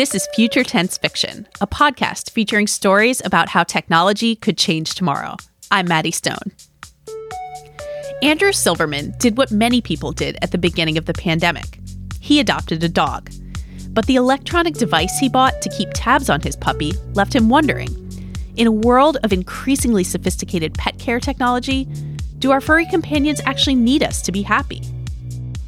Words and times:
This 0.00 0.14
is 0.14 0.26
Future 0.34 0.64
Tense 0.64 0.96
Fiction, 0.96 1.46
a 1.60 1.66
podcast 1.66 2.30
featuring 2.30 2.66
stories 2.66 3.20
about 3.22 3.50
how 3.50 3.64
technology 3.64 4.34
could 4.34 4.56
change 4.56 4.94
tomorrow. 4.94 5.36
I'm 5.70 5.86
Maddie 5.86 6.10
Stone. 6.10 6.52
Andrew 8.22 8.52
Silverman 8.52 9.12
did 9.18 9.36
what 9.36 9.50
many 9.50 9.82
people 9.82 10.12
did 10.12 10.38
at 10.40 10.52
the 10.52 10.56
beginning 10.56 10.96
of 10.96 11.04
the 11.04 11.12
pandemic 11.12 11.78
he 12.18 12.40
adopted 12.40 12.82
a 12.82 12.88
dog. 12.88 13.30
But 13.90 14.06
the 14.06 14.16
electronic 14.16 14.72
device 14.72 15.18
he 15.18 15.28
bought 15.28 15.60
to 15.60 15.68
keep 15.68 15.90
tabs 15.92 16.30
on 16.30 16.40
his 16.40 16.56
puppy 16.56 16.94
left 17.12 17.34
him 17.34 17.50
wondering 17.50 17.90
in 18.56 18.66
a 18.66 18.72
world 18.72 19.18
of 19.22 19.34
increasingly 19.34 20.04
sophisticated 20.04 20.72
pet 20.72 20.98
care 20.98 21.20
technology, 21.20 21.84
do 22.38 22.52
our 22.52 22.62
furry 22.62 22.86
companions 22.86 23.42
actually 23.44 23.74
need 23.74 24.02
us 24.02 24.22
to 24.22 24.32
be 24.32 24.40
happy? 24.40 24.80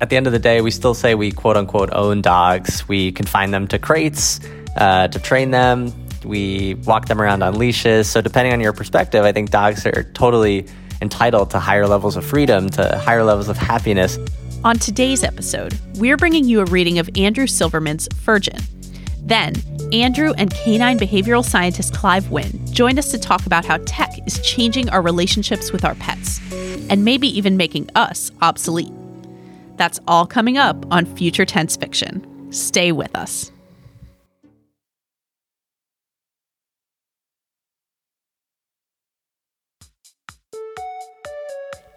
At 0.02 0.10
the 0.10 0.16
end 0.16 0.26
of 0.26 0.32
the 0.32 0.40
day, 0.40 0.60
we 0.62 0.72
still 0.72 0.94
say 0.94 1.14
we 1.14 1.30
quote 1.30 1.56
unquote 1.56 1.90
own 1.92 2.22
dogs. 2.22 2.88
We 2.88 3.12
confine 3.12 3.52
them 3.52 3.68
to 3.68 3.78
crates 3.78 4.40
uh, 4.76 5.06
to 5.06 5.18
train 5.20 5.52
them. 5.52 5.92
We 6.24 6.74
walk 6.74 7.06
them 7.06 7.20
around 7.20 7.44
on 7.44 7.56
leashes. 7.56 8.10
So, 8.10 8.20
depending 8.20 8.52
on 8.52 8.58
your 8.58 8.72
perspective, 8.72 9.24
I 9.24 9.30
think 9.30 9.50
dogs 9.50 9.86
are 9.86 10.02
totally 10.12 10.66
entitled 11.00 11.50
to 11.50 11.60
higher 11.60 11.86
levels 11.86 12.16
of 12.16 12.26
freedom, 12.26 12.68
to 12.70 12.98
higher 12.98 13.22
levels 13.22 13.48
of 13.48 13.56
happiness. 13.56 14.18
On 14.64 14.76
today's 14.76 15.22
episode, 15.22 15.78
we're 15.94 16.16
bringing 16.16 16.46
you 16.46 16.58
a 16.58 16.64
reading 16.64 16.98
of 16.98 17.08
Andrew 17.16 17.46
Silverman's 17.46 18.08
Furgen. 18.08 18.60
Then, 19.20 19.54
Andrew 19.92 20.32
and 20.36 20.52
canine 20.52 20.98
behavioral 20.98 21.44
scientist 21.44 21.94
Clive 21.94 22.28
Wynne 22.28 22.58
join 22.72 22.98
us 22.98 23.12
to 23.12 23.18
talk 23.18 23.46
about 23.46 23.64
how 23.64 23.76
tech 23.86 24.10
is 24.26 24.40
changing 24.40 24.88
our 24.88 25.00
relationships 25.00 25.70
with 25.70 25.84
our 25.84 25.94
pets, 25.94 26.40
and 26.90 27.04
maybe 27.04 27.28
even 27.28 27.56
making 27.56 27.88
us 27.94 28.32
obsolete. 28.40 28.90
That's 29.76 30.00
all 30.06 30.26
coming 30.26 30.58
up 30.58 30.84
on 30.92 31.06
Future 31.06 31.44
Tense 31.44 31.76
Fiction. 31.76 32.26
Stay 32.52 32.92
with 32.92 33.14
us. 33.16 33.50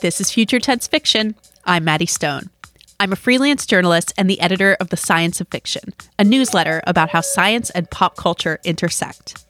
This 0.01 0.21
is 0.21 0.29
Future 0.31 0.59
Tense 0.59 0.87
Fiction. 0.87 1.35
I'm 1.65 1.83
Maddie 1.83 2.05
Stone. 2.05 2.49
I'm 2.99 3.11
a 3.11 3.17
freelance 3.17 3.65
journalist 3.65 4.13
and 4.17 4.29
the 4.29 4.39
editor 4.39 4.77
of 4.79 4.89
The 4.89 4.97
Science 4.97 5.41
of 5.41 5.47
Fiction, 5.49 5.93
a 6.17 6.23
newsletter 6.23 6.81
about 6.85 7.09
how 7.09 7.21
science 7.21 7.69
and 7.71 7.89
pop 7.89 8.15
culture 8.15 8.59
intersect. 8.63 9.43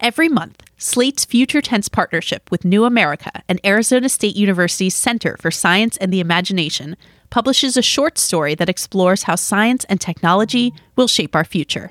Every 0.00 0.28
month, 0.28 0.62
Slate's 0.78 1.24
Future 1.24 1.62
Tense 1.62 1.88
partnership 1.88 2.50
with 2.50 2.64
New 2.64 2.84
America 2.84 3.42
and 3.48 3.60
Arizona 3.64 4.08
State 4.08 4.34
University's 4.36 4.96
Center 4.96 5.36
for 5.38 5.50
Science 5.50 5.96
and 5.96 6.12
the 6.12 6.20
Imagination 6.20 6.96
publishes 7.32 7.78
a 7.78 7.82
short 7.82 8.18
story 8.18 8.54
that 8.54 8.68
explores 8.68 9.22
how 9.22 9.34
science 9.34 9.86
and 9.86 9.98
technology 9.98 10.70
will 10.96 11.08
shape 11.08 11.34
our 11.34 11.44
future. 11.44 11.90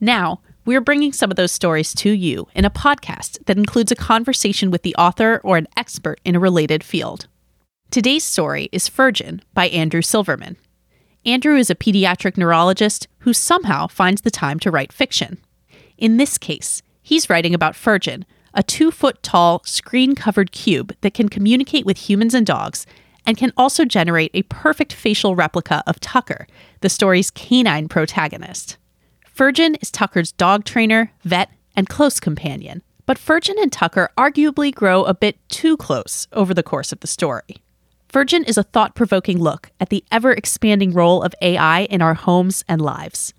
Now, 0.00 0.40
we're 0.64 0.80
bringing 0.80 1.12
some 1.12 1.32
of 1.32 1.36
those 1.36 1.50
stories 1.50 1.92
to 1.94 2.12
you 2.12 2.46
in 2.54 2.64
a 2.64 2.70
podcast 2.70 3.44
that 3.46 3.58
includes 3.58 3.90
a 3.90 3.96
conversation 3.96 4.70
with 4.70 4.82
the 4.82 4.94
author 4.94 5.40
or 5.42 5.56
an 5.56 5.66
expert 5.76 6.20
in 6.24 6.36
a 6.36 6.40
related 6.40 6.84
field. 6.84 7.26
Today's 7.90 8.22
story 8.22 8.68
is 8.70 8.88
Furgen 8.88 9.40
by 9.52 9.66
Andrew 9.66 10.00
Silverman. 10.00 10.56
Andrew 11.24 11.56
is 11.56 11.68
a 11.68 11.74
pediatric 11.74 12.36
neurologist 12.36 13.08
who 13.20 13.32
somehow 13.32 13.88
finds 13.88 14.20
the 14.20 14.30
time 14.30 14.60
to 14.60 14.70
write 14.70 14.92
fiction. 14.92 15.38
In 15.98 16.18
this 16.18 16.38
case, 16.38 16.82
he's 17.02 17.28
writing 17.28 17.52
about 17.52 17.74
Furgen, 17.74 18.22
a 18.54 18.62
two 18.62 18.92
foot 18.92 19.24
tall, 19.24 19.60
screen 19.64 20.14
covered 20.14 20.52
cube 20.52 20.94
that 21.00 21.14
can 21.14 21.28
communicate 21.28 21.84
with 21.84 22.08
humans 22.08 22.32
and 22.32 22.46
dogs 22.46 22.86
and 23.26 23.36
can 23.36 23.52
also 23.56 23.84
generate 23.84 24.30
a 24.32 24.42
perfect 24.44 24.92
facial 24.92 25.34
replica 25.34 25.82
of 25.86 26.00
Tucker, 26.00 26.46
the 26.80 26.88
story's 26.88 27.30
canine 27.30 27.88
protagonist. 27.88 28.76
Furgen 29.36 29.76
is 29.82 29.90
Tucker's 29.90 30.32
dog 30.32 30.64
trainer, 30.64 31.12
vet, 31.24 31.50
and 31.74 31.88
close 31.88 32.18
companion, 32.20 32.82
but 33.04 33.18
Furgen 33.18 33.60
and 33.60 33.72
Tucker 33.72 34.10
arguably 34.16 34.74
grow 34.74 35.04
a 35.04 35.14
bit 35.14 35.36
too 35.48 35.76
close 35.76 36.26
over 36.32 36.54
the 36.54 36.62
course 36.62 36.92
of 36.92 37.00
the 37.00 37.06
story. 37.06 37.62
Furgen 38.08 38.48
is 38.48 38.56
a 38.56 38.62
thought 38.62 38.94
provoking 38.94 39.38
look 39.38 39.70
at 39.78 39.90
the 39.90 40.04
ever 40.10 40.32
expanding 40.32 40.92
role 40.92 41.22
of 41.22 41.34
AI 41.42 41.82
in 41.82 42.00
our 42.00 42.14
homes 42.14 42.64
and 42.68 42.80
lives. 42.80 43.34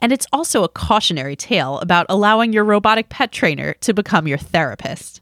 And 0.00 0.12
it's 0.12 0.26
also 0.32 0.64
a 0.64 0.68
cautionary 0.68 1.34
tale 1.34 1.78
about 1.78 2.06
allowing 2.08 2.52
your 2.52 2.64
robotic 2.64 3.08
pet 3.08 3.32
trainer 3.32 3.74
to 3.80 3.94
become 3.94 4.28
your 4.28 4.38
therapist. 4.38 5.20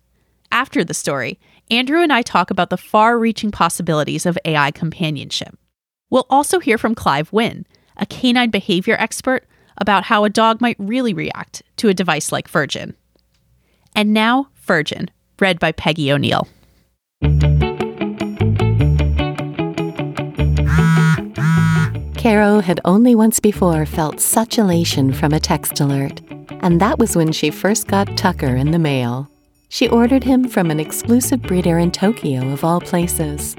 After 0.51 0.85
the 0.85 0.95
story, 0.95 1.39
Andrew 1.71 2.01
and 2.01 2.13
I 2.13 2.23
talk 2.23 2.51
about 2.51 2.71
the 2.71 2.77
far 2.77 3.19
reaching 3.19 3.51
possibilities 3.51 4.25
of 4.25 4.39
AI 4.45 4.71
companionship. 4.71 5.59
We'll 6.11 6.27
also 6.31 6.61
hear 6.61 6.79
from 6.79 6.95
Clive 6.95 7.33
Wynne, 7.33 7.67
a 7.97 8.07
canine 8.07 8.51
behavior 8.51 8.97
expert, 9.01 9.47
about 9.79 10.05
how 10.05 10.23
a 10.23 10.31
dog 10.31 10.61
might 10.61 10.77
really 10.79 11.13
react 11.13 11.63
to 11.79 11.89
a 11.89 11.95
device 11.95 12.31
like 12.31 12.49
Furgen. 12.49 12.95
And 13.97 14.15
now, 14.15 14.49
Furgen, 14.65 15.09
read 15.41 15.59
by 15.59 15.73
Peggy 15.73 16.13
O'Neal. 16.13 16.47
Caro 22.17 22.61
had 22.61 22.81
only 22.85 23.15
once 23.15 23.41
before 23.41 23.87
felt 23.87 24.21
such 24.21 24.59
elation 24.59 25.13
from 25.13 25.33
a 25.33 25.41
text 25.41 25.81
alert, 25.81 26.21
and 26.61 26.81
that 26.81 26.99
was 26.99 27.17
when 27.17 27.33
she 27.33 27.51
first 27.51 27.89
got 27.89 28.17
Tucker 28.17 28.55
in 28.55 28.71
the 28.71 28.79
mail. 28.79 29.29
She 29.77 29.91
ordered 29.91 30.25
him 30.25 30.49
from 30.49 30.71
an 30.71 30.81
exclusive 30.81 31.43
breeder 31.43 31.79
in 31.79 31.91
Tokyo, 31.91 32.49
of 32.51 32.65
all 32.65 32.81
places. 32.81 33.55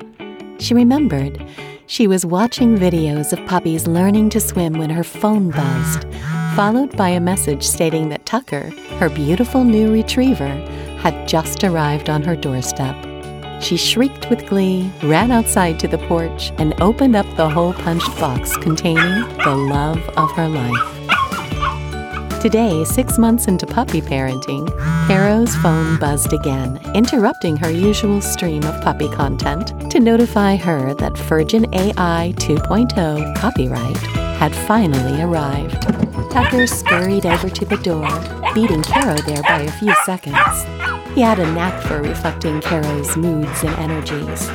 She 0.57 0.73
remembered 0.73 1.39
she 1.85 2.07
was 2.07 2.25
watching 2.25 2.75
videos 2.75 3.33
of 3.33 3.45
puppies 3.45 3.85
learning 3.85 4.31
to 4.31 4.39
swim 4.39 4.79
when 4.79 4.89
her 4.89 5.03
phone 5.03 5.51
buzzed, 5.51 6.07
followed 6.55 6.97
by 6.97 7.09
a 7.09 7.19
message 7.19 7.61
stating 7.61 8.09
that 8.09 8.25
Tucker, 8.25 8.71
her 8.97 9.09
beautiful 9.09 9.63
new 9.63 9.93
retriever, 9.93 10.55
had 11.03 11.27
just 11.27 11.63
arrived 11.63 12.09
on 12.09 12.23
her 12.23 12.35
doorstep. 12.35 12.95
She 13.61 13.77
shrieked 13.77 14.27
with 14.31 14.47
glee, 14.47 14.91
ran 15.03 15.29
outside 15.29 15.79
to 15.81 15.87
the 15.87 15.99
porch, 15.99 16.51
and 16.57 16.73
opened 16.81 17.15
up 17.15 17.27
the 17.35 17.47
hole 17.47 17.73
punched 17.73 18.19
box 18.19 18.57
containing 18.57 19.21
the 19.43 19.55
love 19.55 19.99
of 20.17 20.31
her 20.31 20.49
life. 20.49 20.96
Today, 22.41 22.83
six 22.83 23.17
months 23.17 23.47
into 23.47 23.65
puppy 23.65 23.99
parenting, 23.99 24.67
Caro's 25.07 25.55
phone 25.55 25.97
buzzed 25.97 26.33
again, 26.33 26.79
interrupting 26.93 27.57
her 27.57 27.71
usual 27.71 28.21
stream 28.21 28.63
of 28.63 28.79
puppy 28.83 29.09
content 29.09 29.89
to 29.91 29.99
notify 29.99 30.55
her 30.55 30.93
that 30.93 31.13
Furgen 31.13 31.65
AI 31.73 32.33
2.0 32.37 33.35
copyright 33.35 33.97
had 34.37 34.55
finally 34.55 35.21
arrived. 35.23 35.81
Tucker 36.31 36.67
scurried 36.67 37.25
over 37.25 37.49
to 37.49 37.65
the 37.65 37.77
door, 37.77 38.07
beating 38.53 38.83
Caro 38.83 39.17
there 39.21 39.41
by 39.41 39.61
a 39.61 39.71
few 39.71 39.93
seconds. 40.05 40.37
He 41.15 41.21
had 41.21 41.39
a 41.39 41.51
knack 41.53 41.81
for 41.83 42.03
reflecting 42.03 42.61
Caro's 42.61 43.17
moods 43.17 43.63
and 43.63 43.75
energies. 43.79 44.47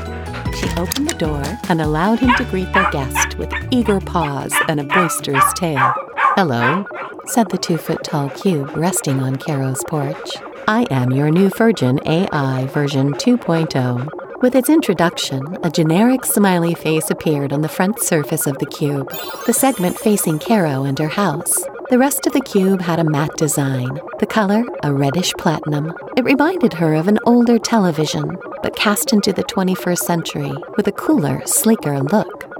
She 0.56 0.69
opened 0.76 1.09
the 1.09 1.16
door 1.19 1.43
and 1.69 1.81
allowed 1.81 2.20
him 2.20 2.32
to 2.37 2.44
greet 2.44 2.72
their 2.72 2.91
guest 2.93 3.37
with 3.38 3.53
eager 3.72 3.99
paws 4.00 4.54
and 4.69 4.78
a 4.78 4.84
boisterous 4.84 5.53
tail. 5.54 5.93
Hello, 6.34 6.87
said 7.26 7.50
the 7.50 7.59
two 7.59 7.76
foot 7.76 8.03
tall 8.03 8.31
cube 8.31 8.75
resting 8.75 9.20
on 9.20 9.37
Caro's 9.37 9.84
porch. 9.87 10.31
I 10.66 10.87
am 10.91 11.12
your 11.12 11.31
new 11.31 11.50
Furgen 11.50 12.00
AI 12.06 12.65
version 12.69 13.12
2.0. 13.12 14.09
With 14.41 14.54
its 14.54 14.70
introduction, 14.70 15.59
a 15.62 15.70
generic 15.70 16.25
smiley 16.25 16.72
face 16.72 17.10
appeared 17.10 17.53
on 17.53 17.60
the 17.60 17.69
front 17.69 18.00
surface 18.00 18.47
of 18.47 18.56
the 18.59 18.66
cube, 18.66 19.12
the 19.44 19.53
segment 19.53 19.98
facing 19.98 20.38
Caro 20.38 20.84
and 20.84 20.98
her 20.98 21.09
house. 21.09 21.54
The 21.91 21.98
rest 21.98 22.26
of 22.26 22.32
the 22.32 22.41
cube 22.41 22.81
had 22.81 22.99
a 22.99 23.04
matte 23.04 23.37
design, 23.37 24.00
the 24.19 24.26
color 24.26 24.64
a 24.82 24.91
reddish 24.91 25.34
platinum. 25.34 25.93
It 26.16 26.25
reminded 26.25 26.72
her 26.72 26.94
of 26.94 27.09
an 27.09 27.19
older 27.26 27.59
television, 27.59 28.38
but 28.62 28.75
cast 28.75 29.12
into 29.12 29.34
the 29.34 29.44
21st 29.44 29.99
century 29.99 30.53
with 30.78 30.88
a 30.88 30.93
cooler, 30.93 31.43
sleeker 31.44 32.00
look. 32.00 32.51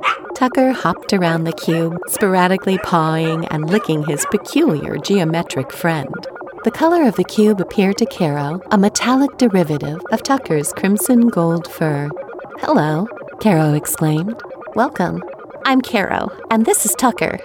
Tucker 0.42 0.72
hopped 0.72 1.12
around 1.12 1.44
the 1.44 1.53
cube, 1.53 1.97
sporadically 2.08 2.76
pawing 2.78 3.47
and 3.47 3.71
licking 3.71 4.03
his 4.03 4.27
peculiar 4.33 4.97
geometric 4.97 5.71
friend. 5.71 6.12
The 6.65 6.72
color 6.72 7.04
of 7.04 7.15
the 7.15 7.22
cube 7.22 7.60
appeared 7.60 7.97
to 7.98 8.06
Caro 8.06 8.60
a 8.72 8.77
metallic 8.77 9.39
derivative 9.39 10.00
of 10.10 10.24
Tucker's 10.24 10.72
crimson 10.72 11.28
gold 11.28 11.71
fur. 11.71 12.10
Hello, 12.59 13.06
Caro 13.41 13.74
exclaimed. 13.74 14.42
Welcome. 14.74 15.22
I'm 15.65 15.80
Caro, 15.80 16.36
and 16.50 16.66
this 16.66 16.84
is 16.84 16.97
Tucker. 16.97 17.39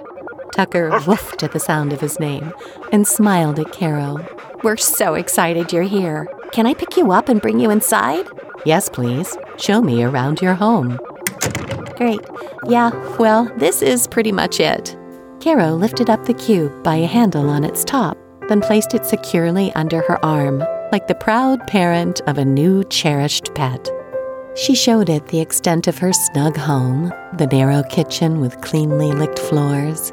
Tucker 0.56 0.90
woofed 1.02 1.44
at 1.44 1.52
the 1.52 1.60
sound 1.60 1.94
of 1.94 2.02
his 2.02 2.20
name 2.20 2.52
and 2.92 3.08
smiled 3.08 3.60
at 3.60 3.72
Caro. 3.72 4.26
We're 4.64 4.76
so 4.76 5.14
excited 5.14 5.72
you're 5.72 5.84
here. 5.84 6.28
Can 6.52 6.66
I 6.66 6.74
pick 6.74 6.98
you 6.98 7.12
up 7.12 7.30
and 7.30 7.44
bring 7.44 7.60
you 7.60 7.70
inside? 7.70 8.26
Yes, 8.66 8.90
please. 8.90 9.38
Show 9.60 9.84
me 9.84 10.02
around 10.02 10.42
your 10.42 10.56
home. 10.56 10.98
Great. 11.98 12.22
Yeah, 12.66 12.92
well, 13.18 13.46
this 13.58 13.82
is 13.82 14.08
pretty 14.08 14.32
much 14.32 14.60
it. 14.60 14.96
Caro 15.40 15.74
lifted 15.74 16.10
up 16.10 16.26
the 16.26 16.34
cube 16.34 16.84
by 16.84 16.96
a 16.96 17.08
handle 17.08 17.50
on 17.50 17.64
its 17.64 17.84
top, 17.84 18.18
then 18.48 18.62
placed 18.62 18.94
it 18.94 19.06
securely 19.06 19.74
under 19.74 20.02
her 20.04 20.24
arm, 20.24 20.60
like 20.92 21.08
the 21.08 21.16
proud 21.16 21.66
parent 21.68 22.22
of 22.28 22.38
a 22.38 22.46
new 22.46 22.84
cherished 22.86 23.54
pet. 23.56 23.90
She 24.56 24.76
showed 24.76 25.10
it 25.10 25.28
the 25.28 25.40
extent 25.40 25.88
of 25.88 25.98
her 25.98 26.14
snug 26.14 26.56
home, 26.56 27.12
the 27.38 27.48
narrow 27.48 27.84
kitchen 27.84 28.42
with 28.42 28.62
cleanly 28.62 29.12
licked 29.12 29.40
floors, 29.40 30.12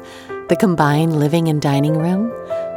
the 0.49 0.57
combined 0.59 1.19
living 1.19 1.47
and 1.47 1.61
dining 1.61 1.97
room, 1.97 2.31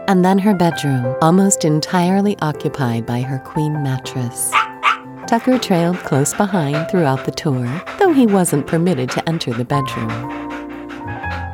and 0.06 0.24
then 0.24 0.38
her 0.38 0.54
bedroom, 0.54 1.16
almost 1.22 1.64
entirely 1.64 2.36
occupied 2.40 3.06
by 3.06 3.22
her 3.22 3.38
queen 3.38 3.82
mattress. 3.82 4.52
Tucker 5.28 5.58
trailed 5.58 5.98
close 5.98 6.32
behind 6.32 6.90
throughout 6.90 7.26
the 7.26 7.30
tour, 7.30 7.68
though 7.98 8.14
he 8.14 8.26
wasn't 8.26 8.66
permitted 8.66 9.10
to 9.10 9.28
enter 9.28 9.52
the 9.52 9.64
bedroom. 9.64 10.08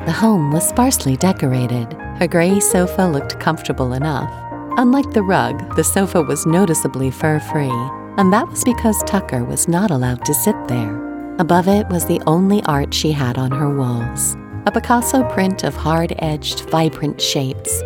The 0.05 0.13
home 0.13 0.51
was 0.53 0.67
sparsely 0.67 1.17
decorated. 1.17 1.93
A 2.21 2.27
gray 2.27 2.61
sofa 2.61 3.03
looked 3.03 3.37
comfortable 3.39 3.91
enough. 3.91 4.31
Unlike 4.77 5.11
the 5.11 5.23
rug, 5.23 5.75
the 5.75 5.83
sofa 5.83 6.21
was 6.21 6.45
noticeably 6.45 7.11
fur 7.11 7.39
free, 7.39 7.77
and 8.17 8.31
that 8.31 8.49
was 8.49 8.63
because 8.63 9.03
Tucker 9.03 9.43
was 9.43 9.67
not 9.67 9.91
allowed 9.91 10.23
to 10.23 10.33
sit 10.33 10.55
there. 10.69 11.35
Above 11.37 11.67
it 11.67 11.85
was 11.89 12.05
the 12.05 12.21
only 12.25 12.63
art 12.63 12.93
she 12.93 13.11
had 13.11 13.37
on 13.37 13.51
her 13.51 13.75
walls 13.75 14.37
a 14.67 14.71
Picasso 14.71 15.23
print 15.29 15.63
of 15.63 15.75
hard 15.75 16.15
edged, 16.19 16.61
vibrant 16.71 17.21
shapes. 17.21 17.83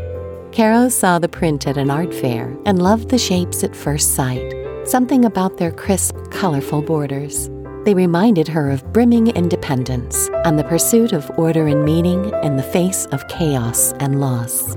Caro 0.54 0.88
saw 0.88 1.20
the 1.20 1.28
print 1.28 1.68
at 1.68 1.78
an 1.78 1.90
art 1.90 2.14
fair 2.14 2.58
and 2.66 2.82
loved 2.82 3.10
the 3.10 3.18
shapes 3.18 3.66
at 3.66 3.76
first 3.76 4.16
sight, 4.16 4.54
something 4.90 5.26
about 5.26 5.58
their 5.58 5.72
crisp, 5.72 6.16
colorful 6.32 6.82
borders. 6.82 7.48
They 7.86 7.94
reminded 7.94 8.48
her 8.48 8.72
of 8.72 8.92
brimming 8.92 9.28
independence 9.28 10.30
and 10.46 10.58
the 10.58 10.64
pursuit 10.64 11.14
of 11.14 11.30
order 11.38 11.68
and 11.68 11.86
meaning 11.86 12.34
in 12.44 12.58
the 12.58 12.64
face 12.64 13.06
of 13.08 13.28
chaos 13.28 13.94
and 14.00 14.20
loss. 14.20 14.76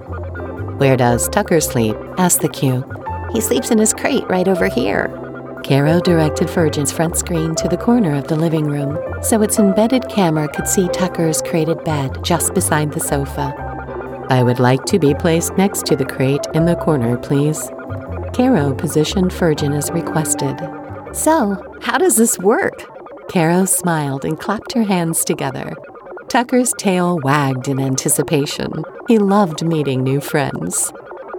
Where 0.77 0.97
does 0.97 1.29
Tucker 1.31 1.61
sleep? 1.61 1.97
asked 2.19 2.43
the 2.43 2.49
Q. 2.49 2.85
He 3.33 3.41
sleeps 3.41 3.71
in 3.71 3.79
his 3.79 3.95
crate 3.95 4.29
right 4.29 4.49
over 4.49 4.69
here. 4.69 5.09
Caro 5.65 6.01
directed 6.01 6.51
Furgen's 6.51 6.93
front 6.93 7.17
screen 7.17 7.55
to 7.55 7.69
the 7.69 7.77
corner 7.77 8.15
of 8.15 8.29
the 8.29 8.37
living 8.37 8.65
room 8.65 8.99
so 9.23 9.41
its 9.41 9.59
embedded 9.59 10.09
camera 10.09 10.49
could 10.49 10.69
see 10.69 10.89
Tucker's 10.89 11.41
crated 11.41 11.83
bed 11.85 12.23
just 12.23 12.53
beside 12.53 12.93
the 12.93 13.01
sofa. 13.01 13.55
I 14.29 14.43
would 14.43 14.59
like 14.61 14.85
to 14.87 14.99
be 14.99 15.15
placed 15.15 15.57
next 15.57 15.87
to 15.87 15.97
the 15.97 16.05
crate 16.05 16.47
in 16.53 16.67
the 16.67 16.77
corner, 16.77 17.17
please. 17.17 17.71
Caro 18.33 18.75
positioned 18.75 19.31
Furgen 19.31 19.77
as 19.77 19.91
requested. 19.91 20.59
So, 21.13 21.63
how 21.83 21.99
does 21.99 22.17
this 22.17 22.39
work? 22.39 22.85
Caro 23.29 23.67
smiled 23.67 24.25
and 24.25 24.39
clapped 24.41 24.73
her 24.73 24.85
hands 24.85 25.25
together. 25.25 25.75
Tucker's 26.29 26.73
tail 26.79 27.19
wagged 27.23 27.69
in 27.69 27.79
anticipation. 27.79 28.85
He 29.07 29.19
loved 29.19 29.65
meeting 29.65 30.03
new 30.03 30.21
friends. 30.21 30.93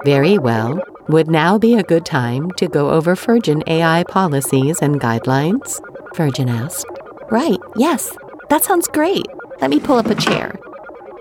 Very 0.05 0.37
well. 0.37 0.79
Would 1.09 1.29
now 1.29 1.57
be 1.57 1.75
a 1.75 1.83
good 1.83 2.05
time 2.05 2.51
to 2.57 2.67
go 2.67 2.91
over 2.91 3.15
Furgen 3.15 3.63
AI 3.67 4.03
policies 4.03 4.79
and 4.81 5.01
guidelines? 5.01 5.81
Furgen 6.13 6.49
asked. 6.49 6.85
Right, 7.31 7.59
yes. 7.75 8.15
That 8.49 8.63
sounds 8.63 8.87
great. 8.87 9.25
Let 9.59 9.71
me 9.71 9.79
pull 9.79 9.97
up 9.97 10.05
a 10.05 10.15
chair. 10.15 10.55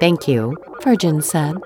Thank 0.01 0.29
you, 0.29 0.57
Furgen 0.83 1.23
said. 1.23 1.57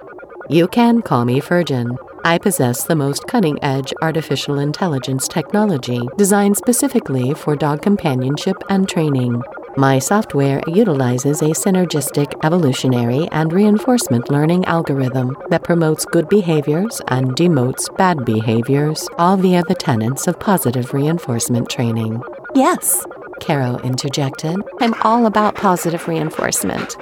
You 0.48 0.68
can 0.68 1.02
call 1.02 1.24
me 1.24 1.40
Virgin. 1.40 1.98
I 2.26 2.38
possess 2.38 2.82
the 2.82 2.96
most 2.96 3.28
cutting 3.28 3.56
edge 3.62 3.94
artificial 4.02 4.58
intelligence 4.58 5.28
technology 5.28 6.00
designed 6.16 6.56
specifically 6.56 7.34
for 7.34 7.54
dog 7.54 7.82
companionship 7.82 8.56
and 8.68 8.88
training. 8.88 9.44
My 9.76 10.00
software 10.00 10.60
utilizes 10.66 11.40
a 11.40 11.50
synergistic 11.50 12.34
evolutionary 12.42 13.28
and 13.30 13.52
reinforcement 13.52 14.28
learning 14.28 14.64
algorithm 14.64 15.36
that 15.50 15.62
promotes 15.62 16.04
good 16.04 16.28
behaviors 16.28 17.00
and 17.06 17.36
demotes 17.36 17.96
bad 17.96 18.24
behaviors, 18.24 19.08
all 19.18 19.36
via 19.36 19.62
the 19.68 19.76
tenets 19.76 20.26
of 20.26 20.40
positive 20.40 20.92
reinforcement 20.92 21.68
training. 21.70 22.20
Yes, 22.56 23.06
Caro 23.40 23.78
interjected. 23.78 24.56
I'm 24.80 24.94
all 25.02 25.26
about 25.26 25.54
positive 25.54 26.08
reinforcement. 26.08 26.96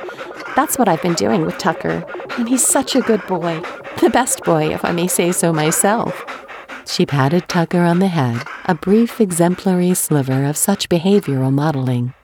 That's 0.57 0.79
what 0.79 0.89
I've 0.89 1.03
been 1.03 1.15
doing 1.15 1.45
with 1.45 1.59
Tucker, 1.59 2.05
and 2.39 2.49
he's 2.49 2.67
such 2.67 2.95
a 2.95 3.01
good 3.01 3.27
boy. 3.27 3.61
The 4.01 4.11
best 4.11 4.45
boy, 4.45 4.73
if 4.73 4.85
I 4.85 4.93
may 4.93 5.07
say 5.07 5.33
so 5.33 5.53
myself. 5.53 6.25
She 6.87 7.07
patted 7.07 7.49
Tucker 7.49 7.81
on 7.81 7.99
the 7.99 8.09
head, 8.09 8.43
a 8.67 8.75
brief 8.75 9.21
exemplary 9.21 9.95
sliver 9.95 10.45
of 10.45 10.57
such 10.57 10.89
behavioral 10.89 11.53
modeling. 11.53 12.15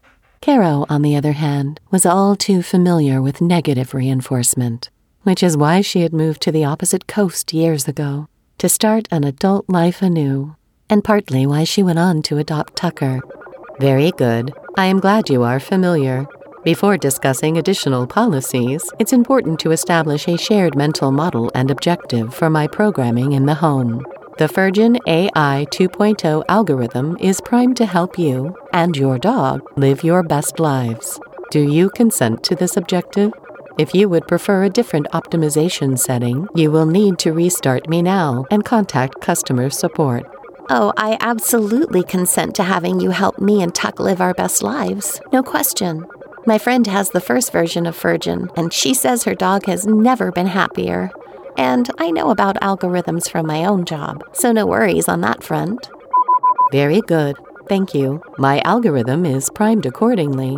Caro, 0.43 0.87
on 0.89 1.03
the 1.03 1.17
other 1.17 1.33
hand, 1.33 1.81
was 1.91 2.07
all 2.07 2.37
too 2.37 2.63
familiar 2.63 3.21
with 3.21 3.41
negative 3.41 3.95
reinforcement, 3.95 4.91
which 5.23 5.43
is 5.43 5.57
why 5.57 5.81
she 5.81 6.03
had 6.03 6.13
moved 6.13 6.41
to 6.43 6.53
the 6.53 6.65
opposite 6.65 7.07
coast 7.07 7.53
years 7.53 7.89
ago 7.89 8.27
to 8.59 8.69
start 8.69 9.09
an 9.11 9.25
adult 9.25 9.69
life 9.69 10.03
anew, 10.03 10.57
and 10.89 11.03
partly 11.05 11.47
why 11.47 11.65
she 11.65 11.83
went 11.83 11.99
on 11.99 12.21
to 12.23 12.39
adopt 12.39 12.77
Tucker. 12.77 13.21
Very 13.81 14.11
good. 14.11 14.53
I 14.77 14.85
am 14.85 15.01
glad 15.01 15.31
you 15.31 15.43
are 15.43 15.59
familiar. 15.59 16.27
Before 16.65 16.99
discussing 16.99 17.57
additional 17.57 18.07
policies, 18.07 18.85
it's 18.99 19.15
important 19.15 19.59
to 19.61 19.71
establish 19.71 20.29
a 20.29 20.37
shared 20.37 20.77
mental 20.77 21.11
model 21.11 21.51
and 21.55 21.71
objective 21.71 22.35
for 22.35 22.51
my 22.51 22.67
programming 22.67 23.33
in 23.33 23.47
the 23.47 23.55
home. 23.55 24.05
The 24.37 24.49
Furgen 24.49 24.99
AI 25.07 25.67
2.0 25.71 26.45
algorithm 26.51 27.17
is 27.21 27.41
primed 27.41 27.79
to 27.79 27.87
help 27.87 28.19
you 28.19 28.55
and 28.75 28.95
your 28.95 29.19
dog 29.19 29.63
live 29.77 30.05
your 30.05 30.23
best 30.23 30.61
lives. 30.61 31.19
Do 31.51 31.61
you 31.61 31.89
consent 31.89 32.43
to 32.45 32.55
this 32.55 32.77
objective? 32.77 33.33
If 33.79 33.95
you 33.95 34.11
would 34.11 34.29
prefer 34.29 34.65
a 34.65 34.69
different 34.69 35.07
optimization 35.15 35.99
setting, 35.99 36.47
you 36.55 36.71
will 36.71 36.85
need 36.85 37.19
to 37.21 37.33
restart 37.33 37.89
me 37.89 38.03
now 38.03 38.45
and 38.51 38.63
contact 38.63 39.23
customer 39.23 39.71
support. 39.71 40.27
Oh, 40.73 40.93
I 40.97 41.19
absolutely 41.21 42.05
consent 42.05 42.55
to 42.55 42.63
having 42.63 43.01
you 43.01 43.11
help 43.11 43.41
me 43.41 43.61
and 43.61 43.75
Tuck 43.75 43.99
live 43.99 44.21
our 44.21 44.33
best 44.35 44.63
lives. 44.63 45.21
No 45.33 45.43
question. 45.43 46.07
My 46.47 46.59
friend 46.59 46.87
has 46.87 47.11
the 47.11 47.21
first 47.21 47.51
version 47.51 47.87
of 47.87 47.97
Furgen, 47.99 48.49
and 48.57 48.73
she 48.73 48.95
says 48.95 49.25
her 49.25 49.35
dog 49.35 49.67
has 49.67 49.85
never 49.85 50.31
been 50.31 50.47
happier. 50.47 51.11
And 51.59 51.91
I 51.99 52.13
know 52.13 52.31
about 52.31 52.61
algorithms 52.61 53.29
from 53.29 53.49
my 53.49 53.65
own 53.65 53.85
job, 53.85 54.23
so 54.33 54.53
no 54.53 54.65
worries 54.65 55.09
on 55.09 55.23
that 55.23 55.43
front. 55.43 55.91
Very 56.71 57.01
good. 57.01 57.37
Thank 57.69 57.93
you. 57.93 58.23
My 58.39 58.61
algorithm 58.61 59.27
is 59.27 59.51
primed 59.51 59.87
accordingly. 59.87 60.57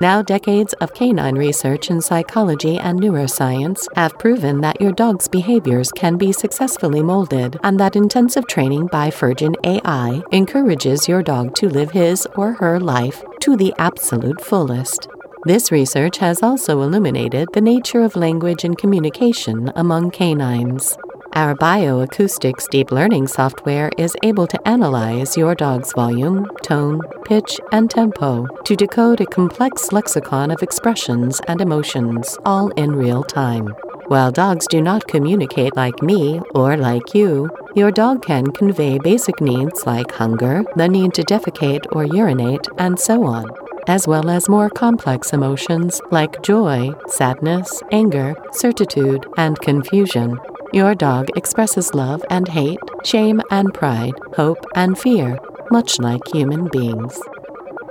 Now, 0.00 0.22
decades 0.22 0.74
of 0.74 0.94
canine 0.94 1.34
research 1.34 1.90
in 1.90 2.00
psychology 2.00 2.78
and 2.78 3.00
neuroscience 3.00 3.86
have 3.96 4.16
proven 4.18 4.60
that 4.60 4.80
your 4.80 4.92
dog's 4.92 5.26
behaviors 5.26 5.90
can 5.90 6.16
be 6.16 6.32
successfully 6.32 7.02
molded, 7.02 7.58
and 7.64 7.80
that 7.80 7.96
intensive 7.96 8.46
training 8.46 8.86
by 8.92 9.10
Furgen 9.10 9.56
AI 9.64 10.22
encourages 10.30 11.08
your 11.08 11.24
dog 11.24 11.56
to 11.56 11.68
live 11.68 11.90
his 11.90 12.28
or 12.36 12.52
her 12.52 12.78
life 12.78 13.24
to 13.40 13.56
the 13.56 13.74
absolute 13.78 14.40
fullest. 14.40 15.08
This 15.44 15.72
research 15.72 16.18
has 16.18 16.44
also 16.44 16.82
illuminated 16.82 17.48
the 17.52 17.60
nature 17.60 18.02
of 18.02 18.14
language 18.14 18.64
and 18.64 18.78
communication 18.78 19.72
among 19.74 20.12
canines. 20.12 20.96
Our 21.34 21.54
bioacoustics 21.54 22.68
deep 22.68 22.90
learning 22.90 23.28
software 23.28 23.90
is 23.98 24.16
able 24.22 24.46
to 24.46 24.68
analyze 24.68 25.36
your 25.36 25.54
dog's 25.54 25.92
volume, 25.92 26.46
tone, 26.62 27.00
pitch, 27.24 27.60
and 27.70 27.90
tempo 27.90 28.46
to 28.64 28.74
decode 28.74 29.20
a 29.20 29.26
complex 29.26 29.92
lexicon 29.92 30.50
of 30.50 30.62
expressions 30.62 31.40
and 31.46 31.60
emotions, 31.60 32.36
all 32.44 32.70
in 32.70 32.92
real 32.92 33.22
time. 33.22 33.74
While 34.06 34.32
dogs 34.32 34.66
do 34.66 34.80
not 34.80 35.06
communicate 35.06 35.76
like 35.76 36.02
me 36.02 36.40
or 36.54 36.76
like 36.76 37.14
you, 37.14 37.50
your 37.76 37.90
dog 37.90 38.22
can 38.22 38.46
convey 38.46 38.98
basic 38.98 39.40
needs 39.40 39.86
like 39.86 40.10
hunger, 40.12 40.64
the 40.76 40.88
need 40.88 41.12
to 41.14 41.22
defecate 41.22 41.84
or 41.92 42.04
urinate, 42.04 42.66
and 42.78 42.98
so 42.98 43.24
on 43.24 43.46
as 43.88 44.06
well 44.06 44.28
as 44.28 44.50
more 44.50 44.68
complex 44.68 45.32
emotions 45.32 46.00
like 46.10 46.42
joy, 46.42 46.90
sadness, 47.06 47.82
anger, 47.90 48.36
certitude, 48.52 49.26
and 49.38 49.58
confusion. 49.60 50.38
Your 50.72 50.94
dog 50.94 51.28
expresses 51.34 51.94
love 51.94 52.22
and 52.28 52.46
hate, 52.46 52.78
shame 53.02 53.40
and 53.50 53.72
pride, 53.72 54.12
hope 54.36 54.64
and 54.74 54.98
fear, 54.98 55.38
much 55.70 55.98
like 55.98 56.20
human 56.28 56.68
beings. 56.68 57.18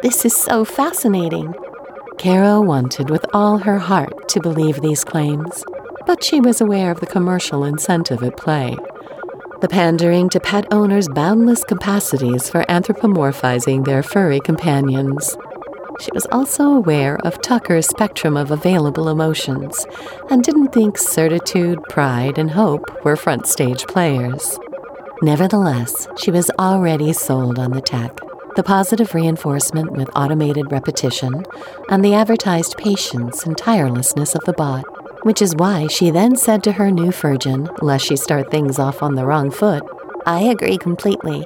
This 0.03 0.25
is 0.25 0.35
so 0.35 0.63
fascinating. 0.63 1.55
Caro 2.19 2.61
wanted 2.61 3.09
with 3.09 3.25
all 3.33 3.57
her 3.57 3.79
heart 3.79 4.29
to 4.29 4.39
believe 4.39 4.81
these 4.81 5.03
claims, 5.03 5.63
but 6.05 6.23
she 6.23 6.39
was 6.39 6.61
aware 6.61 6.91
of 6.91 6.99
the 6.99 7.07
commercial 7.07 7.63
incentive 7.63 8.21
at 8.21 8.37
play. 8.37 8.75
The 9.59 9.69
pandering 9.69 10.29
to 10.29 10.39
pet 10.39 10.71
owners' 10.71 11.09
boundless 11.09 11.63
capacities 11.63 12.47
for 12.47 12.63
anthropomorphizing 12.65 13.85
their 13.85 14.03
furry 14.03 14.39
companions. 14.39 15.35
She 15.99 16.11
was 16.13 16.27
also 16.31 16.71
aware 16.71 17.17
of 17.25 17.41
Tucker's 17.41 17.87
spectrum 17.87 18.37
of 18.37 18.51
available 18.51 19.09
emotions 19.09 19.85
and 20.29 20.43
didn't 20.43 20.73
think 20.73 20.97
certitude, 20.97 21.79
pride, 21.89 22.37
and 22.37 22.51
hope 22.51 23.03
were 23.03 23.15
front 23.15 23.47
stage 23.47 23.85
players. 23.87 24.59
Nevertheless, 25.21 26.07
she 26.17 26.31
was 26.31 26.51
already 26.59 27.13
sold 27.13 27.57
on 27.57 27.71
the 27.71 27.81
tech 27.81 28.19
the 28.57 28.63
positive 28.63 29.13
reinforcement 29.13 29.91
with 29.91 30.09
automated 30.15 30.71
repetition, 30.71 31.45
and 31.91 32.03
the 32.03 32.15
advertised 32.15 32.75
patience 32.75 33.45
and 33.45 33.55
tirelessness 33.55 34.33
of 34.33 34.43
the 34.45 34.53
bot, 34.53 34.83
which 35.23 35.43
is 35.43 35.55
why 35.55 35.85
she 35.85 36.09
then 36.09 36.35
said 36.35 36.63
to 36.63 36.71
her 36.71 36.89
new 36.89 37.11
Furgen, 37.11 37.69
lest 37.83 38.07
she 38.07 38.15
start 38.15 38.49
things 38.49 38.79
off 38.79 39.03
on 39.03 39.13
the 39.13 39.27
wrong 39.27 39.51
foot, 39.51 39.83
I 40.25 40.41
agree 40.41 40.79
completely. 40.79 41.45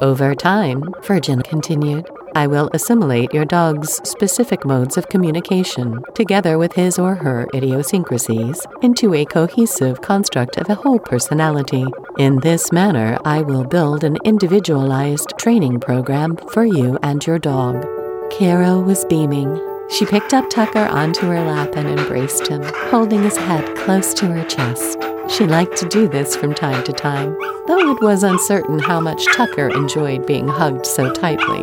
Over 0.00 0.34
time, 0.34 0.84
Furgen 1.02 1.44
continued, 1.44 2.08
I 2.34 2.46
will 2.46 2.70
assimilate 2.72 3.34
your 3.34 3.44
dog's 3.44 4.00
specific 4.08 4.64
modes 4.64 4.96
of 4.96 5.08
communication, 5.08 6.02
together 6.14 6.56
with 6.56 6.72
his 6.72 6.98
or 6.98 7.14
her 7.16 7.46
idiosyncrasies, 7.54 8.66
into 8.80 9.14
a 9.14 9.24
cohesive 9.24 10.00
construct 10.00 10.56
of 10.56 10.70
a 10.70 10.74
whole 10.74 10.98
personality. 10.98 11.84
In 12.18 12.40
this 12.40 12.72
manner, 12.72 13.18
I 13.24 13.42
will 13.42 13.64
build 13.64 14.02
an 14.02 14.16
individualized 14.24 15.34
training 15.38 15.80
program 15.80 16.36
for 16.52 16.64
you 16.64 16.98
and 17.02 17.24
your 17.26 17.38
dog. 17.38 17.86
Caro 18.30 18.80
was 18.80 19.04
beaming. 19.04 19.60
She 19.90 20.06
picked 20.06 20.32
up 20.32 20.48
Tucker 20.48 20.86
onto 20.86 21.26
her 21.26 21.44
lap 21.44 21.76
and 21.76 21.86
embraced 21.86 22.46
him, 22.46 22.62
holding 22.90 23.22
his 23.22 23.36
head 23.36 23.76
close 23.76 24.14
to 24.14 24.26
her 24.26 24.44
chest. 24.44 24.98
She 25.28 25.46
liked 25.46 25.76
to 25.76 25.88
do 25.88 26.08
this 26.08 26.34
from 26.34 26.54
time 26.54 26.82
to 26.84 26.92
time, 26.92 27.36
though 27.66 27.92
it 27.92 28.02
was 28.02 28.22
uncertain 28.22 28.78
how 28.78 29.00
much 29.00 29.24
Tucker 29.34 29.68
enjoyed 29.68 30.26
being 30.26 30.48
hugged 30.48 30.86
so 30.86 31.12
tightly. 31.12 31.62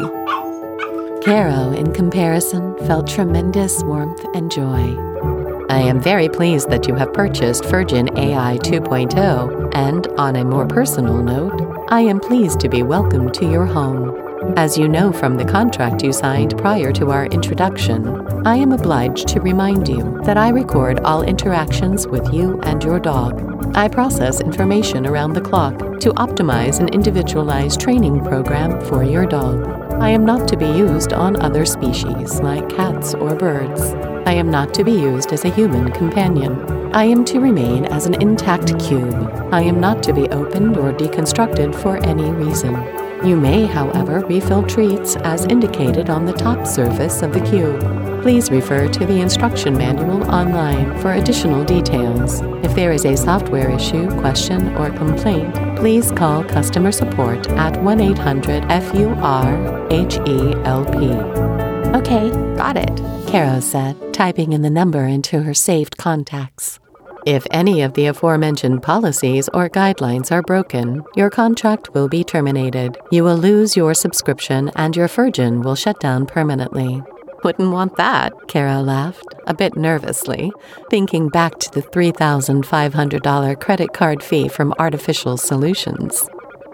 Caro, 1.24 1.72
in 1.74 1.92
comparison, 1.92 2.78
felt 2.88 3.06
tremendous 3.06 3.84
warmth 3.84 4.26
and 4.34 4.50
joy. 4.50 4.96
I 5.70 5.80
am 5.80 6.00
very 6.00 6.30
pleased 6.30 6.70
that 6.70 6.88
you 6.88 6.96
have 6.96 7.14
purchased 7.14 7.64
Furgen 7.64 8.18
AI 8.18 8.58
2.0, 8.60 9.72
and 9.76 10.08
on 10.18 10.38
a 10.38 10.46
more 10.46 10.66
personal 10.66 11.22
note, 11.22 11.86
I 11.90 12.02
am 12.02 12.22
pleased 12.22 12.62
to 12.62 12.70
be 12.70 12.84
welcomed 12.84 13.34
to 13.34 13.52
your 13.52 13.66
home. 13.66 14.16
As 14.56 14.78
you 14.78 14.88
know 14.88 15.12
from 15.12 15.36
the 15.36 15.44
contract 15.44 16.04
you 16.04 16.14
signed 16.14 16.58
prior 16.58 16.94
to 16.94 17.12
our 17.12 17.26
introduction, 17.26 18.48
I 18.48 18.56
am 18.56 18.72
obliged 18.72 19.28
to 19.28 19.42
remind 19.42 19.90
you 19.90 20.22
that 20.24 20.38
I 20.38 20.50
record 20.50 21.02
all 21.02 21.24
interactions 21.24 22.08
with 22.08 22.34
you 22.34 22.62
and 22.62 22.82
your 22.82 23.00
dog. 23.00 23.76
I 23.76 23.90
process 23.90 24.40
information 24.40 25.06
around 25.06 25.34
the 25.34 25.42
clock 25.42 25.78
to 26.00 26.14
optimize 26.14 26.80
an 26.80 26.88
individualized 26.88 27.82
training 27.82 28.24
program 28.24 28.80
for 28.86 29.04
your 29.04 29.26
dog. 29.26 29.89
I 30.02 30.12
am 30.12 30.26
not 30.26 30.48
to 30.48 30.58
be 30.58 30.66
used 30.66 31.12
on 31.12 31.42
other 31.42 31.66
species, 31.66 32.40
like 32.40 32.70
cats 32.70 33.14
or 33.14 33.36
birds. 33.36 33.82
I 34.26 34.32
am 34.32 34.50
not 34.50 34.74
to 34.76 34.86
be 34.86 34.94
used 34.94 35.34
as 35.34 35.44
a 35.44 35.50
human 35.50 35.92
companion. 35.92 36.58
I 36.94 37.04
am 37.04 37.26
to 37.26 37.42
remain 37.42 37.86
as 37.86 38.06
an 38.06 38.20
intact 38.22 38.80
cube. 38.80 39.14
I 39.52 39.62
am 39.62 39.82
not 39.82 40.02
to 40.04 40.14
be 40.14 40.30
opened 40.30 40.78
or 40.78 40.94
deconstructed 40.94 41.76
for 41.76 41.98
any 42.06 42.32
reason. 42.32 42.76
You 43.26 43.36
may, 43.36 43.66
however, 43.66 44.22
refill 44.22 44.64
treats 44.64 45.18
as 45.18 45.46
indicated 45.46 46.10
on 46.10 46.26
the 46.26 46.34
top 46.34 46.66
surface 46.66 47.22
of 47.22 47.34
the 47.34 47.42
cube. 47.42 47.82
Please 48.22 48.50
refer 48.50 48.88
to 48.88 49.06
the 49.06 49.20
instruction 49.20 49.78
manual 49.78 50.24
online 50.32 50.98
for 51.02 51.14
additional 51.14 51.66
details. 51.66 52.40
If 52.64 52.74
there 52.74 52.94
is 52.94 53.04
a 53.04 53.18
software 53.18 53.70
issue, 53.70 54.10
question, 54.22 54.74
or 54.78 54.92
complaint, 54.92 55.56
please 55.80 56.12
call 56.12 56.44
customer 56.44 56.92
support 56.92 57.48
at 57.52 57.82
1 57.82 58.02
800 58.02 58.64
FUR 58.64 59.88
HELP. 59.90 60.96
Okay, 61.96 62.30
got 62.58 62.76
it, 62.76 62.98
Caro 63.28 63.62
said, 63.62 64.14
typing 64.14 64.52
in 64.52 64.62
the 64.62 64.70
number 64.70 65.06
into 65.06 65.42
her 65.44 65.54
saved 65.54 65.98
contacts. 65.98 66.80
If 67.26 67.48
any 67.52 67.82
of 67.82 67.94
the 67.94 68.08
aforementioned 68.08 68.84
policies 68.84 69.50
or 69.54 69.70
guidelines 69.70 70.32
are 70.32 70.42
broken, 70.42 71.04
your 71.16 71.30
contract 71.30 71.94
will 71.94 72.10
be 72.10 72.24
terminated. 72.24 72.98
You 73.12 73.24
will 73.24 73.38
lose 73.38 73.78
your 73.78 73.94
subscription 73.94 74.72
and 74.76 74.96
your 74.96 75.08
Furgen 75.08 75.64
will 75.64 75.76
shut 75.76 76.00
down 76.00 76.26
permanently. 76.26 77.02
Wouldn't 77.44 77.72
want 77.72 77.96
that, 77.96 78.34
Caro 78.48 78.82
laughed, 78.82 79.34
a 79.48 79.54
bit 79.54 79.78
nervously, 79.78 80.52
thinking 80.90 81.30
back 81.30 81.58
to 81.60 81.72
the 81.72 81.82
$3,500 81.82 83.60
credit 83.62 83.94
card 83.94 84.22
fee 84.22 84.48
from 84.50 84.74
Artificial 84.78 85.38
Solutions. 85.38 86.28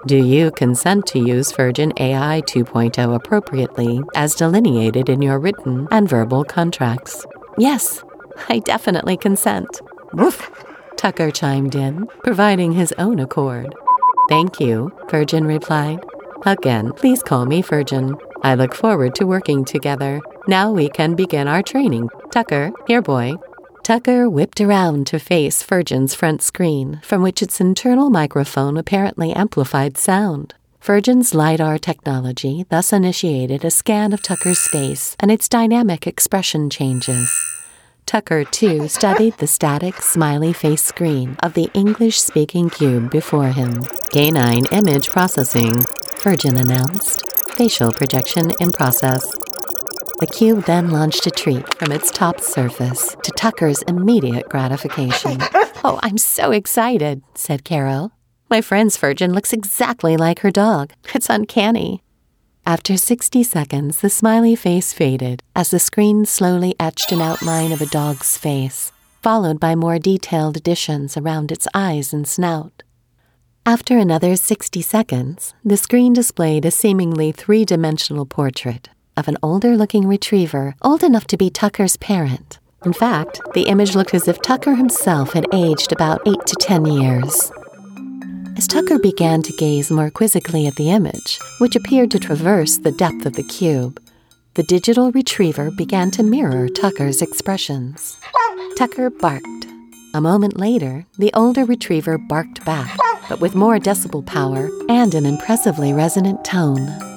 Do 0.07 0.17
you 0.17 0.51
consent 0.51 1.05
to 1.07 1.19
use 1.19 1.51
Furgen 1.51 1.91
AI 1.99 2.41
2.0 2.47 3.15
appropriately 3.15 4.01
as 4.15 4.35
delineated 4.35 5.09
in 5.09 5.21
your 5.21 5.39
written 5.39 5.87
and 5.91 6.07
verbal 6.07 6.43
contracts? 6.43 7.25
Yes, 7.57 8.03
I 8.49 8.59
definitely 8.59 9.17
consent. 9.17 9.81
Woof! 10.13 10.49
Tucker 10.97 11.31
chimed 11.31 11.75
in, 11.75 12.07
providing 12.23 12.71
his 12.71 12.93
own 12.97 13.19
accord. 13.19 13.73
Thank 14.29 14.59
you, 14.59 14.91
Furgen 15.09 15.47
replied. 15.47 15.99
Again, 16.45 16.91
please 16.93 17.23
call 17.23 17.45
me 17.45 17.61
Furgen. 17.61 18.19
I 18.43 18.55
look 18.55 18.75
forward 18.75 19.15
to 19.15 19.25
working 19.25 19.65
together. 19.65 20.21
Now 20.47 20.71
we 20.71 20.89
can 20.89 21.15
begin 21.15 21.47
our 21.47 21.63
training. 21.63 22.09
Tucker, 22.31 22.71
here, 22.87 23.01
boy. 23.01 23.33
Tucker 23.83 24.29
whipped 24.29 24.61
around 24.61 25.07
to 25.07 25.17
face 25.17 25.63
Furgen's 25.63 26.13
front 26.13 26.43
screen, 26.43 26.99
from 27.03 27.23
which 27.23 27.41
its 27.41 27.59
internal 27.59 28.11
microphone 28.11 28.77
apparently 28.77 29.33
amplified 29.33 29.97
sound. 29.97 30.53
Furgen's 30.79 31.33
LiDAR 31.33 31.79
technology 31.79 32.65
thus 32.69 32.93
initiated 32.93 33.65
a 33.65 33.71
scan 33.71 34.13
of 34.13 34.21
Tucker's 34.21 34.67
face 34.67 35.15
and 35.19 35.31
its 35.31 35.49
dynamic 35.49 36.05
expression 36.05 36.69
changes. 36.69 37.33
Tucker, 38.05 38.43
too, 38.43 38.87
studied 38.87 39.35
the 39.39 39.47
static, 39.47 39.99
smiley 39.99 40.53
face 40.53 40.83
screen 40.83 41.37
of 41.41 41.55
the 41.55 41.71
English 41.73 42.21
speaking 42.21 42.69
cube 42.69 43.09
before 43.09 43.47
him. 43.47 43.81
Canine 44.13 44.67
image 44.71 45.09
processing, 45.09 45.73
Furgen 46.21 46.61
announced. 46.61 47.23
Facial 47.53 47.91
projection 47.91 48.51
in 48.59 48.71
process. 48.71 49.44
The 50.25 50.33
cube 50.33 50.65
then 50.65 50.89
launched 50.89 51.27
a 51.27 51.29
treat 51.29 51.77
from 51.77 51.91
its 51.91 52.09
top 52.09 52.41
surface 52.41 53.15
to 53.21 53.31
Tucker's 53.33 53.83
immediate 53.83 54.49
gratification. 54.49 55.37
oh, 55.83 55.99
I'm 56.01 56.17
so 56.17 56.49
excited, 56.49 57.21
said 57.35 57.63
Caro. 57.63 58.11
My 58.49 58.59
friend's 58.61 58.97
Furgen 58.97 59.35
looks 59.35 59.53
exactly 59.53 60.17
like 60.17 60.39
her 60.39 60.49
dog. 60.49 60.93
It's 61.13 61.29
uncanny. 61.29 62.01
After 62.65 62.97
60 62.97 63.43
seconds, 63.43 64.01
the 64.01 64.09
smiley 64.09 64.55
face 64.55 64.93
faded 64.93 65.43
as 65.55 65.69
the 65.69 65.77
screen 65.77 66.25
slowly 66.25 66.73
etched 66.79 67.11
an 67.11 67.21
outline 67.21 67.71
of 67.71 67.79
a 67.79 67.85
dog's 67.85 68.35
face, 68.35 68.91
followed 69.21 69.59
by 69.59 69.75
more 69.75 69.99
detailed 69.99 70.57
additions 70.57 71.15
around 71.17 71.51
its 71.51 71.67
eyes 71.75 72.11
and 72.13 72.27
snout. 72.27 72.81
After 73.63 73.99
another 73.99 74.35
60 74.35 74.81
seconds, 74.81 75.53
the 75.63 75.77
screen 75.77 76.13
displayed 76.13 76.65
a 76.65 76.71
seemingly 76.71 77.31
three 77.31 77.63
dimensional 77.63 78.25
portrait 78.25 78.89
of 79.17 79.27
an 79.27 79.37
older 79.41 79.77
looking 79.77 80.07
retriever, 80.07 80.75
old 80.81 81.03
enough 81.03 81.27
to 81.27 81.37
be 81.37 81.49
Tucker's 81.49 81.97
parent. 81.97 82.59
In 82.85 82.93
fact, 82.93 83.41
the 83.53 83.63
image 83.63 83.95
looked 83.95 84.13
as 84.13 84.27
if 84.27 84.41
Tucker 84.41 84.75
himself 84.75 85.33
had 85.33 85.47
aged 85.53 85.91
about 85.91 86.21
8 86.27 86.45
to 86.45 86.55
10 86.55 86.85
years. 86.85 87.51
As 88.57 88.67
Tucker 88.67 88.99
began 88.99 89.41
to 89.41 89.53
gaze 89.53 89.91
more 89.91 90.09
quizzically 90.09 90.67
at 90.67 90.75
the 90.75 90.91
image, 90.91 91.39
which 91.59 91.75
appeared 91.75 92.11
to 92.11 92.19
traverse 92.19 92.77
the 92.77 92.91
depth 92.91 93.25
of 93.25 93.33
the 93.33 93.43
cube, 93.43 94.01
the 94.53 94.63
digital 94.63 95.11
retriever 95.11 95.71
began 95.71 96.11
to 96.11 96.23
mirror 96.23 96.69
Tucker's 96.69 97.21
expressions. 97.21 98.17
Tucker 98.77 99.09
barked. 99.09 99.67
A 100.13 100.21
moment 100.21 100.57
later, 100.57 101.05
the 101.17 101.31
older 101.33 101.65
retriever 101.65 102.17
barked 102.17 102.63
back, 102.63 102.97
but 103.27 103.41
with 103.41 103.55
more 103.55 103.79
decibel 103.79 104.25
power 104.25 104.69
and 104.87 105.13
an 105.13 105.25
impressively 105.25 105.91
resonant 105.91 106.45
tone. 106.45 107.14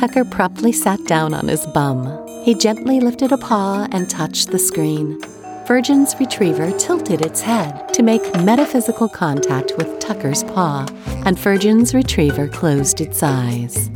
Tucker 0.00 0.24
promptly 0.24 0.72
sat 0.72 1.04
down 1.04 1.34
on 1.34 1.46
his 1.46 1.66
bum. 1.66 2.26
He 2.42 2.54
gently 2.54 3.00
lifted 3.00 3.32
a 3.32 3.36
paw 3.36 3.86
and 3.92 4.08
touched 4.08 4.50
the 4.50 4.58
screen. 4.58 5.20
Furgen's 5.66 6.18
retriever 6.18 6.72
tilted 6.78 7.20
its 7.20 7.42
head 7.42 7.92
to 7.92 8.02
make 8.02 8.22
metaphysical 8.36 9.10
contact 9.10 9.74
with 9.76 9.98
Tucker's 9.98 10.42
paw, 10.42 10.86
and 11.26 11.36
Furgen's 11.36 11.92
retriever 11.92 12.48
closed 12.48 13.02
its 13.02 13.22
eyes. 13.22 13.90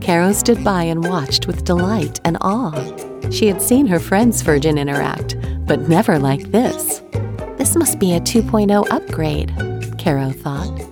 Caro 0.00 0.30
stood 0.30 0.62
by 0.62 0.84
and 0.84 1.02
watched 1.08 1.48
with 1.48 1.64
delight 1.64 2.20
and 2.24 2.38
awe. 2.40 3.30
She 3.32 3.48
had 3.48 3.60
seen 3.60 3.88
her 3.88 3.98
friends 3.98 4.40
Furgen 4.40 4.78
interact, 4.78 5.36
but 5.66 5.88
never 5.88 6.20
like 6.20 6.52
this. 6.52 7.02
This 7.56 7.74
must 7.74 7.98
be 7.98 8.14
a 8.14 8.20
2.0 8.20 8.86
upgrade, 8.92 9.52
Caro 9.98 10.30
thought. 10.30 10.88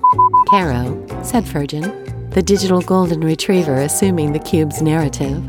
Caro, 0.48 1.22
said 1.22 1.44
Furgen, 1.44 2.05
the 2.36 2.42
digital 2.42 2.82
golden 2.82 3.22
retriever 3.22 3.76
assuming 3.76 4.32
the 4.32 4.38
cube's 4.38 4.82
narrative. 4.82 5.42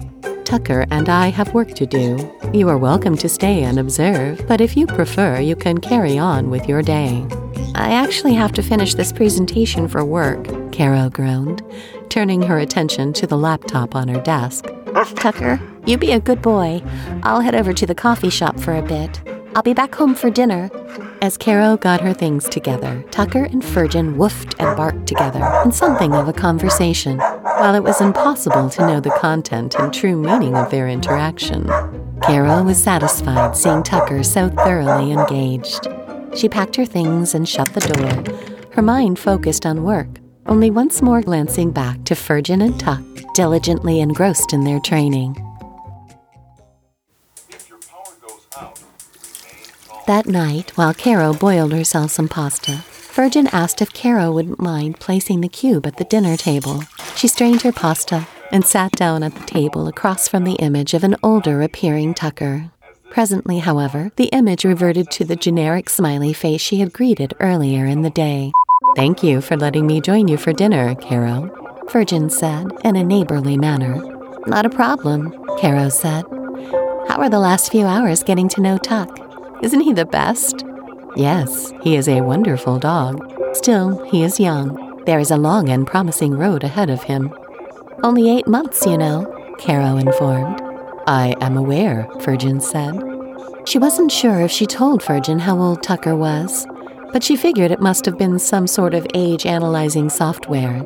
Tucker 0.45 0.85
and 0.89 1.09
I 1.09 1.27
have 1.27 1.53
work 1.53 1.73
to 1.73 1.85
do. 1.85 2.33
You 2.53 2.69
are 2.69 2.77
welcome 2.77 3.17
to 3.17 3.27
stay 3.27 3.63
and 3.63 3.77
observe, 3.77 4.47
but 4.47 4.61
if 4.61 4.77
you 4.77 4.87
prefer, 4.87 5.37
you 5.37 5.53
can 5.53 5.79
carry 5.79 6.17
on 6.17 6.49
with 6.49 6.65
your 6.65 6.81
day. 6.81 7.27
I 7.75 7.91
actually 7.91 8.35
have 8.35 8.53
to 8.53 8.63
finish 8.63 8.93
this 8.93 9.11
presentation 9.11 9.89
for 9.89 10.05
work, 10.05 10.47
Caro 10.71 11.09
groaned, 11.09 11.61
turning 12.07 12.41
her 12.43 12.57
attention 12.57 13.11
to 13.13 13.27
the 13.27 13.37
laptop 13.37 13.93
on 13.93 14.07
her 14.07 14.21
desk. 14.21 14.65
Tucker, 15.15 15.59
you 15.85 15.97
be 15.97 16.13
a 16.13 16.21
good 16.21 16.41
boy. 16.41 16.81
I'll 17.21 17.41
head 17.41 17.53
over 17.53 17.73
to 17.73 17.85
the 17.85 17.95
coffee 17.95 18.29
shop 18.29 18.57
for 18.61 18.73
a 18.73 18.81
bit. 18.81 19.21
I'll 19.57 19.63
be 19.63 19.73
back 19.73 19.95
home 19.95 20.13
for 20.13 20.29
dinner. 20.29 20.69
As 21.19 21.35
Caro 21.35 21.77
got 21.77 21.99
her 22.01 22.13
things 22.13 22.47
together, 22.47 23.03
Tucker 23.09 23.45
and 23.45 23.63
Furgen 23.63 24.15
woofed 24.15 24.53
and 24.59 24.77
barked 24.77 25.07
together 25.07 25.43
in 25.65 25.71
something 25.71 26.13
of 26.13 26.27
a 26.27 26.31
conversation. 26.31 27.17
While 27.17 27.73
it 27.73 27.81
was 27.81 27.99
impossible 27.99 28.69
to 28.69 28.81
know 28.81 28.99
the 28.99 29.09
content 29.09 29.73
and 29.73 29.91
true 29.91 30.15
meaning 30.15 30.55
of 30.55 30.69
their 30.69 30.87
interaction, 30.87 31.65
Caro 32.21 32.61
was 32.61 32.77
satisfied 32.77 33.57
seeing 33.57 33.81
Tucker 33.81 34.21
so 34.21 34.47
thoroughly 34.47 35.11
engaged. 35.11 35.87
She 36.35 36.47
packed 36.47 36.75
her 36.75 36.85
things 36.85 37.33
and 37.33 37.49
shut 37.49 37.73
the 37.73 37.79
door, 37.79 38.67
her 38.73 38.83
mind 38.83 39.17
focused 39.17 39.65
on 39.65 39.81
work, 39.81 40.19
only 40.45 40.69
once 40.69 41.01
more 41.01 41.23
glancing 41.23 41.71
back 41.71 42.03
to 42.03 42.13
Furgen 42.13 42.63
and 42.63 42.79
Tuck 42.79 43.01
diligently 43.33 44.01
engrossed 44.01 44.53
in 44.53 44.65
their 44.65 44.79
training. 44.81 45.35
That 50.07 50.25
night, 50.25 50.71
while 50.75 50.93
Caro 50.93 51.33
boiled 51.33 51.73
herself 51.73 52.11
some 52.11 52.29
pasta, 52.29 52.81
Furgen 52.87 53.49
asked 53.51 53.81
if 53.81 53.91
Caro 53.91 54.31
wouldn't 54.31 54.57
mind 54.57 55.01
placing 55.01 55.41
the 55.41 55.49
cube 55.49 55.85
at 55.85 55.97
the 55.97 56.05
dinner 56.05 56.37
table. 56.37 56.83
She 57.17 57.27
strained 57.27 57.63
her 57.63 57.73
pasta 57.73 58.25
and 58.49 58.65
sat 58.65 58.93
down 58.93 59.21
at 59.21 59.35
the 59.35 59.45
table 59.45 59.85
across 59.85 60.29
from 60.29 60.45
the 60.45 60.53
image 60.53 60.93
of 60.93 61.03
an 61.03 61.17
older 61.21 61.61
appearing 61.61 62.13
Tucker. 62.13 62.71
Presently, 63.09 63.59
however, 63.59 64.13
the 64.15 64.27
image 64.27 64.63
reverted 64.63 65.11
to 65.11 65.25
the 65.25 65.35
generic 65.35 65.89
smiley 65.89 66.31
face 66.31 66.61
she 66.61 66.77
had 66.79 66.93
greeted 66.93 67.33
earlier 67.41 67.85
in 67.85 68.01
the 68.01 68.09
day. 68.09 68.53
Thank 68.95 69.23
you 69.23 69.41
for 69.41 69.57
letting 69.57 69.85
me 69.85 69.99
join 69.99 70.29
you 70.29 70.37
for 70.37 70.53
dinner, 70.53 70.95
Caro, 70.95 71.49
Furgen 71.89 72.31
said 72.31 72.71
in 72.85 72.95
a 72.95 73.03
neighborly 73.03 73.57
manner. 73.57 74.01
Not 74.45 74.65
a 74.65 74.69
problem, 74.69 75.33
Caro 75.59 75.89
said. 75.89 76.23
How 77.09 77.17
are 77.17 77.29
the 77.29 77.39
last 77.39 77.73
few 77.73 77.85
hours 77.85 78.23
getting 78.23 78.47
to 78.49 78.61
know 78.61 78.77
Tuck? 78.77 79.26
Isn't 79.61 79.81
he 79.81 79.93
the 79.93 80.05
best? 80.05 80.63
Yes, 81.15 81.73
he 81.81 81.95
is 81.95 82.07
a 82.07 82.21
wonderful 82.21 82.77
dog. 82.77 83.33
Still, 83.53 84.03
he 84.05 84.23
is 84.23 84.39
young. 84.39 85.03
There 85.05 85.19
is 85.19 85.31
a 85.31 85.37
long 85.37 85.69
and 85.69 85.87
promising 85.87 86.37
road 86.37 86.63
ahead 86.63 86.89
of 86.89 87.03
him. 87.03 87.33
Only 88.03 88.29
eight 88.29 88.47
months, 88.47 88.85
you 88.85 88.97
know, 88.97 89.25
Caro 89.57 89.97
informed. 89.97 90.61
I 91.07 91.35
am 91.41 91.57
aware, 91.57 92.07
Furgen 92.19 92.61
said. 92.61 93.01
She 93.67 93.79
wasn't 93.79 94.11
sure 94.11 94.41
if 94.41 94.51
she 94.51 94.67
told 94.67 95.01
Furgen 95.01 95.39
how 95.39 95.57
old 95.57 95.81
Tucker 95.81 96.15
was, 96.15 96.67
but 97.11 97.23
she 97.23 97.35
figured 97.35 97.71
it 97.71 97.79
must 97.79 98.05
have 98.05 98.17
been 98.17 98.37
some 98.37 98.67
sort 98.67 98.93
of 98.93 99.07
age 99.15 99.45
analyzing 99.45 100.09
software. 100.09 100.83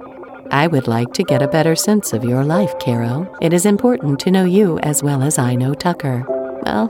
I 0.50 0.68
would 0.68 0.88
like 0.88 1.14
to 1.14 1.24
get 1.24 1.42
a 1.42 1.48
better 1.48 1.76
sense 1.76 2.14
of 2.14 2.24
your 2.24 2.46
life, 2.46 2.74
Caro. 2.80 3.34
It 3.42 3.52
is 3.52 3.66
important 3.66 4.20
to 4.22 4.32
know 4.32 4.46
you 4.46 4.80
as 4.80 5.04
well 5.04 5.24
as 5.24 5.38
I 5.38 5.56
know 5.56 5.74
Tucker. 5.74 6.26
Well, 6.66 6.88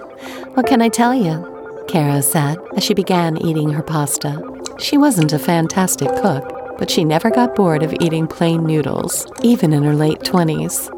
what 0.54 0.68
can 0.68 0.82
I 0.82 0.90
tell 0.90 1.16
you? 1.16 1.51
Caro 1.92 2.22
said 2.22 2.58
as 2.78 2.84
she 2.84 2.94
began 2.94 3.38
eating 3.46 3.70
her 3.72 3.84
pasta. 3.84 4.42
She 4.80 4.98
wasn't 4.98 5.34
a 5.34 5.40
fantastic 5.40 6.08
cook, 6.22 6.78
but 6.78 6.90
she 6.90 7.04
never 7.04 7.30
got 7.30 7.54
bored 7.54 7.84
of 7.84 7.94
eating 8.00 8.28
plain 8.28 8.66
noodles, 8.66 9.28
even 9.42 9.74
in 9.74 9.84
her 9.84 9.94
late 9.94 10.20
20s. 10.20 10.90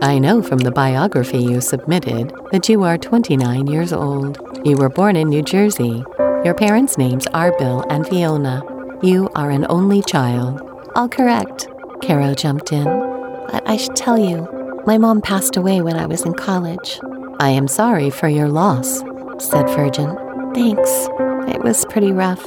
I 0.00 0.20
know 0.20 0.40
from 0.40 0.58
the 0.58 0.70
biography 0.70 1.38
you 1.38 1.60
submitted 1.60 2.32
that 2.52 2.68
you 2.68 2.84
are 2.84 2.96
29 2.96 3.66
years 3.66 3.92
old. 3.92 4.38
You 4.64 4.76
were 4.76 4.88
born 4.88 5.16
in 5.16 5.28
New 5.28 5.42
Jersey. 5.42 6.04
Your 6.44 6.54
parents' 6.54 6.96
names 6.96 7.26
are 7.34 7.56
Bill 7.58 7.84
and 7.90 8.06
Fiona. 8.06 8.62
You 9.02 9.28
are 9.34 9.50
an 9.50 9.66
only 9.68 10.02
child. 10.02 10.62
All 10.94 11.08
correct, 11.08 11.66
Caro 12.00 12.34
jumped 12.34 12.72
in. 12.72 12.84
But 12.84 13.68
I 13.68 13.76
should 13.76 13.96
tell 13.96 14.16
you, 14.16 14.46
my 14.86 14.98
mom 14.98 15.20
passed 15.20 15.56
away 15.56 15.80
when 15.80 15.96
I 15.96 16.06
was 16.06 16.22
in 16.22 16.34
college. 16.34 17.00
I 17.40 17.50
am 17.50 17.66
sorry 17.66 18.10
for 18.10 18.28
your 18.28 18.48
loss, 18.48 19.00
said 19.40 19.66
Furgen. 19.66 20.27
Thanks. 20.54 21.08
It 21.54 21.62
was 21.62 21.84
pretty 21.86 22.12
rough. 22.12 22.44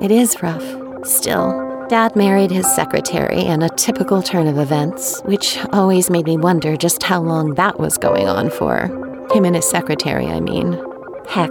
It 0.00 0.10
is 0.10 0.42
rough. 0.42 0.64
Still, 1.06 1.86
Dad 1.88 2.16
married 2.16 2.50
his 2.50 2.66
secretary 2.74 3.40
in 3.44 3.62
a 3.62 3.68
typical 3.68 4.22
turn 4.22 4.46
of 4.46 4.58
events, 4.58 5.20
which 5.22 5.58
always 5.72 6.08
made 6.10 6.24
me 6.24 6.36
wonder 6.36 6.76
just 6.76 7.02
how 7.02 7.20
long 7.20 7.54
that 7.54 7.78
was 7.78 7.98
going 7.98 8.26
on 8.28 8.50
for. 8.50 8.86
Him 9.32 9.44
and 9.44 9.54
his 9.54 9.68
secretary, 9.68 10.26
I 10.26 10.40
mean. 10.40 10.72
Heck, 11.28 11.50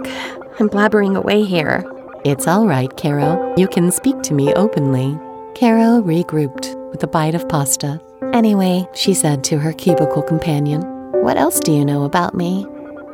I'm 0.58 0.68
blabbering 0.68 1.16
away 1.16 1.44
here. 1.44 1.84
It's 2.24 2.48
all 2.48 2.66
right, 2.66 2.94
Caro. 2.96 3.54
You 3.56 3.68
can 3.68 3.90
speak 3.90 4.22
to 4.22 4.34
me 4.34 4.52
openly. 4.54 5.18
Caro 5.54 6.02
regrouped 6.02 6.74
with 6.90 7.02
a 7.02 7.06
bite 7.06 7.34
of 7.34 7.48
pasta. 7.48 8.00
Anyway, 8.32 8.88
she 8.94 9.14
said 9.14 9.44
to 9.44 9.58
her 9.58 9.72
cubicle 9.72 10.22
companion, 10.22 10.82
What 11.22 11.36
else 11.36 11.60
do 11.60 11.72
you 11.72 11.84
know 11.84 12.04
about 12.04 12.34
me? 12.34 12.66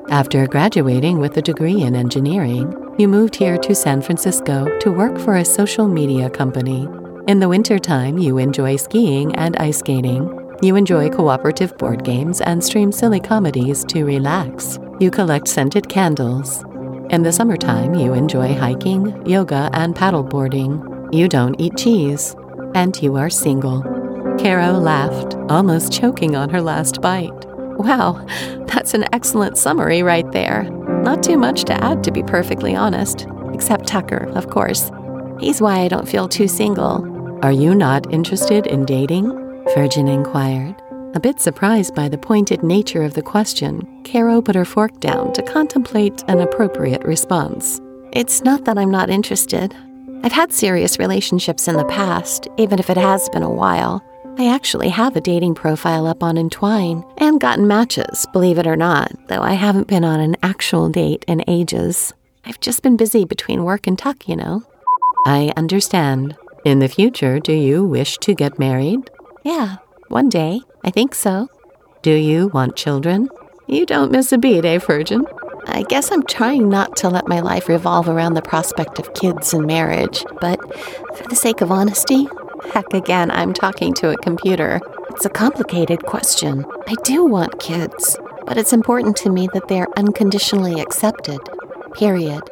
After 0.09 0.47
graduating 0.47 1.19
with 1.19 1.37
a 1.37 1.43
degree 1.43 1.83
in 1.83 1.95
engineering, 1.95 2.75
you 2.99 3.07
moved 3.07 3.37
here 3.37 3.57
to 3.59 3.75
San 3.75 4.03
Francisco 4.03 4.67
to 4.79 4.91
work 4.91 5.19
for 5.19 5.37
a 5.37 5.45
social 5.45 5.87
media 5.87 6.29
company. 6.29 6.89
In 7.29 7.39
the 7.39 7.49
wintertime, 7.49 8.19
you 8.19 8.39
enjoy 8.39 8.77
skiing 8.77 9.37
and 9.37 9.57
ice 9.59 9.79
skating. 9.79 10.37
You 10.63 10.75
enjoy 10.77 11.11
cooperative 11.11 11.77
board 11.79 12.03
games 12.03 12.41
and 12.41 12.63
stream 12.65 12.91
silly 12.91 13.21
comedies 13.21 13.85
to 13.85 14.05
relax. 14.05 14.79
You 14.99 15.11
collect 15.11 15.47
scented 15.47 15.89
candles. 15.89 16.65
In 17.11 17.23
the 17.23 17.33
summertime, 17.33 17.95
you 17.95 18.13
enjoy 18.13 18.55
hiking, 18.55 19.25
yoga, 19.27 19.71
and 19.73 19.95
paddleboarding. 19.95 21.15
You 21.15 21.29
don't 21.29 21.61
eat 21.61 21.77
cheese. 21.77 22.35
And 22.75 23.01
you 23.03 23.17
are 23.17 23.31
single. 23.31 23.83
Caro 24.39 24.73
laughed, 24.73 25.35
almost 25.49 25.93
choking 25.93 26.37
on 26.37 26.51
her 26.51 26.63
last 26.63 27.01
bite. 27.01 27.50
Wow, 27.81 28.25
that's 28.67 28.93
an 28.93 29.07
excellent 29.15 29.57
summary 29.57 30.03
right 30.03 30.31
there. 30.33 30.65
Not 31.03 31.23
too 31.23 31.39
much 31.39 31.65
to 31.65 31.85
add, 31.85 32.05
to 32.05 32.13
be 32.13 32.23
perfectly 32.23 32.77
honest. 32.77 33.27
Except 33.55 33.87
Tucker, 33.87 34.31
of 34.35 34.51
course. 34.51 34.91
He's 35.41 35.63
why 35.63 35.81
I 35.81 35.89
don't 35.89 36.09
feel 36.09 36.29
too 36.29 36.47
single. 36.47 37.07
Are 37.43 37.53
you 37.53 37.75
not 37.75 38.13
interested 38.13 38.67
in 38.67 38.85
dating? 38.85 39.31
Furgen 39.75 40.13
inquired. 40.13 40.77
A 41.15 41.21
bit 41.21 41.41
surprised 41.41 41.95
by 41.95 42.09
the 42.11 42.19
pointed 42.19 42.63
nature 42.63 43.03
of 43.03 43.15
the 43.15 43.23
question, 43.23 43.89
Caro 44.05 44.43
put 44.43 44.55
her 44.55 44.67
fork 44.67 45.01
down 45.01 45.33
to 45.33 45.43
contemplate 45.43 46.23
an 46.29 46.41
appropriate 46.41 47.03
response. 47.05 47.81
It's 48.13 48.43
not 48.43 48.67
that 48.67 48.77
I'm 48.77 48.91
not 48.91 49.09
interested. 49.09 49.75
I've 50.23 50.33
had 50.33 50.53
serious 50.53 50.99
relationships 50.99 51.67
in 51.67 51.77
the 51.77 51.87
past, 51.87 52.47
even 52.59 52.79
if 52.79 52.91
it 52.91 52.99
has 52.99 53.31
been 53.31 53.43
a 53.43 53.51
while. 53.51 54.05
I 54.39 54.49
actually 54.49 54.89
have 54.89 55.17
a 55.17 55.21
dating 55.21 55.55
profile 55.55 56.07
up 56.07 56.23
on 56.23 56.37
Entwine 56.37 57.05
and 57.19 57.41
gotten 57.41 57.67
matches, 57.67 58.27
believe 58.33 58.59
it 58.59 58.67
or 58.67 58.77
not, 58.77 59.13
though 59.29 59.43
I 59.43 59.53
haven't 59.53 59.89
been 59.89 60.05
on 60.05 60.21
an 60.21 60.37
actual 60.43 60.89
date 60.89 61.25
in 61.29 61.45
ages. 61.47 62.13
I've 62.45 62.61
just 62.61 62.83
been 62.83 62.97
busy 62.97 63.25
between 63.25 63.65
work 63.65 63.87
and 63.87 63.99
tuck, 63.99 64.29
you 64.29 64.37
know. 64.37 64.63
I 65.27 65.53
understand. 65.57 66.37
In 66.65 66.79
the 66.79 66.89
future, 66.89 67.39
do 67.39 67.53
you 67.53 67.85
wish 67.85 68.17
to 68.19 68.35
get 68.35 68.59
married? 68.59 69.11
Yeah, 69.45 69.77
one 70.09 70.29
day. 70.29 70.61
I 70.85 70.91
think 70.91 71.15
so. 71.15 71.49
Do 72.03 72.13
you 72.13 72.49
want 72.49 72.77
children? 72.77 73.29
You 73.67 73.85
don't 73.85 74.13
miss 74.13 74.33
a 74.33 74.39
beat, 74.39 74.65
eh, 74.65 74.79
Furgen? 74.79 75.25
I 75.67 75.83
guess 75.83 76.11
I'm 76.11 76.25
trying 76.25 76.69
not 76.69 76.97
to 76.99 77.09
let 77.11 77.29
my 77.29 77.41
life 77.41 77.69
revolve 77.69 78.09
around 78.09 78.35
the 78.35 78.43
prospect 78.43 78.99
of 78.99 79.13
kids 79.15 79.53
and 79.53 79.67
marriage, 79.67 80.25
but 80.41 80.59
for 81.17 81.29
the 81.29 81.37
sake 81.37 81.61
of 81.61 81.71
honesty, 81.71 82.27
Heck, 82.73 82.93
again, 82.93 83.31
I'm 83.31 83.53
talking 83.53 83.95
to 83.95 84.11
a 84.11 84.17
computer. 84.19 84.81
It's 85.11 85.25
a 85.25 85.31
complicated 85.31 86.05
question. 86.05 86.65
I 86.87 86.95
do 87.05 87.25
want 87.25 87.59
kids, 87.61 88.19
but 88.47 88.57
it's 88.57 88.73
important 88.73 89.17
to 89.19 89.31
me 89.31 89.49
that 89.53 89.69
they're 89.69 89.89
unconditionally 89.97 90.81
accepted. 90.81 91.41
Period. 91.95 92.43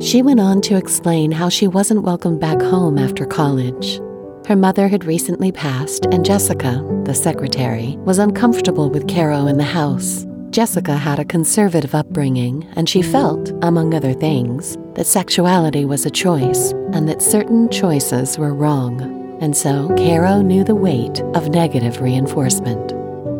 She 0.00 0.22
went 0.22 0.40
on 0.40 0.60
to 0.62 0.76
explain 0.76 1.32
how 1.32 1.48
she 1.48 1.66
wasn't 1.66 2.02
welcomed 2.02 2.40
back 2.40 2.60
home 2.60 2.98
after 2.98 3.26
college. 3.26 4.00
Her 4.46 4.56
mother 4.56 4.88
had 4.88 5.04
recently 5.04 5.52
passed, 5.52 6.06
and 6.06 6.24
Jessica, 6.24 6.82
the 7.04 7.14
secretary, 7.14 7.96
was 7.98 8.18
uncomfortable 8.18 8.90
with 8.90 9.08
Caro 9.08 9.46
in 9.46 9.58
the 9.58 9.64
house. 9.64 10.27
Jessica 10.50 10.96
had 10.96 11.18
a 11.18 11.24
conservative 11.24 11.94
upbringing, 11.94 12.66
and 12.74 12.88
she 12.88 13.02
felt, 13.02 13.52
among 13.62 13.92
other 13.92 14.14
things, 14.14 14.78
that 14.94 15.06
sexuality 15.06 15.84
was 15.84 16.06
a 16.06 16.10
choice 16.10 16.72
and 16.92 17.08
that 17.08 17.20
certain 17.20 17.68
choices 17.68 18.38
were 18.38 18.54
wrong. 18.54 19.00
And 19.42 19.56
so, 19.56 19.94
Caro 19.96 20.40
knew 20.40 20.64
the 20.64 20.74
weight 20.74 21.20
of 21.34 21.50
negative 21.50 22.00
reinforcement. 22.00 22.94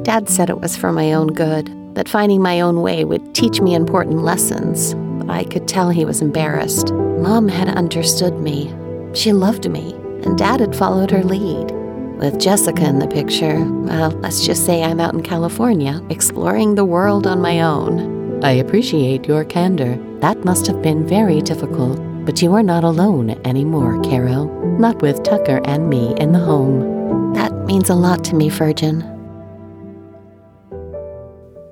Dad 0.05 0.29
said 0.29 0.51
it 0.51 0.61
was 0.61 0.77
for 0.77 0.93
my 0.93 1.13
own 1.15 1.29
good, 1.29 1.75
that 1.95 2.09
finding 2.09 2.43
my 2.43 2.61
own 2.61 2.83
way 2.83 3.05
would 3.05 3.35
teach 3.35 3.61
me 3.61 3.75
important 3.75 4.23
lessons, 4.23 4.95
but 4.95 5.31
I 5.31 5.45
could 5.45 5.67
tell 5.67 5.91
he 5.91 6.05
was 6.05 6.21
embarrassed. 6.21 6.93
Mom 6.93 7.49
had 7.49 7.69
understood 7.69 8.39
me. 8.39 8.73
She 9.15 9.33
loved 9.33 9.69
me, 9.69 9.95
and 10.23 10.37
Dad 10.37 10.61
had 10.61 10.77
followed 10.77 11.11
her 11.11 11.25
lead. 11.25 11.73
With 12.19 12.41
Jessica 12.41 12.85
in 12.85 12.99
the 12.99 13.07
picture, 13.07 13.65
well, 13.65 14.11
let's 14.11 14.45
just 14.45 14.67
say 14.67 14.83
I'm 14.83 14.99
out 14.99 15.15
in 15.15 15.23
California, 15.23 16.05
exploring 16.11 16.75
the 16.75 16.85
world 16.85 17.29
on 17.29 17.41
my 17.41 17.61
own. 17.61 18.43
I 18.45 18.51
appreciate 18.51 19.29
your 19.29 19.45
candor. 19.45 19.97
That 20.19 20.45
must 20.45 20.67
have 20.67 20.83
been 20.83 21.07
very 21.07 21.41
difficult, 21.41 22.01
but 22.27 22.43
you 22.43 22.53
are 22.55 22.63
not 22.65 22.83
alone 22.83 23.41
anymore, 23.47 24.03
Caro. 24.03 24.47
Not 24.81 25.01
with 25.01 25.23
Tucker 25.23 25.61
and 25.65 25.89
me 25.89 26.17
in 26.19 26.33
the 26.33 26.41
home. 26.41 27.35
That 27.35 27.53
means 27.67 27.89
a 27.89 27.95
lot 27.95 28.25
to 28.25 28.35
me, 28.35 28.51
Furgen. 28.51 29.05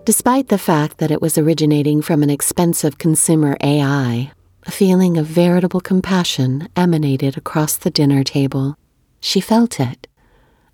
Despite 0.04 0.46
the 0.46 0.58
fact 0.58 0.98
that 0.98 1.10
it 1.10 1.20
was 1.20 1.36
originating 1.36 2.02
from 2.02 2.22
an 2.22 2.30
expensive 2.30 2.98
consumer 2.98 3.56
AI, 3.60 4.30
a 4.64 4.70
feeling 4.70 5.18
of 5.18 5.26
veritable 5.26 5.80
compassion 5.80 6.68
emanated 6.76 7.36
across 7.36 7.76
the 7.76 7.90
dinner 7.90 8.22
table. 8.22 8.76
She 9.18 9.40
felt 9.40 9.80
it 9.80 10.05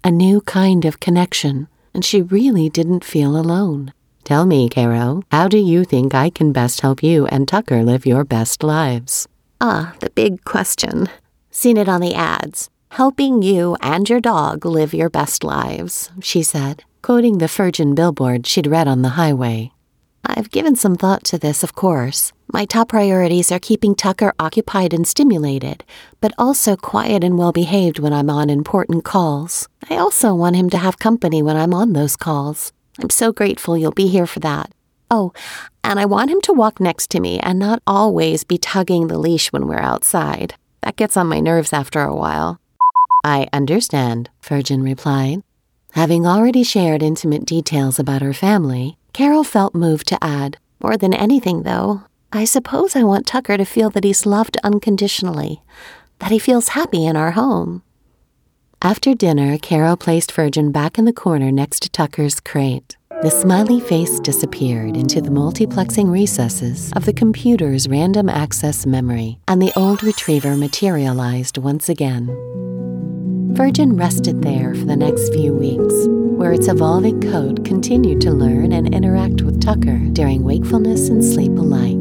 a 0.05 0.11
new 0.11 0.41
kind 0.43 0.85
of 0.85 1.01
connection, 1.01 1.69
and 1.95 2.05
she 2.05 2.23
really 2.23 2.69
didn't 2.69 3.05
feel 3.05 3.37
alone. 3.37 3.93
Tell 4.25 4.47
me, 4.47 4.69
Caro, 4.69 5.23
how 5.31 5.49
do 5.49 5.59
you 5.59 5.85
think 5.85 6.15
I 6.15 6.31
can 6.31 6.53
best 6.53 6.81
help 6.81 7.03
you 7.03 7.27
and 7.27 7.47
Tucker 7.47 7.83
live 7.83 8.07
your 8.07 8.25
best 8.25 8.63
lives? 8.63 9.27
Ah, 9.61 9.95
the 10.01 10.11
big 10.11 10.45
question. 10.45 11.09
Seen 11.51 11.77
it 11.77 11.89
on 11.89 12.01
the 12.01 12.15
ads. 12.15 12.69
helping 12.93 13.41
you 13.41 13.75
and 13.81 14.09
your 14.11 14.21
dog 14.21 14.67
live 14.67 14.93
your 14.93 15.09
best 15.09 15.43
lives, 15.43 16.11
she 16.21 16.43
said, 16.43 16.85
quoting 17.01 17.39
the 17.39 17.47
Furgen 17.47 17.95
billboard 17.95 18.47
she'd 18.47 18.67
read 18.67 18.87
on 18.87 19.01
the 19.01 19.17
highway. 19.17 19.73
I've 20.35 20.51
given 20.51 20.77
some 20.77 20.97
thought 20.97 21.25
to 21.25 21.39
this, 21.39 21.63
of 21.63 21.75
course. 21.75 22.33
My 22.53 22.65
top 22.65 22.89
priorities 22.89 23.53
are 23.53 23.59
keeping 23.59 23.95
Tucker 23.95 24.33
occupied 24.39 24.95
and 24.95 25.07
stimulated, 25.07 25.85
but 26.21 26.33
also 26.39 26.77
quiet 26.77 27.23
and 27.23 27.37
well 27.37 27.53
behaved 27.53 27.99
when 27.99 28.13
I'm 28.13 28.31
on 28.31 28.49
important 28.49 29.05
calls. 29.05 29.69
I 29.91 29.97
also 29.97 30.35
want 30.35 30.57
him 30.57 30.71
to 30.71 30.79
have 30.79 30.99
company 30.99 31.43
when 31.43 31.57
I'm 31.57 31.75
on 31.75 31.93
those 31.93 32.17
calls. 32.17 32.73
I'm 32.99 33.11
so 33.11 33.33
grateful 33.33 33.77
you'll 33.77 33.93
be 33.93 34.09
here 34.09 34.27
for 34.27 34.41
that. 34.41 34.73
Oh, 35.11 35.33
and 35.85 36.01
I 36.01 36.07
want 36.07 36.31
him 36.31 36.41
to 36.43 36.53
walk 36.53 36.81
next 36.81 37.11
to 37.11 37.21
me 37.21 37.39
and 37.41 37.59
not 37.59 37.83
always 37.87 38.45
be 38.45 38.57
tugging 38.57 39.09
the 39.09 39.19
leash 39.19 39.53
when 39.53 39.67
we're 39.67 39.79
outside. 39.79 40.55
That 40.83 40.97
gets 40.97 41.17
on 41.17 41.27
my 41.27 41.41
nerves 41.41 41.73
after 41.73 42.01
a 42.01 42.17
while. 42.17 42.59
I 43.25 43.49
understand, 43.53 44.31
Furgen 44.43 44.83
replied. 44.83 45.43
Having 45.93 46.27
already 46.27 46.65
shared 46.65 47.03
intimate 47.03 47.45
details 47.45 47.99
about 47.99 48.23
her 48.23 48.33
family, 48.33 48.97
Caro 49.15 49.43
felt 49.43 49.75
moved 49.75 50.07
to 50.09 50.25
add, 50.25 50.57
More 50.83 50.97
than 50.97 51.13
anything, 51.13 51.65
though, 51.65 52.03
I 52.33 52.45
suppose 52.45 52.97
I 52.97 53.03
want 53.03 53.27
Tucker 53.27 53.59
to 53.59 53.65
feel 53.65 53.91
that 53.91 54.05
he's 54.05 54.25
loved 54.25 54.57
unconditionally, 54.65 55.63
that 56.19 56.31
he 56.31 56.39
feels 56.39 56.69
happy 56.69 57.05
in 57.05 57.15
our 57.15 57.33
home. 57.33 57.83
After 58.81 59.15
dinner, 59.15 59.59
Caro 59.59 59.97
placed 59.97 60.33
Furgen 60.33 60.73
back 60.73 60.99
in 60.99 61.05
the 61.05 61.13
corner 61.13 61.53
next 61.53 61.83
to 61.83 61.91
Tucker's 61.91 62.41
crate. 62.41 62.97
The 63.23 63.31
smiley 63.31 63.81
face 63.81 64.19
disappeared 64.19 64.97
into 64.97 65.21
the 65.21 65.31
multiplexing 65.31 66.11
recesses 66.11 66.91
of 66.97 67.05
the 67.05 67.13
computer's 67.13 67.89
random 67.89 68.29
access 68.29 68.87
memory, 68.87 69.39
and 69.47 69.61
the 69.61 69.73
old 69.77 70.03
retriever 70.03 70.57
materialized 70.57 71.59
once 71.59 71.89
again. 71.89 72.27
Furgen 73.55 73.99
rested 73.99 74.41
there 74.41 74.75
for 74.75 74.87
the 74.87 74.97
next 74.97 75.31
few 75.35 75.53
weeks, 75.53 75.95
where 76.39 76.55
its 76.55 76.69
evolving 76.69 77.21
code 77.21 77.67
continued 77.67 78.23
to 78.23 78.31
learn 78.31 78.73
and 78.73 78.95
interact 78.95 79.43
with 79.43 79.61
Tucker 79.61 79.99
during 80.15 80.43
wakefulness 80.43 81.11
and 81.11 81.23
sleep 81.23 81.53
alike. 81.53 81.99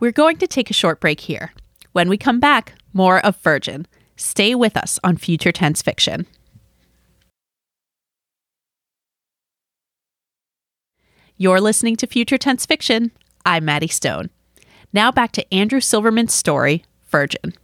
We're 0.00 0.10
going 0.10 0.38
to 0.38 0.46
take 0.46 0.70
a 0.70 0.74
short 0.74 1.00
break 1.00 1.20
here. 1.20 1.52
When 1.92 2.08
we 2.08 2.16
come 2.16 2.40
back, 2.40 2.76
more 2.94 3.18
of 3.18 3.40
Furgen. 3.42 3.84
Stay 4.16 4.54
with 4.54 4.74
us 4.74 4.98
on 5.04 5.18
Future 5.18 5.52
Tense 5.52 5.82
Fiction. 5.82 6.26
You're 11.36 11.60
listening 11.60 11.96
to 11.96 12.06
Future 12.06 12.38
Tense 12.38 12.64
Fiction. 12.64 13.12
I'm 13.44 13.66
Maddie 13.66 13.88
Stone. 13.88 14.30
Now 14.94 15.12
back 15.12 15.32
to 15.32 15.54
Andrew 15.54 15.80
Silverman's 15.80 16.32
story, 16.32 16.84
Furgen. 17.12 17.54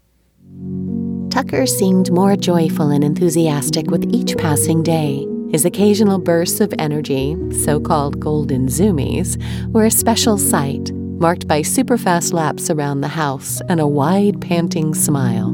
Tucker 1.34 1.66
seemed 1.66 2.12
more 2.12 2.36
joyful 2.36 2.90
and 2.90 3.02
enthusiastic 3.02 3.90
with 3.90 4.04
each 4.14 4.36
passing 4.36 4.84
day. 4.84 5.26
His 5.50 5.64
occasional 5.64 6.20
bursts 6.20 6.60
of 6.60 6.72
energy, 6.78 7.36
so 7.50 7.80
called 7.80 8.20
golden 8.20 8.68
zoomies, 8.68 9.36
were 9.72 9.86
a 9.86 9.90
special 9.90 10.38
sight, 10.38 10.92
marked 10.92 11.48
by 11.48 11.60
super 11.62 11.98
fast 11.98 12.32
laps 12.32 12.70
around 12.70 13.00
the 13.00 13.08
house 13.08 13.60
and 13.68 13.80
a 13.80 13.86
wide, 13.88 14.40
panting 14.40 14.94
smile. 14.94 15.52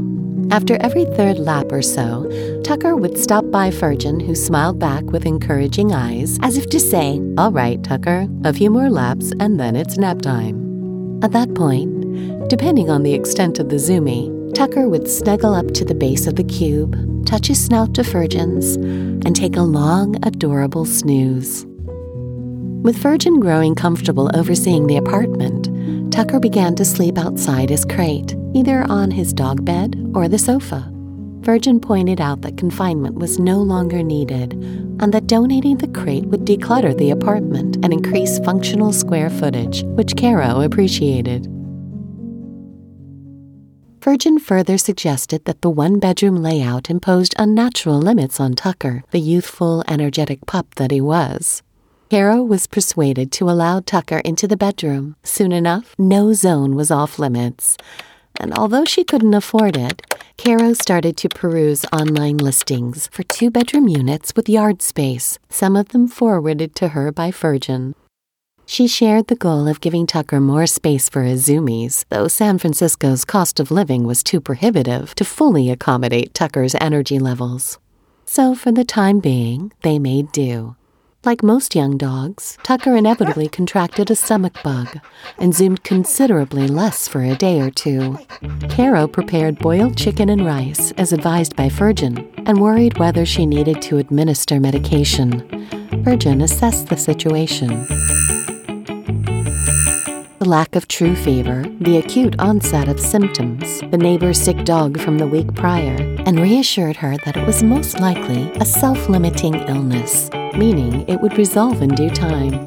After 0.51 0.77
every 0.83 1.07
third 1.07 1.38
lap 1.38 1.73
or 1.73 1.81
so, 1.81 2.31
Tucker 2.62 2.95
would 2.95 3.16
stop 3.16 3.51
by 3.51 3.71
Furgen, 3.71 4.21
who 4.21 4.35
smiled 4.35 4.79
back 4.79 5.05
with 5.05 5.25
encouraging 5.25 5.95
eyes, 5.95 6.38
as 6.43 6.59
if 6.59 6.69
to 6.69 6.79
say, 6.79 7.23
All 7.38 7.53
right, 7.53 7.83
Tucker, 7.83 8.29
a 8.45 8.53
few 8.53 8.69
more 8.69 8.90
laps 8.90 9.33
and 9.40 9.59
then 9.59 9.77
it's 9.77 9.97
nap 9.97 10.21
time. 10.21 10.61
At 11.23 11.33
that 11.33 11.55
point, 11.55 12.51
depending 12.51 12.90
on 12.90 13.03
the 13.03 13.14
extent 13.14 13.59
of 13.59 13.71
the 13.71 13.79
zoomie, 13.79 14.31
Tucker 14.55 14.89
would 14.89 15.09
snuggle 15.09 15.55
up 15.55 15.69
to 15.73 15.85
the 15.85 15.95
base 15.95 16.27
of 16.27 16.37
the 16.37 16.45
cube, 16.45 17.27
touch 17.27 17.47
his 17.47 17.65
snout 17.65 17.95
to 17.95 18.03
Furgen's, 18.03 18.77
and 18.77 19.35
take 19.35 19.57
a 19.57 19.63
long, 19.63 20.17
adorable 20.25 20.85
snooze. 20.85 21.65
With 22.83 22.97
Furgen 22.97 23.41
growing 23.41 23.75
comfortable 23.75 24.31
overseeing 24.35 24.87
the 24.87 24.97
apartment, 24.97 26.13
Tucker 26.13 26.41
began 26.41 26.75
to 26.77 26.85
sleep 26.85 27.19
outside 27.19 27.71
his 27.71 27.85
crate, 27.85 28.35
either 28.55 28.85
on 28.89 29.11
his 29.11 29.33
dog 29.33 29.65
bed 29.65 29.97
or 30.15 30.29
the 30.29 30.39
sofa. 30.39 30.91
Furgen 31.43 31.81
pointed 31.81 32.21
out 32.21 32.43
that 32.43 32.59
confinement 32.59 33.17
was 33.17 33.39
no 33.39 33.59
longer 33.63 34.03
needed 34.03 34.53
and 35.01 35.15
that 35.15 35.27
donating 35.27 35.79
the 35.79 35.89
crate 35.89 36.27
would 36.27 36.45
declutter 36.45 36.97
the 36.97 37.11
apartment 37.11 37.77
and 37.83 37.93
increase 37.93 38.39
functional 38.41 38.93
square 38.93 39.31
footage, 39.31 39.83
which 39.85 40.17
Caro 40.17 40.61
appreciated. 40.61 41.47
Furgen 44.01 44.41
further 44.41 44.79
suggested 44.79 45.45
that 45.45 45.61
the 45.61 45.69
one 45.69 45.99
bedroom 45.99 46.37
layout 46.37 46.89
imposed 46.89 47.35
unnatural 47.39 47.99
limits 47.99 48.41
on 48.41 48.55
Tucker, 48.55 49.05
the 49.11 49.21
youthful, 49.21 49.85
energetic 49.87 50.47
pup 50.47 50.75
that 50.77 50.91
he 50.91 51.03
was. 51.03 51.63
Caro 52.11 52.43
was 52.43 52.67
persuaded 52.67 53.31
to 53.33 53.51
allow 53.51 53.81
Tucker 53.81 54.21
into 54.25 54.49
the 54.49 54.57
bedroom. 54.57 55.17
Soon 55.23 55.53
enough, 55.53 55.95
no 55.99 56.33
zone 56.33 56.75
was 56.75 56.91
off 56.91 57.19
limits. 57.19 57.77
And 58.41 58.55
although 58.55 58.87
she 58.87 59.05
couldn't 59.05 59.35
afford 59.35 59.77
it, 59.77 60.01
Caro 60.39 60.73
started 60.73 61.19
to 61.19 61.29
peruse 61.29 61.85
online 61.93 62.39
listings 62.39 63.07
for 63.09 63.23
two 63.25 63.51
bedroom 63.51 63.87
units 63.87 64.33
with 64.35 64.49
yard 64.49 64.81
space, 64.81 65.39
some 65.51 65.77
of 65.77 65.91
them 65.91 66.09
forwarded 66.09 66.75
to 66.77 66.89
her 66.89 67.13
by 67.13 67.31
Furgen. 67.31 67.95
She 68.73 68.87
shared 68.87 69.27
the 69.27 69.35
goal 69.35 69.67
of 69.67 69.81
giving 69.81 70.07
Tucker 70.07 70.39
more 70.39 70.65
space 70.65 71.09
for 71.09 71.23
his 71.25 71.45
zoomies, 71.45 72.05
though 72.09 72.29
San 72.29 72.57
Francisco's 72.57 73.25
cost 73.25 73.59
of 73.59 73.73
living 73.73 74.05
was 74.05 74.23
too 74.23 74.41
prohibitive 74.41 75.13
to 75.17 75.25
fully 75.25 75.71
accommodate 75.71 76.35
Tucker's 76.35 76.77
energy 76.81 77.19
levels. 77.19 77.81
So, 78.27 78.55
for 78.55 78.71
the 78.71 78.85
time 78.85 79.19
being, 79.19 79.73
they 79.83 79.99
made 79.99 80.31
do. 80.31 80.77
Like 81.25 81.43
most 81.43 81.75
young 81.75 81.97
dogs, 81.97 82.59
Tucker 82.63 82.95
inevitably 82.95 83.49
contracted 83.59 84.09
a 84.09 84.15
stomach 84.15 84.63
bug 84.63 85.01
and 85.37 85.53
zoomed 85.53 85.83
considerably 85.83 86.69
less 86.69 87.09
for 87.09 87.25
a 87.25 87.35
day 87.35 87.61
or 87.61 87.73
two. 87.73 88.21
Caro 88.69 89.09
prepared 89.09 89.59
boiled 89.59 89.97
chicken 89.97 90.29
and 90.29 90.47
rice, 90.47 90.93
as 90.93 91.13
advised 91.13 91.57
by 91.57 91.69
Furgen, 91.69 92.33
and 92.47 92.61
worried 92.61 92.99
whether 92.99 93.27
she 93.27 93.47
needed 93.47 93.83
to 93.83 93.99
administer 93.99 94.61
medication. 94.61 95.41
Furgen 96.05 96.41
assessed 96.45 96.87
the 96.87 96.97
situation 96.97 97.85
the 100.40 100.48
lack 100.48 100.74
of 100.74 100.88
true 100.88 101.14
fever, 101.14 101.66
the 101.83 101.98
acute 101.98 102.35
onset 102.38 102.88
of 102.88 102.98
symptoms, 102.98 103.81
the 103.90 103.98
neighbor's 103.98 104.40
sick 104.40 104.64
dog 104.64 104.98
from 104.98 105.18
the 105.18 105.26
week 105.26 105.55
prior, 105.55 105.96
and 106.24 106.40
reassured 106.40 106.96
her 106.96 107.14
that 107.26 107.37
it 107.37 107.46
was 107.46 107.62
most 107.62 108.00
likely 108.00 108.50
a 108.53 108.64
self 108.64 109.11
limiting 109.11 109.55
illness, 109.68 110.31
meaning 110.57 111.07
it 111.07 111.20
would 111.20 111.37
resolve 111.37 111.83
in 111.83 111.90
due 111.90 112.09
time. 112.09 112.66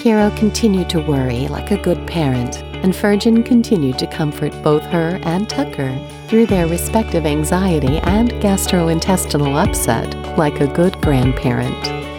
Caro 0.00 0.30
continued 0.36 0.90
to 0.90 0.98
worry 0.98 1.46
like 1.46 1.70
a 1.70 1.80
good 1.80 2.04
parent, 2.08 2.60
and 2.82 2.92
Furgen 2.92 3.46
continued 3.46 3.96
to 4.00 4.08
comfort 4.08 4.52
both 4.64 4.82
her 4.82 5.20
and 5.22 5.48
Tucker 5.48 5.96
through 6.26 6.46
their 6.46 6.66
respective 6.66 7.24
anxiety 7.24 7.98
and 7.98 8.32
gastrointestinal 8.42 9.64
upset 9.64 10.12
like 10.36 10.60
a 10.60 10.66
good 10.66 11.00
grandparent. 11.00 12.09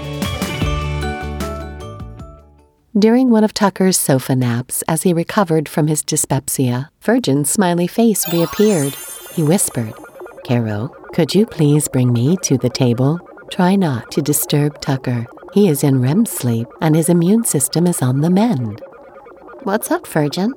During 2.97 3.30
one 3.30 3.45
of 3.45 3.54
Tucker's 3.54 3.97
sofa 3.97 4.36
naps, 4.36 4.82
as 4.82 5.04
he 5.04 5.13
recovered 5.13 5.69
from 5.69 5.88
his 5.88 6.04
dyspepsia, 6.04 6.89
Furgen's 7.01 7.49
smiley 7.49 7.88
face 7.88 8.27
reappeared. 8.34 8.97
He 9.34 9.43
whispered, 9.43 9.93
Caro, 10.45 10.89
could 11.13 11.34
you 11.34 11.45
please 11.45 11.88
bring 11.88 12.12
me 12.12 12.36
to 12.43 12.58
the 12.58 12.69
table? 12.69 13.21
Try 13.49 13.77
not 13.77 14.12
to 14.12 14.21
disturb 14.21 14.82
Tucker. 14.82 15.25
He 15.54 15.69
is 15.69 15.86
in 15.86 16.01
REM 16.01 16.25
sleep 16.25 16.67
and 16.82 16.93
his 16.93 17.08
immune 17.08 17.45
system 17.45 17.88
is 17.88 18.01
on 18.01 18.19
the 18.19 18.30
mend. 18.30 18.82
What's 19.63 19.89
up, 19.89 20.04
Furgen? 20.04 20.51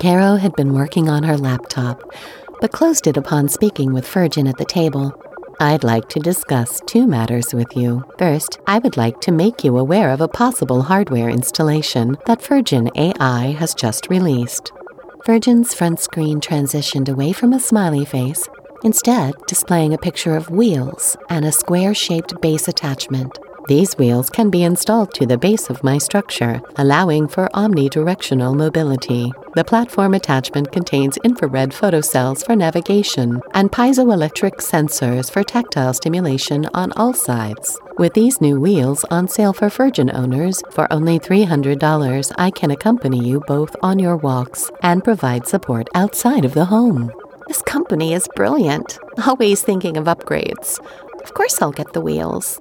Caro 0.00 0.34
had 0.34 0.56
been 0.56 0.74
working 0.74 1.08
on 1.08 1.22
her 1.22 1.38
laptop, 1.38 2.02
but 2.60 2.72
closed 2.72 3.06
it 3.06 3.16
upon 3.16 3.48
speaking 3.48 3.92
with 3.92 4.08
Furgen 4.08 4.48
at 4.48 4.56
the 4.56 4.64
table. 4.64 5.12
I'd 5.58 5.84
like 5.84 6.10
to 6.10 6.20
discuss 6.20 6.82
two 6.86 7.06
matters 7.06 7.54
with 7.54 7.74
you. 7.74 8.04
First, 8.18 8.60
I 8.66 8.78
would 8.78 8.98
like 8.98 9.22
to 9.22 9.32
make 9.32 9.64
you 9.64 9.78
aware 9.78 10.10
of 10.10 10.20
a 10.20 10.28
possible 10.28 10.82
hardware 10.82 11.30
installation 11.30 12.18
that 12.26 12.42
Furgen 12.42 12.90
AI 12.94 13.52
has 13.52 13.74
just 13.74 14.10
released. 14.10 14.70
Furgen's 15.24 15.72
front 15.72 15.98
screen 15.98 16.40
transitioned 16.40 17.08
away 17.08 17.32
from 17.32 17.54
a 17.54 17.60
smiley 17.60 18.04
face, 18.04 18.46
instead, 18.84 19.34
displaying 19.46 19.94
a 19.94 19.98
picture 19.98 20.36
of 20.36 20.50
wheels 20.50 21.16
and 21.30 21.46
a 21.46 21.52
square 21.52 21.94
shaped 21.94 22.38
base 22.42 22.68
attachment. 22.68 23.38
These 23.68 23.98
wheels 23.98 24.30
can 24.30 24.48
be 24.48 24.62
installed 24.62 25.12
to 25.14 25.26
the 25.26 25.36
base 25.36 25.70
of 25.70 25.82
my 25.82 25.98
structure, 25.98 26.60
allowing 26.76 27.26
for 27.26 27.48
omnidirectional 27.52 28.54
mobility. 28.54 29.32
The 29.56 29.64
platform 29.64 30.14
attachment 30.14 30.70
contains 30.70 31.16
infrared 31.24 31.70
photocells 31.70 32.46
for 32.46 32.54
navigation 32.54 33.40
and 33.54 33.72
piezoelectric 33.72 34.58
sensors 34.58 35.32
for 35.32 35.42
tactile 35.42 35.94
stimulation 35.94 36.68
on 36.74 36.92
all 36.92 37.12
sides. 37.12 37.76
With 37.98 38.14
these 38.14 38.40
new 38.40 38.60
wheels 38.60 39.04
on 39.10 39.26
sale 39.26 39.52
for 39.52 39.68
Furgen 39.68 40.14
owners 40.14 40.62
for 40.70 40.86
only 40.92 41.18
$300, 41.18 42.32
I 42.38 42.52
can 42.52 42.70
accompany 42.70 43.26
you 43.26 43.40
both 43.48 43.74
on 43.82 43.98
your 43.98 44.16
walks 44.16 44.70
and 44.82 45.02
provide 45.02 45.48
support 45.48 45.88
outside 45.92 46.44
of 46.44 46.54
the 46.54 46.66
home. 46.66 47.10
This 47.48 47.62
company 47.62 48.12
is 48.12 48.28
brilliant, 48.36 48.98
always 49.26 49.62
thinking 49.62 49.96
of 49.96 50.04
upgrades. 50.04 50.78
Of 51.24 51.34
course, 51.34 51.60
I'll 51.60 51.72
get 51.72 51.92
the 51.92 52.00
wheels. 52.00 52.60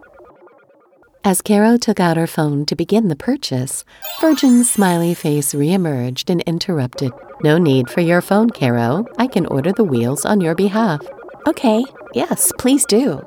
As 1.28 1.42
Caro 1.42 1.76
took 1.76 2.00
out 2.00 2.18
her 2.18 2.28
phone 2.28 2.68
to 2.68 2.76
begin 2.76 3.08
the 3.08 3.16
purchase, 3.16 3.84
Furgen's 4.22 4.70
smiley 4.70 5.16
face 5.16 5.56
reemerged 5.56 6.30
and 6.30 6.42
interrupted. 6.42 7.12
No 7.42 7.58
need 7.58 7.90
for 7.90 8.02
your 8.02 8.22
phone, 8.22 8.52
Caro. 8.52 9.08
I 9.18 9.26
can 9.26 9.48
order 9.48 9.72
the 9.72 9.84
wheels 9.84 10.24
on 10.24 10.40
your 10.40 10.54
behalf. 10.54 11.02
Okay, 11.48 11.84
yes, 12.14 12.52
please 12.60 12.86
do. 12.86 13.26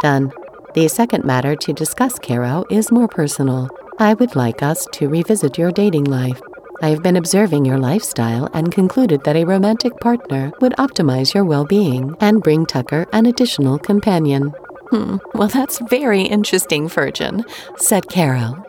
Done. 0.00 0.30
The 0.74 0.86
second 0.86 1.24
matter 1.24 1.56
to 1.56 1.72
discuss, 1.72 2.20
Caro, 2.20 2.64
is 2.70 2.92
more 2.92 3.08
personal. 3.08 3.68
I 3.98 4.14
would 4.14 4.36
like 4.36 4.62
us 4.62 4.86
to 4.92 5.08
revisit 5.08 5.58
your 5.58 5.72
dating 5.72 6.04
life. 6.04 6.40
I 6.82 6.90
have 6.90 7.02
been 7.02 7.16
observing 7.16 7.64
your 7.64 7.78
lifestyle 7.78 8.48
and 8.54 8.70
concluded 8.70 9.24
that 9.24 9.34
a 9.34 9.44
romantic 9.44 9.98
partner 9.98 10.52
would 10.60 10.74
optimize 10.74 11.34
your 11.34 11.44
well 11.44 11.64
being 11.64 12.14
and 12.20 12.44
bring 12.44 12.64
Tucker 12.64 13.06
an 13.12 13.26
additional 13.26 13.76
companion. 13.76 14.54
Hmm, 14.90 15.18
well, 15.34 15.48
that's 15.48 15.78
very 15.88 16.22
interesting, 16.22 16.88
Furgen, 16.88 17.44
said 17.76 18.08
Caro. 18.08 18.64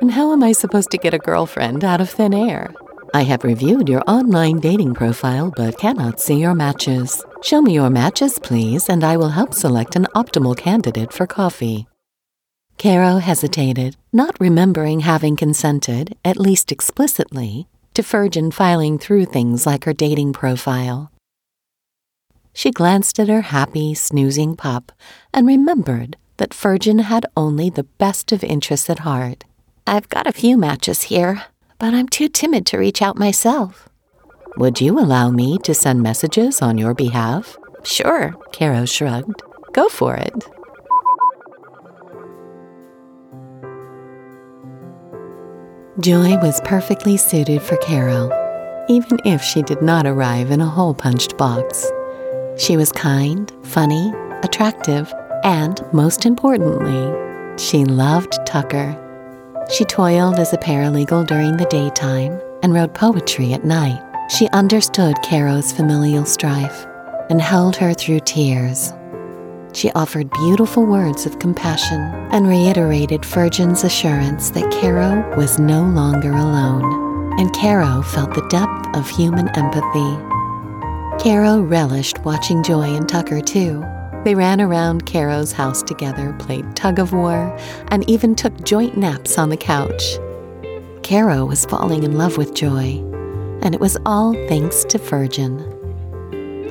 And 0.00 0.10
how 0.10 0.32
am 0.32 0.42
I 0.42 0.52
supposed 0.52 0.90
to 0.90 0.98
get 0.98 1.14
a 1.14 1.18
girlfriend 1.18 1.84
out 1.84 2.00
of 2.00 2.10
thin 2.10 2.34
air? 2.34 2.74
I 3.14 3.22
have 3.22 3.44
reviewed 3.44 3.88
your 3.88 4.02
online 4.08 4.58
dating 4.58 4.94
profile 4.94 5.52
but 5.56 5.78
cannot 5.78 6.20
see 6.20 6.40
your 6.40 6.54
matches. 6.54 7.24
Show 7.42 7.62
me 7.62 7.74
your 7.74 7.90
matches, 7.90 8.38
please, 8.38 8.88
and 8.88 9.04
I 9.04 9.16
will 9.16 9.30
help 9.30 9.54
select 9.54 9.96
an 9.96 10.06
optimal 10.14 10.56
candidate 10.56 11.12
for 11.12 11.26
coffee. 11.26 11.86
Caro 12.76 13.18
hesitated, 13.18 13.96
not 14.12 14.36
remembering 14.38 15.00
having 15.00 15.36
consented, 15.36 16.16
at 16.24 16.36
least 16.36 16.70
explicitly, 16.72 17.68
to 17.94 18.02
Furgen 18.02 18.52
filing 18.52 18.98
through 18.98 19.26
things 19.26 19.64
like 19.64 19.84
her 19.84 19.94
dating 19.94 20.32
profile. 20.34 21.10
She 22.52 22.70
glanced 22.70 23.18
at 23.18 23.28
her 23.28 23.42
happy, 23.42 23.94
snoozing 23.94 24.56
pup 24.56 24.90
and 25.36 25.46
remembered 25.46 26.16
that 26.38 26.50
Furgen 26.50 27.02
had 27.02 27.26
only 27.36 27.68
the 27.70 27.84
best 27.84 28.32
of 28.32 28.42
interests 28.42 28.88
at 28.90 29.00
heart. 29.00 29.44
I've 29.86 30.08
got 30.08 30.26
a 30.26 30.32
few 30.32 30.56
matches 30.56 31.02
here, 31.02 31.44
but 31.78 31.94
I'm 31.94 32.08
too 32.08 32.28
timid 32.28 32.64
to 32.66 32.78
reach 32.78 33.02
out 33.02 33.18
myself. 33.18 33.88
Would 34.56 34.80
you 34.80 34.98
allow 34.98 35.30
me 35.30 35.58
to 35.58 35.74
send 35.74 36.02
messages 36.02 36.62
on 36.62 36.78
your 36.78 36.94
behalf? 36.94 37.58
Sure, 37.84 38.34
Caro 38.52 38.86
shrugged. 38.86 39.42
Go 39.72 39.88
for 39.90 40.16
it. 40.16 40.48
Joy 46.00 46.36
was 46.38 46.60
perfectly 46.62 47.16
suited 47.16 47.60
for 47.62 47.76
Caro, 47.78 48.30
even 48.88 49.18
if 49.24 49.42
she 49.42 49.62
did 49.62 49.82
not 49.82 50.06
arrive 50.06 50.50
in 50.50 50.60
a 50.60 50.66
hole 50.66 50.94
punched 50.94 51.36
box. 51.36 51.90
She 52.56 52.76
was 52.76 52.92
kind, 52.92 53.52
funny, 53.62 54.12
attractive, 54.42 55.12
and, 55.46 55.80
most 55.92 56.26
importantly, 56.26 57.14
she 57.56 57.84
loved 57.84 58.36
Tucker. 58.44 59.00
She 59.72 59.84
toiled 59.84 60.40
as 60.40 60.52
a 60.52 60.58
paralegal 60.58 61.28
during 61.28 61.56
the 61.56 61.66
daytime 61.66 62.40
and 62.64 62.74
wrote 62.74 62.94
poetry 62.94 63.52
at 63.52 63.64
night. 63.64 64.02
She 64.28 64.48
understood 64.48 65.22
Caro's 65.22 65.70
familial 65.72 66.24
strife 66.24 66.84
and 67.30 67.40
held 67.40 67.76
her 67.76 67.94
through 67.94 68.20
tears. 68.20 68.92
She 69.72 69.92
offered 69.92 70.30
beautiful 70.30 70.84
words 70.84 71.26
of 71.26 71.38
compassion 71.38 72.00
and 72.32 72.48
reiterated 72.48 73.24
Furgen's 73.24 73.84
assurance 73.84 74.50
that 74.50 74.72
Caro 74.80 75.36
was 75.36 75.60
no 75.60 75.84
longer 75.84 76.32
alone, 76.32 77.38
and 77.38 77.54
Caro 77.54 78.02
felt 78.02 78.34
the 78.34 78.46
depth 78.48 78.96
of 78.96 79.08
human 79.08 79.48
empathy. 79.56 80.16
Caro 81.22 81.60
relished 81.60 82.18
watching 82.24 82.64
Joy 82.64 82.96
and 82.96 83.08
Tucker 83.08 83.40
too. 83.40 83.84
They 84.26 84.34
ran 84.34 84.60
around 84.60 85.06
Caro's 85.06 85.52
house 85.52 85.84
together, 85.84 86.34
played 86.40 86.74
tug 86.74 86.98
of 86.98 87.12
war, 87.12 87.56
and 87.92 88.10
even 88.10 88.34
took 88.34 88.64
joint 88.64 88.96
naps 88.96 89.38
on 89.38 89.50
the 89.50 89.56
couch. 89.56 90.18
Caro 91.04 91.44
was 91.44 91.64
falling 91.64 92.02
in 92.02 92.18
love 92.18 92.36
with 92.36 92.52
Joy, 92.52 93.00
and 93.62 93.72
it 93.72 93.80
was 93.80 93.96
all 94.04 94.32
thanks 94.48 94.82
to 94.86 94.98
Furgen. 94.98 95.60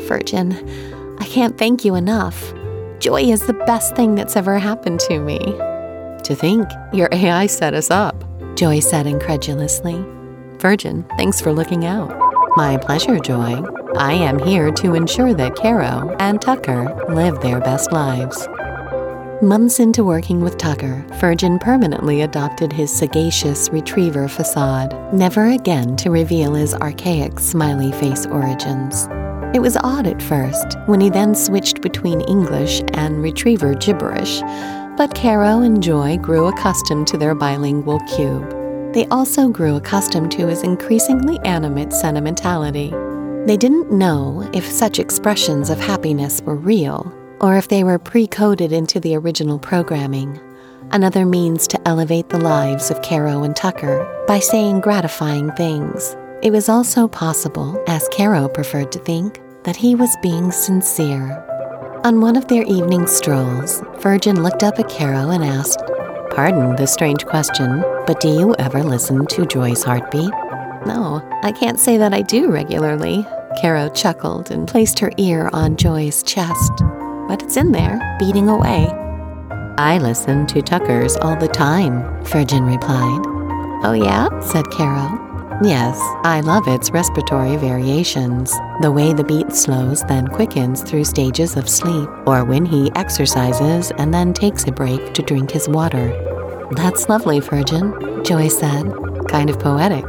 Furgen, 0.06 0.52
I 1.22 1.26
can't 1.28 1.58
thank 1.58 1.86
you 1.86 1.96
enough. 1.96 2.54
Joy 3.00 3.22
is 3.22 3.48
the 3.48 3.54
best 3.66 3.96
thing 3.96 4.16
that's 4.16 4.36
ever 4.36 4.60
happened 4.60 5.00
to 5.08 5.20
me. 5.20 5.40
To 6.26 6.36
think 6.36 6.68
your 6.92 7.08
AI 7.14 7.46
set 7.46 7.74
us 7.74 7.90
up, 7.90 8.22
Joy 8.58 8.82
said 8.82 9.08
incredulously. 9.08 9.94
Furgen, 10.58 11.08
thanks 11.16 11.40
for 11.40 11.54
looking 11.54 11.86
out. 11.86 12.25
My 12.58 12.78
pleasure, 12.78 13.20
Joy. 13.20 13.62
I 13.98 14.14
am 14.14 14.40
here 14.40 14.72
to 14.72 14.94
ensure 14.94 15.34
that 15.34 15.58
Caro 15.58 16.16
and 16.20 16.42
Tucker 16.42 16.86
live 17.10 17.42
their 17.42 17.60
best 17.60 17.92
lives. 17.92 18.48
Months 19.42 19.82
into 19.82 20.06
working 20.06 20.40
with 20.40 20.58
Tucker, 20.58 21.06
Furgen 21.20 21.60
permanently 21.60 22.22
adopted 22.22 22.72
his 22.72 22.96
sagacious 22.96 23.70
retriever 23.74 24.30
facade, 24.30 24.96
never 25.14 25.48
again 25.48 25.98
to 25.98 26.12
reveal 26.12 26.54
his 26.54 26.74
archaic 26.76 27.42
smiley 27.42 27.92
face 27.92 28.26
origins. 28.26 29.10
It 29.54 29.62
was 29.62 29.76
odd 29.84 30.08
at 30.08 30.22
first, 30.22 30.78
when 30.86 31.02
he 31.02 31.10
then 31.10 31.36
switched 31.36 31.82
between 31.82 32.22
English 32.22 32.82
and 32.94 33.22
retriever 33.22 33.74
gibberish, 33.74 34.40
but 34.96 35.14
Caro 35.14 35.60
and 35.60 35.84
Joy 35.84 36.18
grew 36.20 36.48
accustomed 36.48 37.08
to 37.08 37.18
their 37.18 37.36
bilingual 37.36 38.00
cube. 38.16 38.65
They 38.96 39.06
also 39.08 39.50
grew 39.50 39.76
accustomed 39.76 40.32
to 40.32 40.48
his 40.48 40.64
increasingly 40.64 41.38
animate 41.40 41.92
sentimentality. 41.92 42.92
They 43.46 43.58
didn't 43.58 43.92
know 43.92 44.50
if 44.54 44.66
such 44.66 45.00
expressions 45.00 45.70
of 45.70 45.82
happiness 45.82 46.42
were 46.42 46.56
real 46.56 47.14
or 47.42 47.58
if 47.58 47.68
they 47.68 47.84
were 47.84 48.00
pre 48.00 48.26
coded 48.26 48.72
into 48.72 49.02
the 49.02 49.18
original 49.18 49.60
programming, 49.60 50.40
another 50.92 51.26
means 51.26 51.68
to 51.68 51.88
elevate 51.88 52.30
the 52.30 52.40
lives 52.40 52.90
of 52.90 53.02
Caro 53.02 53.44
and 53.44 53.54
Tucker 53.54 54.24
by 54.30 54.40
saying 54.40 54.80
gratifying 54.80 55.52
things. 55.52 56.16
It 56.42 56.52
was 56.52 56.70
also 56.70 57.06
possible, 57.10 57.84
as 57.88 58.08
Caro 58.14 58.48
preferred 58.48 58.94
to 58.94 59.00
think, 59.00 59.42
that 59.64 59.76
he 59.76 59.96
was 59.96 60.16
being 60.24 60.54
sincere. 60.54 61.44
On 62.06 62.22
one 62.22 62.38
of 62.38 62.48
their 62.48 62.64
evening 62.64 63.08
strolls, 63.08 63.82
Furgen 64.00 64.42
looked 64.42 64.64
up 64.64 64.80
at 64.80 64.88
Caro 64.88 65.32
and 65.32 65.44
asked, 65.44 65.82
Pardon 66.32 66.76
the 66.76 66.88
strange 66.88 67.26
question, 67.26 67.82
but 68.06 68.20
do 68.20 68.28
you 68.28 68.56
ever 68.60 68.84
listen 68.84 69.26
to 69.28 69.46
Joy's 69.46 69.84
heartbeat? 69.84 70.32
No, 70.86 71.22
I 71.44 71.52
can't 71.52 71.80
say 71.80 71.98
that 71.98 72.14
I 72.14 72.22
do 72.22 72.52
regularly. 72.52 73.26
Caro 73.62 73.90
chuckled 73.90 74.52
and 74.52 74.68
placed 74.68 75.00
her 75.00 75.12
ear 75.18 75.50
on 75.54 75.78
Joy's 75.78 76.24
chest. 76.24 76.72
But 77.28 77.42
it's 77.42 77.58
in 77.58 77.72
there, 77.72 78.00
beating 78.20 78.50
away. 78.50 78.88
I 79.78 79.98
listen 80.02 80.46
to 80.48 80.62
Tucker's 80.62 81.16
all 81.18 81.36
the 81.36 81.48
time, 81.48 82.04
Furgen 82.26 82.66
replied. 82.68 83.22
Oh, 83.86 83.94
yeah? 83.94 84.28
said 84.42 84.70
Caro. 84.72 85.25
Yes, 85.64 85.98
I 86.24 86.42
love 86.42 86.68
its 86.68 86.92
respiratory 86.92 87.56
variations. 87.56 88.52
The 88.82 88.92
way 88.92 89.14
the 89.14 89.24
beat 89.24 89.54
slows, 89.54 90.04
then 90.04 90.28
quickens 90.28 90.84
through 90.84 91.06
stages 91.06 91.56
of 91.56 91.70
sleep, 91.70 92.10
or 92.28 92.44
when 92.44 92.66
he 92.66 92.92
exercises 92.96 93.92
and 93.98 94.14
then 94.14 94.34
takes 94.34 94.68
a 94.68 94.72
break 94.72 95.14
to 95.14 95.22
drink 95.22 95.52
his 95.52 95.70
water. 95.70 96.10
That's 96.72 97.08
lovely, 97.08 97.40
Furgen, 97.40 98.26
Joy 98.26 98.50
said, 98.50 98.92
kind 99.30 99.50
of 99.50 99.58
poetic. 99.58 100.06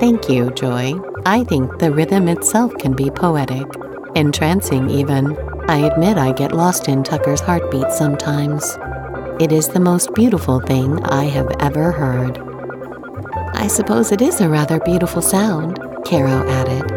Thank 0.00 0.30
you, 0.30 0.50
Joy. 0.52 0.94
I 1.26 1.44
think 1.44 1.78
the 1.78 1.92
rhythm 1.92 2.26
itself 2.26 2.74
can 2.78 2.94
be 2.94 3.10
poetic, 3.10 3.66
entrancing 4.14 4.88
even. 4.88 5.36
I 5.68 5.86
admit 5.86 6.16
I 6.16 6.32
get 6.32 6.52
lost 6.52 6.88
in 6.88 7.02
Tucker's 7.02 7.40
heartbeat 7.40 7.92
sometimes. 7.92 8.78
It 9.38 9.52
is 9.52 9.68
the 9.68 9.80
most 9.80 10.14
beautiful 10.14 10.60
thing 10.60 11.04
I 11.04 11.24
have 11.24 11.50
ever 11.60 11.92
heard. 11.92 12.47
I 13.54 13.66
suppose 13.66 14.12
it 14.12 14.22
is 14.22 14.40
a 14.40 14.48
rather 14.48 14.80
beautiful 14.80 15.22
sound, 15.22 15.78
Caro 16.04 16.48
added. 16.48 16.90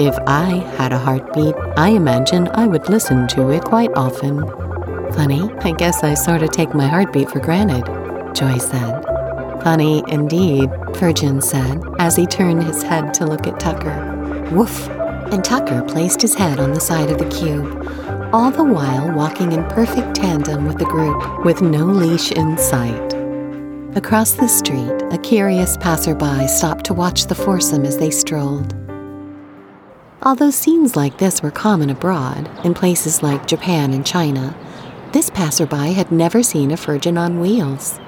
If 0.00 0.16
I 0.26 0.64
had 0.76 0.92
a 0.92 0.98
heartbeat, 0.98 1.54
I 1.76 1.90
imagine 1.90 2.48
I 2.48 2.66
would 2.66 2.88
listen 2.88 3.28
to 3.28 3.50
it 3.50 3.64
quite 3.64 3.90
often. 3.94 4.46
Funny, 5.12 5.52
I 5.60 5.72
guess 5.72 6.02
I 6.02 6.14
sort 6.14 6.42
of 6.42 6.50
take 6.50 6.74
my 6.74 6.86
heartbeat 6.86 7.30
for 7.30 7.40
granted, 7.40 7.84
Joy 8.34 8.58
said. 8.58 9.04
Funny 9.62 10.02
indeed, 10.08 10.70
Furgen 10.94 11.42
said 11.42 11.82
as 11.98 12.16
he 12.16 12.26
turned 12.26 12.64
his 12.64 12.82
head 12.82 13.14
to 13.14 13.26
look 13.26 13.46
at 13.46 13.60
Tucker. 13.60 14.48
Woof! 14.50 14.88
And 15.30 15.44
Tucker 15.44 15.82
placed 15.82 16.22
his 16.22 16.34
head 16.34 16.58
on 16.58 16.72
the 16.72 16.80
side 16.80 17.10
of 17.10 17.18
the 17.18 17.28
cube, 17.28 17.88
all 18.32 18.50
the 18.50 18.64
while 18.64 19.12
walking 19.12 19.52
in 19.52 19.64
perfect 19.64 20.16
tandem 20.16 20.64
with 20.66 20.78
the 20.78 20.84
group, 20.84 21.44
with 21.44 21.62
no 21.62 21.84
leash 21.84 22.32
in 22.32 22.58
sight. 22.58 23.21
Across 23.94 24.32
the 24.32 24.48
street, 24.48 24.90
a 25.10 25.18
curious 25.18 25.76
passerby 25.76 26.48
stopped 26.48 26.86
to 26.86 26.94
watch 26.94 27.26
the 27.26 27.34
foursome 27.34 27.84
as 27.84 27.98
they 27.98 28.10
strolled. 28.10 28.74
Although 30.22 30.50
scenes 30.50 30.96
like 30.96 31.18
this 31.18 31.42
were 31.42 31.50
common 31.50 31.90
abroad, 31.90 32.50
in 32.64 32.72
places 32.72 33.22
like 33.22 33.46
Japan 33.46 33.92
and 33.92 34.06
China, 34.06 34.56
this 35.12 35.28
passerby 35.28 35.92
had 35.92 36.10
never 36.10 36.42
seen 36.42 36.70
a 36.70 36.76
Furgen 36.76 37.18
on 37.18 37.38
wheels. 37.38 38.00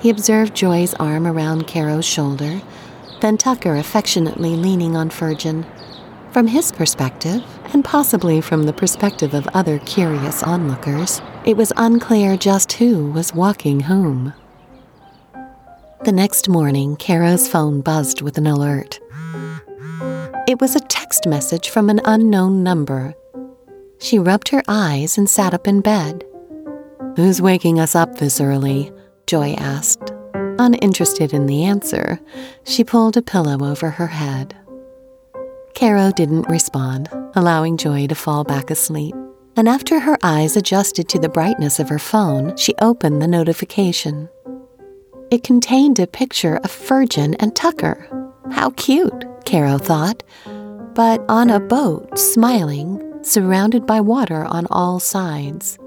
He 0.00 0.10
observed 0.10 0.56
Joy's 0.56 0.94
arm 0.94 1.28
around 1.28 1.68
Caro's 1.68 2.04
shoulder, 2.04 2.60
then 3.20 3.38
Tucker 3.38 3.76
affectionately 3.76 4.56
leaning 4.56 4.96
on 4.96 5.10
Furgen. 5.10 5.64
From 6.32 6.48
his 6.48 6.72
perspective, 6.72 7.44
and 7.72 7.84
possibly 7.84 8.40
from 8.40 8.64
the 8.64 8.72
perspective 8.72 9.32
of 9.32 9.46
other 9.54 9.78
curious 9.78 10.42
onlookers, 10.42 11.22
it 11.44 11.56
was 11.56 11.72
unclear 11.76 12.36
just 12.36 12.72
who 12.72 13.12
was 13.12 13.32
walking 13.32 13.78
whom. 13.78 14.34
The 16.04 16.12
next 16.12 16.48
morning, 16.48 16.96
Caro's 16.96 17.48
phone 17.48 17.80
buzzed 17.80 18.22
with 18.22 18.38
an 18.38 18.46
alert. 18.46 19.00
It 20.46 20.60
was 20.60 20.76
a 20.76 20.80
text 20.80 21.26
message 21.26 21.70
from 21.70 21.90
an 21.90 22.00
unknown 22.04 22.62
number. 22.62 23.14
She 23.98 24.18
rubbed 24.18 24.48
her 24.50 24.62
eyes 24.68 25.18
and 25.18 25.28
sat 25.28 25.52
up 25.52 25.66
in 25.66 25.80
bed. 25.80 26.24
Who's 27.16 27.42
waking 27.42 27.80
us 27.80 27.96
up 27.96 28.16
this 28.16 28.40
early? 28.40 28.92
Joy 29.26 29.54
asked. 29.54 30.12
Uninterested 30.34 31.34
in 31.34 31.46
the 31.46 31.64
answer, 31.64 32.20
she 32.64 32.84
pulled 32.84 33.16
a 33.16 33.22
pillow 33.22 33.68
over 33.68 33.90
her 33.90 34.06
head. 34.06 34.56
Caro 35.74 36.12
didn't 36.12 36.48
respond, 36.48 37.08
allowing 37.34 37.76
Joy 37.76 38.06
to 38.06 38.14
fall 38.14 38.44
back 38.44 38.70
asleep. 38.70 39.14
And 39.56 39.68
after 39.68 39.98
her 39.98 40.16
eyes 40.22 40.56
adjusted 40.56 41.08
to 41.08 41.18
the 41.18 41.28
brightness 41.28 41.80
of 41.80 41.88
her 41.88 41.98
phone, 41.98 42.56
she 42.56 42.74
opened 42.80 43.20
the 43.20 43.28
notification. 43.28 44.28
It 45.30 45.44
contained 45.44 45.98
a 45.98 46.06
picture 46.06 46.56
of 46.56 46.70
Furgen 46.70 47.36
and 47.38 47.54
Tucker. 47.54 48.08
How 48.50 48.70
cute, 48.70 49.26
Caro 49.44 49.76
thought. 49.76 50.22
But 50.94 51.22
on 51.28 51.50
a 51.50 51.60
boat, 51.60 52.18
smiling, 52.18 53.02
surrounded 53.22 53.86
by 53.86 54.00
water 54.00 54.46
on 54.46 54.66
all 54.70 55.00
sides. 55.00 55.78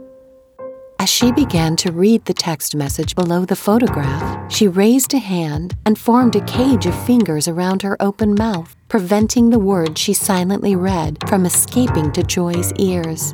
As 0.99 1.10
she 1.10 1.32
began 1.32 1.75
to 1.77 1.91
read 1.91 2.25
the 2.25 2.36
text 2.36 2.75
message 2.75 3.15
below 3.15 3.43
the 3.43 3.56
photograph, 3.56 4.54
she 4.54 4.67
raised 4.67 5.15
a 5.15 5.17
hand 5.17 5.75
and 5.88 5.97
formed 5.97 6.36
a 6.36 6.45
cage 6.45 6.86
of 6.86 7.06
fingers 7.08 7.47
around 7.47 7.82
her 7.82 7.97
open 7.99 8.36
mouth, 8.36 8.75
preventing 8.89 9.49
the 9.49 9.58
words 9.58 9.99
she 9.99 10.13
silently 10.13 10.75
read 10.75 11.17
from 11.27 11.47
escaping 11.47 12.12
to 12.12 12.21
Joy's 12.21 12.71
ears. 12.73 13.34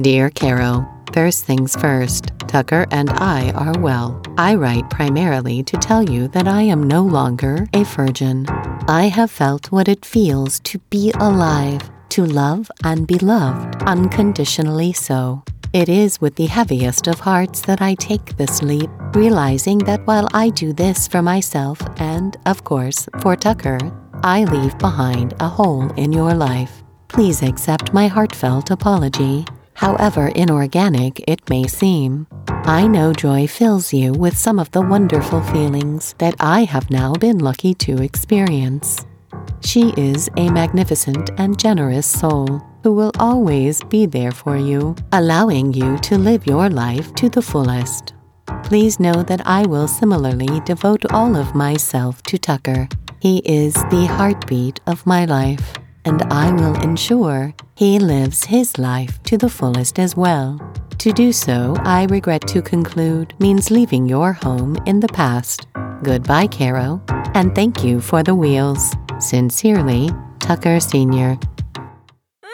Dear 0.00 0.30
Caro, 0.30 0.88
first 1.12 1.44
things 1.44 1.76
first, 1.76 2.32
Tucker 2.48 2.86
and 2.90 3.10
I 3.10 3.50
are 3.52 3.78
well. 3.78 4.20
I 4.36 4.54
write 4.54 4.88
primarily 4.90 5.62
to 5.64 5.76
tell 5.76 6.08
you 6.08 6.28
that 6.28 6.48
I 6.48 6.62
am 6.62 6.82
no 6.88 7.02
longer 7.02 7.66
a 7.74 7.84
virgin. 7.84 8.46
I 8.88 9.10
have 9.12 9.30
felt 9.30 9.70
what 9.70 9.88
it 9.88 10.04
feels 10.04 10.60
to 10.60 10.78
be 10.90 11.12
alive, 11.20 11.90
to 12.10 12.24
love 12.24 12.70
and 12.84 13.06
be 13.06 13.18
loved, 13.18 13.82
unconditionally 13.82 14.92
so. 14.92 15.42
It 15.74 15.90
is 15.90 16.20
with 16.20 16.36
the 16.36 16.46
heaviest 16.46 17.06
of 17.08 17.20
hearts 17.20 17.60
that 17.62 17.82
I 17.82 17.94
take 17.94 18.36
this 18.36 18.62
leap, 18.62 18.88
realizing 19.14 19.78
that 19.80 20.06
while 20.06 20.26
I 20.32 20.48
do 20.48 20.72
this 20.72 21.06
for 21.06 21.20
myself 21.20 21.82
and, 22.00 22.36
of 22.46 22.64
course, 22.64 23.06
for 23.20 23.36
Tucker, 23.36 23.78
I 24.22 24.44
leave 24.44 24.78
behind 24.78 25.34
a 25.40 25.48
hole 25.48 25.90
in 25.92 26.12
your 26.12 26.32
life. 26.32 26.82
Please 27.08 27.42
accept 27.42 27.92
my 27.92 28.06
heartfelt 28.08 28.70
apology, 28.70 29.44
however 29.78 30.28
inorganic 30.34 31.22
it 31.28 31.48
may 31.48 31.66
seem. 31.66 32.26
I 32.48 32.86
know 32.86 33.12
joy 33.12 33.46
fills 33.46 33.92
you 33.92 34.12
with 34.12 34.36
some 34.36 34.58
of 34.58 34.70
the 34.72 34.82
wonderful 34.82 35.40
feelings 35.40 36.14
that 36.18 36.34
I 36.40 36.64
have 36.64 36.90
now 36.90 37.12
been 37.14 37.38
lucky 37.38 37.74
to 37.86 38.02
experience. 38.02 39.06
She 39.60 39.94
is 39.96 40.28
a 40.36 40.50
magnificent 40.50 41.30
and 41.38 41.58
generous 41.58 42.06
soul 42.06 42.60
who 42.82 42.92
will 42.92 43.12
always 43.18 43.82
be 43.84 44.06
there 44.06 44.32
for 44.32 44.56
you, 44.56 44.96
allowing 45.12 45.72
you 45.72 45.98
to 45.98 46.18
live 46.18 46.46
your 46.46 46.68
life 46.68 47.14
to 47.14 47.28
the 47.28 47.42
fullest. 47.42 48.14
Please 48.64 48.98
know 48.98 49.22
that 49.22 49.46
I 49.46 49.64
will 49.66 49.86
similarly 49.86 50.60
devote 50.64 51.04
all 51.12 51.36
of 51.36 51.54
myself 51.54 52.22
to 52.24 52.38
Tucker. 52.38 52.88
He 53.20 53.38
is 53.44 53.74
the 53.74 54.06
heartbeat 54.06 54.80
of 54.86 55.06
my 55.06 55.24
life, 55.24 55.74
and 56.08 56.22
I 56.32 56.50
will 56.50 56.74
ensure 56.82 57.52
he 57.76 57.98
lives 57.98 58.44
his 58.44 58.78
life 58.78 59.22
to 59.24 59.36
the 59.36 59.50
fullest 59.50 59.98
as 59.98 60.16
well. 60.16 60.58
To 60.98 61.12
do 61.12 61.32
so, 61.32 61.76
I 61.80 62.06
regret 62.08 62.48
to 62.48 62.62
conclude, 62.62 63.34
means 63.38 63.70
leaving 63.70 64.06
your 64.06 64.32
home 64.32 64.76
in 64.86 65.00
the 65.00 65.08
past. 65.08 65.66
Goodbye, 66.02 66.46
Caro, 66.46 67.02
and 67.34 67.54
thank 67.54 67.84
you 67.84 68.00
for 68.00 68.22
the 68.22 68.34
wheels. 68.34 68.94
Sincerely, 69.20 70.08
Tucker 70.40 70.80
Sr. 70.80 71.38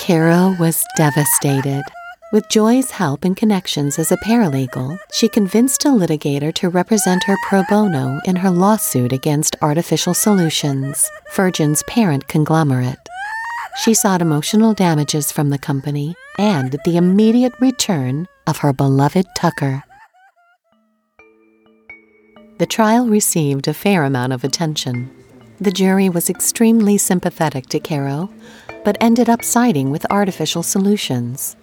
Caro 0.00 0.56
was 0.58 0.82
devastated. 0.96 1.82
With 2.30 2.50
Joy's 2.50 2.90
help 2.90 3.24
and 3.24 3.34
connections 3.34 3.98
as 3.98 4.12
a 4.12 4.18
paralegal, 4.18 4.98
she 5.10 5.30
convinced 5.30 5.86
a 5.86 5.88
litigator 5.88 6.52
to 6.56 6.68
represent 6.68 7.24
her 7.24 7.36
pro 7.48 7.62
bono 7.70 8.20
in 8.26 8.36
her 8.36 8.50
lawsuit 8.50 9.14
against 9.14 9.56
Artificial 9.62 10.12
Solutions, 10.12 11.08
Furgen's 11.30 11.82
parent 11.84 12.28
conglomerate. 12.28 12.98
She 13.82 13.94
sought 13.94 14.20
emotional 14.20 14.74
damages 14.74 15.32
from 15.32 15.48
the 15.48 15.56
company 15.56 16.14
and 16.38 16.78
the 16.84 16.98
immediate 16.98 17.54
return 17.62 18.28
of 18.46 18.58
her 18.58 18.74
beloved 18.74 19.24
Tucker. 19.34 19.82
The 22.58 22.66
trial 22.66 23.06
received 23.06 23.68
a 23.68 23.72
fair 23.72 24.04
amount 24.04 24.34
of 24.34 24.44
attention. 24.44 25.10
The 25.62 25.72
jury 25.72 26.10
was 26.10 26.28
extremely 26.28 26.98
sympathetic 26.98 27.68
to 27.68 27.80
Caro, 27.80 28.28
but 28.84 28.98
ended 29.00 29.30
up 29.30 29.42
siding 29.42 29.90
with 29.90 30.04
Artificial 30.10 30.62
Solutions. 30.62 31.56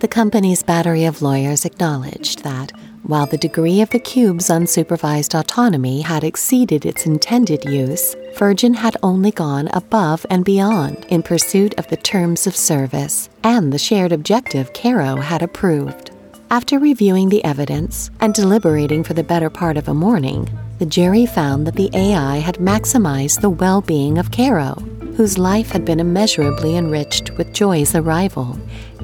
The 0.00 0.08
company's 0.08 0.62
battery 0.62 1.04
of 1.04 1.20
lawyers 1.20 1.66
acknowledged 1.66 2.42
that, 2.42 2.72
while 3.02 3.26
the 3.26 3.36
degree 3.36 3.82
of 3.82 3.90
the 3.90 3.98
cube's 3.98 4.48
unsupervised 4.48 5.38
autonomy 5.38 6.00
had 6.00 6.24
exceeded 6.24 6.86
its 6.86 7.04
intended 7.04 7.66
use, 7.66 8.16
Furgen 8.34 8.76
had 8.76 8.96
only 9.02 9.30
gone 9.30 9.68
above 9.74 10.24
and 10.30 10.42
beyond 10.42 11.04
in 11.10 11.22
pursuit 11.22 11.74
of 11.78 11.86
the 11.88 11.98
terms 11.98 12.46
of 12.46 12.56
service 12.56 13.28
and 13.44 13.74
the 13.74 13.78
shared 13.78 14.10
objective 14.10 14.72
Caro 14.72 15.16
had 15.16 15.42
approved. 15.42 16.12
After 16.50 16.78
reviewing 16.78 17.28
the 17.28 17.44
evidence 17.44 18.10
and 18.20 18.32
deliberating 18.32 19.04
for 19.04 19.12
the 19.12 19.22
better 19.22 19.50
part 19.50 19.76
of 19.76 19.86
a 19.86 19.92
morning, 19.92 20.48
the 20.80 20.86
jury 20.86 21.26
found 21.26 21.66
that 21.66 21.76
the 21.76 21.90
AI 21.92 22.38
had 22.38 22.54
maximized 22.54 23.42
the 23.42 23.50
well 23.50 23.82
being 23.82 24.16
of 24.16 24.30
Caro, 24.30 24.72
whose 25.14 25.36
life 25.36 25.70
had 25.70 25.84
been 25.84 26.00
immeasurably 26.00 26.74
enriched 26.74 27.30
with 27.32 27.52
Joy's 27.52 27.94
arrival, 27.94 28.58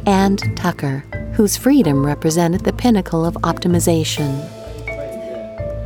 and 0.07 0.43
Tucker, 0.57 1.05
whose 1.35 1.59
freedom 1.59 2.05
represented 2.05 2.63
the 2.63 2.73
pinnacle 2.73 3.27
of 3.27 3.35
optimization. 3.43 4.43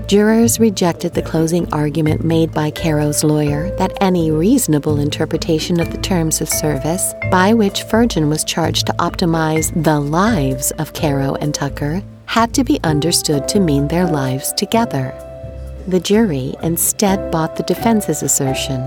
Jurors 0.07 0.61
rejected 0.61 1.13
the 1.13 1.23
closing 1.23 1.73
argument 1.75 2.25
made 2.25 2.53
by 2.55 2.71
Caro's 2.71 3.25
lawyer 3.25 3.77
that 3.77 3.99
any 4.01 4.31
reasonable 4.31 5.01
interpretation 5.01 5.81
of 5.81 5.91
the 5.91 5.99
terms 5.99 6.41
of 6.41 6.49
service, 6.49 7.15
by 7.33 7.53
which 7.53 7.83
Furgen 7.83 8.29
was 8.29 8.45
charged 8.45 8.87
to 8.87 8.93
optimize 9.01 9.73
the 9.83 9.99
lives 9.99 10.71
of 10.79 10.93
Caro 10.93 11.35
and 11.35 11.53
Tucker, 11.53 12.01
had 12.27 12.55
to 12.55 12.63
be 12.63 12.79
understood 12.85 13.49
to 13.49 13.59
mean 13.59 13.89
their 13.89 14.07
lives 14.07 14.53
together. 14.53 15.13
The 15.91 15.99
jury 15.99 16.55
instead 16.63 17.33
bought 17.33 17.57
the 17.57 17.65
defense's 17.65 18.23
assertion 18.23 18.81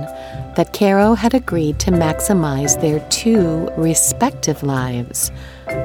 that 0.55 0.71
Caro 0.71 1.15
had 1.15 1.33
agreed 1.33 1.77
to 1.79 1.91
maximize 1.91 2.79
their 2.79 3.05
two 3.09 3.67
respective 3.75 4.63
lives, 4.63 5.29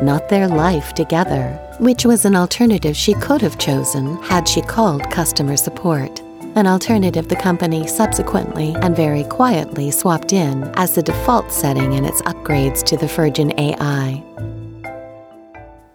not 0.01 0.29
their 0.29 0.47
life 0.47 0.95
together, 0.95 1.59
which 1.81 2.05
was 2.05 2.25
an 2.25 2.37
alternative 2.37 2.97
she 2.97 3.15
could 3.15 3.43
have 3.43 3.59
chosen 3.59 4.15
had 4.23 4.47
she 4.47 4.63
called 4.63 5.11
customer 5.11 5.57
support. 5.57 6.21
An 6.55 6.69
alternative 6.69 7.27
the 7.27 7.35
company 7.35 7.89
subsequently 7.89 8.77
and 8.77 8.95
very 8.95 9.25
quietly 9.25 9.91
swapped 9.91 10.33
in 10.33 10.71
as 10.77 10.95
the 10.95 11.03
default 11.03 11.51
setting 11.51 11.95
in 11.95 12.05
its 12.05 12.23
upgrades 12.23 12.85
to 12.85 12.97
the 12.97 13.07
Furgen 13.07 13.53
AI. 13.59 14.23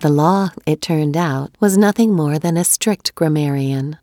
The 0.01 0.09
law, 0.09 0.49
it 0.65 0.81
turned 0.81 1.15
out, 1.15 1.51
was 1.61 1.77
nothing 1.77 2.13
more 2.13 2.37
than 2.37 2.57
a 2.57 2.65
strict 2.65 3.15
grammarian. 3.15 3.99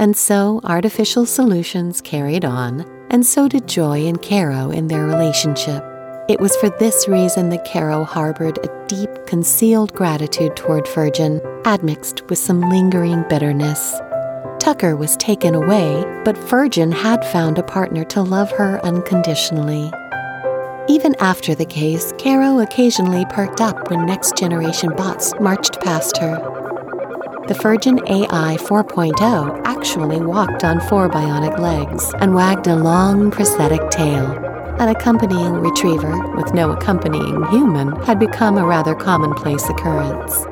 And 0.00 0.16
so 0.16 0.62
artificial 0.64 1.26
solutions 1.26 2.00
carried 2.00 2.42
on, 2.42 2.86
and 3.10 3.26
so 3.26 3.48
did 3.48 3.68
Joy 3.68 4.06
and 4.06 4.20
Caro 4.22 4.70
in 4.70 4.86
their 4.86 5.04
relationship. 5.04 5.84
It 6.26 6.40
was 6.40 6.56
for 6.56 6.70
this 6.70 7.06
reason 7.06 7.50
that 7.50 7.70
Caro 7.70 8.04
harbored 8.04 8.56
a 8.64 8.86
deep, 8.86 9.10
concealed 9.26 9.92
gratitude 9.92 10.56
toward 10.56 10.86
Furgen, 10.86 11.42
admixed 11.66 12.22
with 12.30 12.38
some 12.38 12.62
lingering 12.70 13.26
bitterness. 13.28 14.00
Tucker 14.58 14.96
was 14.96 15.18
taken 15.18 15.54
away, 15.54 16.02
but 16.24 16.34
Furgen 16.34 16.94
had 16.94 17.22
found 17.26 17.58
a 17.58 17.62
partner 17.62 18.02
to 18.04 18.22
love 18.22 18.50
her 18.52 18.82
unconditionally. 18.82 19.92
Even 20.88 21.14
after 21.16 21.54
the 21.54 21.66
case, 21.66 22.14
Caro 22.16 22.60
occasionally 22.60 23.26
perked 23.26 23.60
up 23.60 23.90
when 23.90 24.06
next 24.06 24.34
generation 24.34 24.94
bots 24.96 25.34
marched 25.38 25.78
past 25.82 26.16
her 26.16 26.60
the 27.48 27.54
Furgen 27.54 27.98
AI 28.08 28.56
4.0 28.58 29.62
actually 29.64 30.20
walked 30.20 30.62
on 30.62 30.80
four 30.88 31.08
bionic 31.08 31.58
legs 31.58 32.12
and 32.20 32.34
wagged 32.34 32.66
a 32.66 32.76
long 32.76 33.30
prosthetic 33.30 33.90
tail. 33.90 34.26
An 34.78 34.88
accompanying 34.88 35.54
retriever 35.54 36.16
with 36.36 36.54
no 36.54 36.70
accompanying 36.70 37.44
human 37.46 37.94
had 38.02 38.18
become 38.18 38.56
a 38.56 38.66
rather 38.66 38.94
commonplace 38.94 39.68
occurrence. 39.68 40.46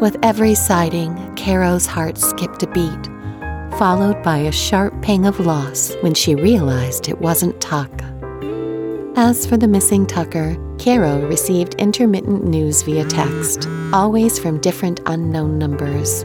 With 0.00 0.16
every 0.22 0.54
sighting, 0.54 1.34
Caro's 1.36 1.86
heart 1.86 2.18
skipped 2.18 2.62
a 2.62 2.66
beat. 2.68 3.08
followed 3.78 4.20
by 4.24 4.38
a 4.38 4.50
sharp 4.50 4.92
pang 5.02 5.24
of 5.24 5.38
loss 5.38 5.94
when 6.00 6.12
she 6.14 6.34
realized 6.34 7.08
it 7.08 7.20
wasn't 7.20 7.60
Tuck. 7.60 7.90
As 9.20 9.44
for 9.44 9.56
the 9.56 9.66
missing 9.66 10.06
Tucker, 10.06 10.56
Caro 10.78 11.26
received 11.26 11.74
intermittent 11.74 12.44
news 12.44 12.82
via 12.82 13.04
text, 13.04 13.66
always 13.92 14.38
from 14.38 14.60
different 14.60 15.00
unknown 15.06 15.58
numbers. 15.58 16.24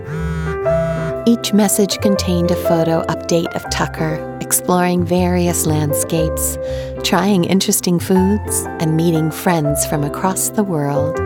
Each 1.26 1.54
message 1.54 2.00
contained 2.02 2.52
a 2.52 2.56
photo 2.56 3.04
update 3.06 3.52
of 3.56 3.68
Tucker 3.72 4.38
exploring 4.42 5.06
various 5.06 5.66
landscapes, 5.66 6.60
trying 7.04 7.46
interesting 7.46 7.98
foods, 7.98 8.68
and 8.80 8.96
meeting 8.96 9.32
friends 9.32 9.88
from 9.88 10.04
across 10.04 10.50
the 10.50 10.64
world. 10.64 11.20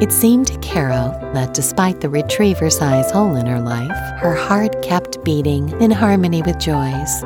It 0.00 0.12
seemed 0.12 0.46
to 0.46 0.58
Caro 0.58 1.18
that 1.34 1.52
despite 1.52 2.00
the 2.00 2.08
retriever 2.08 2.70
size 2.70 3.10
hole 3.10 3.34
in 3.34 3.46
her 3.46 3.60
life, 3.60 4.20
her 4.20 4.36
heart 4.36 4.82
kept 4.82 5.24
beating 5.24 5.68
in 5.80 5.90
harmony 5.90 6.42
with 6.42 6.60
Joy's. 6.60 7.24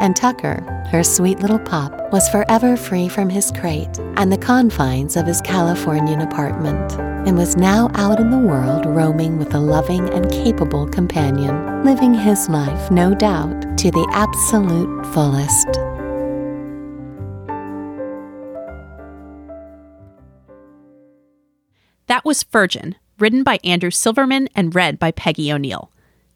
And 0.00 0.14
Tucker, 0.14 0.60
her 0.90 1.02
sweet 1.02 1.40
little 1.40 1.58
pup, 1.58 2.12
was 2.12 2.28
forever 2.28 2.76
free 2.76 3.08
from 3.08 3.30
his 3.30 3.50
crate 3.52 3.98
and 4.16 4.30
the 4.30 4.38
confines 4.38 5.16
of 5.16 5.26
his 5.26 5.40
Californian 5.40 6.20
apartment, 6.20 6.92
and 7.26 7.38
was 7.38 7.56
now 7.56 7.90
out 7.94 8.20
in 8.20 8.30
the 8.30 8.38
world 8.38 8.84
roaming 8.86 9.38
with 9.38 9.54
a 9.54 9.58
loving 9.58 10.08
and 10.10 10.30
capable 10.30 10.86
companion, 10.86 11.84
living 11.84 12.12
his 12.12 12.48
life, 12.48 12.90
no 12.90 13.14
doubt, 13.14 13.78
to 13.78 13.90
the 13.90 14.06
absolute 14.12 15.06
fullest. 15.06 15.66
That 22.06 22.24
was 22.24 22.44
Furgen, 22.44 22.96
written 23.18 23.42
by 23.42 23.58
Andrew 23.64 23.90
Silverman 23.90 24.48
and 24.54 24.74
read 24.74 24.98
by 24.98 25.10
Peggy 25.10 25.50
O'Neal. 25.50 25.90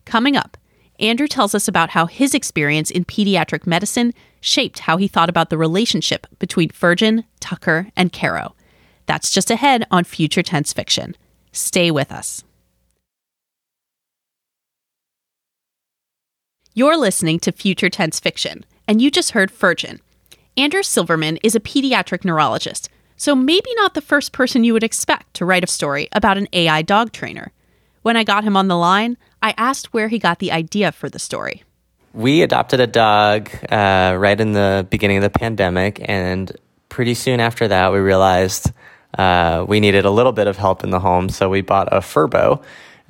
Coming 0.06 0.36
up, 0.36 0.56
Andrew 0.99 1.28
tells 1.28 1.55
us 1.55 1.68
about 1.68 1.90
how 1.90 2.07
his 2.07 2.34
experience 2.34 2.90
in 2.90 3.05
pediatric 3.05 3.66
medicine 3.66 4.12
shaped 4.40 4.80
how 4.80 4.96
he 4.96 5.07
thought 5.07 5.28
about 5.28 5.51
the 5.51 5.59
relationship 5.59 6.26
between 6.38 6.70
Furgen, 6.70 7.24
Tucker, 7.40 7.88
and 7.96 8.12
Caro. 8.12 8.55
That's 9.07 9.30
just 9.30 9.51
ahead 9.51 9.86
on 9.90 10.05
Future 10.05 10.42
Tense 10.42 10.72
Fiction. 10.72 11.16
Stay 11.53 11.90
with 11.90 12.11
us. 12.11 12.44
You're 16.74 16.96
listening 16.96 17.40
to 17.40 17.53
Future 17.53 17.90
Tense 17.90 18.20
Fiction, 18.20 18.64
and 18.86 19.01
you 19.01 19.11
just 19.11 19.32
heard 19.32 19.51
Furgen. 19.51 20.01
Andrew 20.57 20.82
Silverman 20.82 21.38
is 21.42 21.55
a 21.55 21.61
pediatric 21.61 22.24
neurologist, 22.24 22.88
so 23.16 23.34
maybe 23.34 23.70
not 23.76 23.94
the 23.94 24.01
first 24.01 24.32
person 24.32 24.64
you 24.64 24.72
would 24.72 24.84
expect 24.84 25.34
to 25.34 25.44
write 25.44 25.64
a 25.64 25.68
story 25.68 26.09
about 26.12 26.38
an 26.38 26.49
AI 26.53 26.82
dog 26.82 27.12
trainer. 27.12 27.53
When 28.03 28.16
I 28.16 28.24
got 28.24 28.44
him 28.44 28.57
on 28.57 28.68
the 28.68 28.76
line, 28.76 29.16
I 29.42 29.55
asked 29.57 29.92
where 29.92 30.09
he 30.09 30.18
got 30.18 30.38
the 30.38 30.53
idea 30.53 30.92
for 30.92 31.09
the 31.09 31.18
story. 31.18 31.62
We 32.14 32.42
adopted 32.42 32.80
a 32.80 32.86
dog 32.86 33.51
uh, 33.70 34.16
right 34.18 34.40
in 34.40 34.53
the 34.53 34.86
beginning 34.88 35.18
of 35.18 35.22
the 35.22 35.30
pandemic, 35.30 36.01
and 36.09 36.51
pretty 36.88 37.14
soon 37.14 37.38
after 37.38 37.68
that, 37.68 37.92
we 37.92 37.99
realized 37.99 38.72
uh, 39.16 39.64
we 39.68 39.80
needed 39.80 40.05
a 40.05 40.11
little 40.11 40.32
bit 40.32 40.46
of 40.46 40.57
help 40.57 40.84
in 40.84 40.90
the 40.90 41.01
home, 41.01 41.28
so 41.28 41.49
we 41.49 41.61
bought 41.61 41.88
a 41.92 41.99
Furbo. 41.99 42.62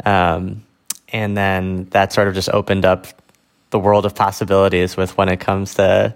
Um, 0.04 0.64
and 1.10 1.36
then 1.36 1.84
that 1.90 2.12
sort 2.12 2.28
of 2.28 2.34
just 2.34 2.50
opened 2.50 2.84
up 2.84 3.06
the 3.70 3.78
world 3.78 4.06
of 4.06 4.14
possibilities 4.14 4.96
with 4.96 5.16
when 5.16 5.28
it 5.28 5.38
comes 5.40 5.74
to 5.74 6.14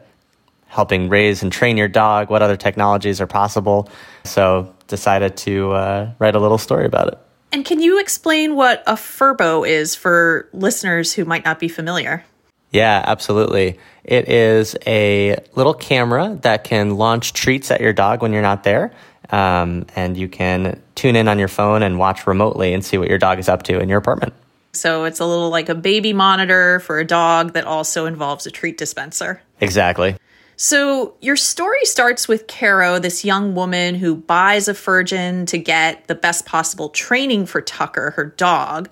helping 0.66 1.08
raise 1.08 1.42
and 1.42 1.52
train 1.52 1.76
your 1.76 1.88
dog, 1.88 2.30
what 2.30 2.42
other 2.42 2.56
technologies 2.56 3.20
are 3.20 3.26
possible. 3.26 3.90
So 4.24 4.74
decided 4.88 5.36
to 5.38 5.72
uh, 5.72 6.12
write 6.18 6.34
a 6.34 6.38
little 6.38 6.58
story 6.58 6.86
about 6.86 7.08
it. 7.08 7.18
And 7.52 7.66
can 7.66 7.80
you 7.80 8.00
explain 8.00 8.56
what 8.56 8.82
a 8.86 8.94
Furbo 8.94 9.68
is 9.68 9.94
for 9.94 10.48
listeners 10.54 11.12
who 11.12 11.26
might 11.26 11.44
not 11.44 11.58
be 11.58 11.68
familiar? 11.68 12.24
Yeah, 12.70 13.04
absolutely. 13.06 13.78
It 14.04 14.28
is 14.30 14.74
a 14.86 15.36
little 15.54 15.74
camera 15.74 16.38
that 16.40 16.64
can 16.64 16.96
launch 16.96 17.34
treats 17.34 17.70
at 17.70 17.82
your 17.82 17.92
dog 17.92 18.22
when 18.22 18.32
you're 18.32 18.40
not 18.40 18.64
there. 18.64 18.92
Um, 19.28 19.86
and 19.94 20.16
you 20.16 20.28
can 20.28 20.80
tune 20.94 21.14
in 21.14 21.28
on 21.28 21.38
your 21.38 21.48
phone 21.48 21.82
and 21.82 21.98
watch 21.98 22.26
remotely 22.26 22.72
and 22.72 22.84
see 22.84 22.96
what 22.96 23.08
your 23.08 23.18
dog 23.18 23.38
is 23.38 23.48
up 23.48 23.62
to 23.64 23.78
in 23.78 23.88
your 23.88 23.98
apartment. 23.98 24.32
So 24.72 25.04
it's 25.04 25.20
a 25.20 25.26
little 25.26 25.50
like 25.50 25.68
a 25.68 25.74
baby 25.74 26.14
monitor 26.14 26.80
for 26.80 26.98
a 26.98 27.04
dog 27.04 27.52
that 27.52 27.64
also 27.64 28.06
involves 28.06 28.46
a 28.46 28.50
treat 28.50 28.78
dispenser. 28.78 29.42
Exactly. 29.60 30.16
So 30.62 31.14
your 31.20 31.34
story 31.34 31.84
starts 31.86 32.28
with 32.28 32.46
Caro, 32.46 33.00
this 33.00 33.24
young 33.24 33.56
woman 33.56 33.96
who 33.96 34.14
buys 34.14 34.68
a 34.68 34.74
Furgen 34.74 35.44
to 35.48 35.58
get 35.58 36.06
the 36.06 36.14
best 36.14 36.46
possible 36.46 36.88
training 36.88 37.46
for 37.46 37.60
Tucker, 37.60 38.12
her 38.12 38.26
dog. 38.26 38.88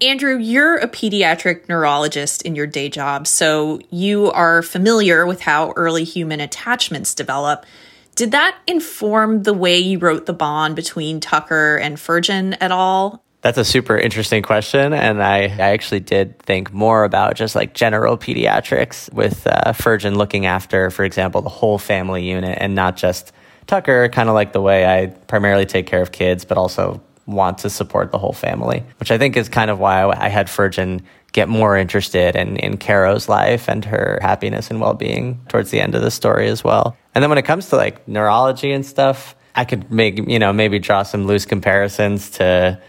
Andrew, 0.00 0.38
you're 0.38 0.76
a 0.76 0.88
pediatric 0.88 1.68
neurologist 1.68 2.40
in 2.40 2.56
your 2.56 2.66
day 2.66 2.88
job, 2.88 3.26
so 3.26 3.78
you 3.90 4.32
are 4.32 4.62
familiar 4.62 5.26
with 5.26 5.42
how 5.42 5.74
early 5.76 6.02
human 6.02 6.40
attachments 6.40 7.14
develop. 7.14 7.66
Did 8.14 8.30
that 8.30 8.56
inform 8.66 9.42
the 9.42 9.52
way 9.52 9.78
you 9.78 9.98
wrote 9.98 10.24
the 10.24 10.32
bond 10.32 10.76
between 10.76 11.20
Tucker 11.20 11.76
and 11.76 11.98
Furgen 11.98 12.56
at 12.58 12.72
all? 12.72 13.22
That's 13.42 13.58
a 13.58 13.64
super 13.64 13.96
interesting 13.96 14.42
question. 14.42 14.92
And 14.92 15.22
I, 15.22 15.42
I 15.42 15.70
actually 15.72 16.00
did 16.00 16.38
think 16.40 16.72
more 16.72 17.04
about 17.04 17.36
just 17.36 17.54
like 17.54 17.74
general 17.74 18.18
pediatrics 18.18 19.12
with 19.12 19.46
uh, 19.46 19.72
Furgen 19.72 20.16
looking 20.16 20.46
after, 20.46 20.90
for 20.90 21.04
example, 21.04 21.42
the 21.42 21.48
whole 21.48 21.78
family 21.78 22.28
unit 22.28 22.58
and 22.60 22.74
not 22.74 22.96
just 22.96 23.32
Tucker, 23.66 24.08
kind 24.08 24.28
of 24.28 24.34
like 24.34 24.52
the 24.52 24.60
way 24.60 24.86
I 24.86 25.06
primarily 25.06 25.66
take 25.66 25.86
care 25.86 26.02
of 26.02 26.12
kids, 26.12 26.44
but 26.44 26.56
also 26.56 27.02
want 27.26 27.58
to 27.58 27.70
support 27.70 28.12
the 28.12 28.18
whole 28.18 28.32
family, 28.32 28.84
which 28.98 29.10
I 29.10 29.18
think 29.18 29.36
is 29.36 29.48
kind 29.48 29.70
of 29.70 29.78
why 29.78 30.08
I 30.08 30.28
had 30.28 30.46
Furgen 30.46 31.02
get 31.32 31.48
more 31.48 31.76
interested 31.76 32.36
in, 32.36 32.56
in 32.56 32.78
Caro's 32.78 33.28
life 33.28 33.68
and 33.68 33.84
her 33.84 34.18
happiness 34.22 34.70
and 34.70 34.80
well 34.80 34.94
being 34.94 35.40
towards 35.48 35.70
the 35.70 35.80
end 35.80 35.94
of 35.94 36.02
the 36.02 36.10
story 36.10 36.48
as 36.48 36.64
well. 36.64 36.96
And 37.14 37.22
then 37.22 37.28
when 37.28 37.38
it 37.38 37.44
comes 37.44 37.68
to 37.70 37.76
like 37.76 38.06
neurology 38.08 38.72
and 38.72 38.86
stuff, 38.86 39.34
I 39.54 39.64
could 39.64 39.90
make, 39.90 40.18
you 40.28 40.38
know, 40.38 40.52
maybe 40.52 40.78
draw 40.78 41.02
some 41.02 41.26
loose 41.26 41.44
comparisons 41.44 42.30
to 42.30 42.80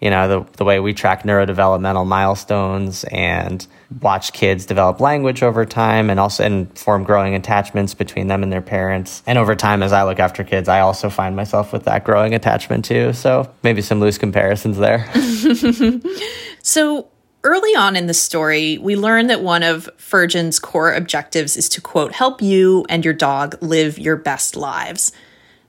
you 0.00 0.10
know, 0.10 0.28
the, 0.28 0.52
the 0.58 0.64
way 0.64 0.78
we 0.78 0.92
track 0.92 1.22
neurodevelopmental 1.22 2.06
milestones 2.06 3.04
and 3.04 3.66
watch 4.00 4.32
kids 4.32 4.66
develop 4.66 5.00
language 5.00 5.42
over 5.42 5.64
time 5.64 6.10
and 6.10 6.20
also 6.20 6.44
and 6.44 6.78
form 6.78 7.02
growing 7.02 7.34
attachments 7.34 7.94
between 7.94 8.26
them 8.26 8.42
and 8.42 8.52
their 8.52 8.60
parents. 8.60 9.22
And 9.26 9.38
over 9.38 9.54
time, 9.54 9.82
as 9.82 9.92
I 9.92 10.04
look 10.04 10.18
after 10.18 10.44
kids, 10.44 10.68
I 10.68 10.80
also 10.80 11.08
find 11.08 11.34
myself 11.34 11.72
with 11.72 11.84
that 11.84 12.04
growing 12.04 12.34
attachment 12.34 12.84
too. 12.84 13.14
So 13.14 13.50
maybe 13.62 13.80
some 13.80 14.00
loose 14.00 14.18
comparisons 14.18 14.76
there. 14.76 15.10
so 16.62 17.08
early 17.42 17.74
on 17.74 17.96
in 17.96 18.06
the 18.06 18.14
story, 18.14 18.76
we 18.76 18.96
learn 18.96 19.28
that 19.28 19.40
one 19.40 19.62
of 19.62 19.88
Furgen's 19.96 20.58
core 20.58 20.92
objectives 20.92 21.56
is 21.56 21.70
to 21.70 21.80
quote, 21.80 22.12
help 22.12 22.42
you 22.42 22.84
and 22.90 23.02
your 23.04 23.14
dog 23.14 23.56
live 23.62 23.98
your 23.98 24.16
best 24.16 24.56
lives. 24.56 25.12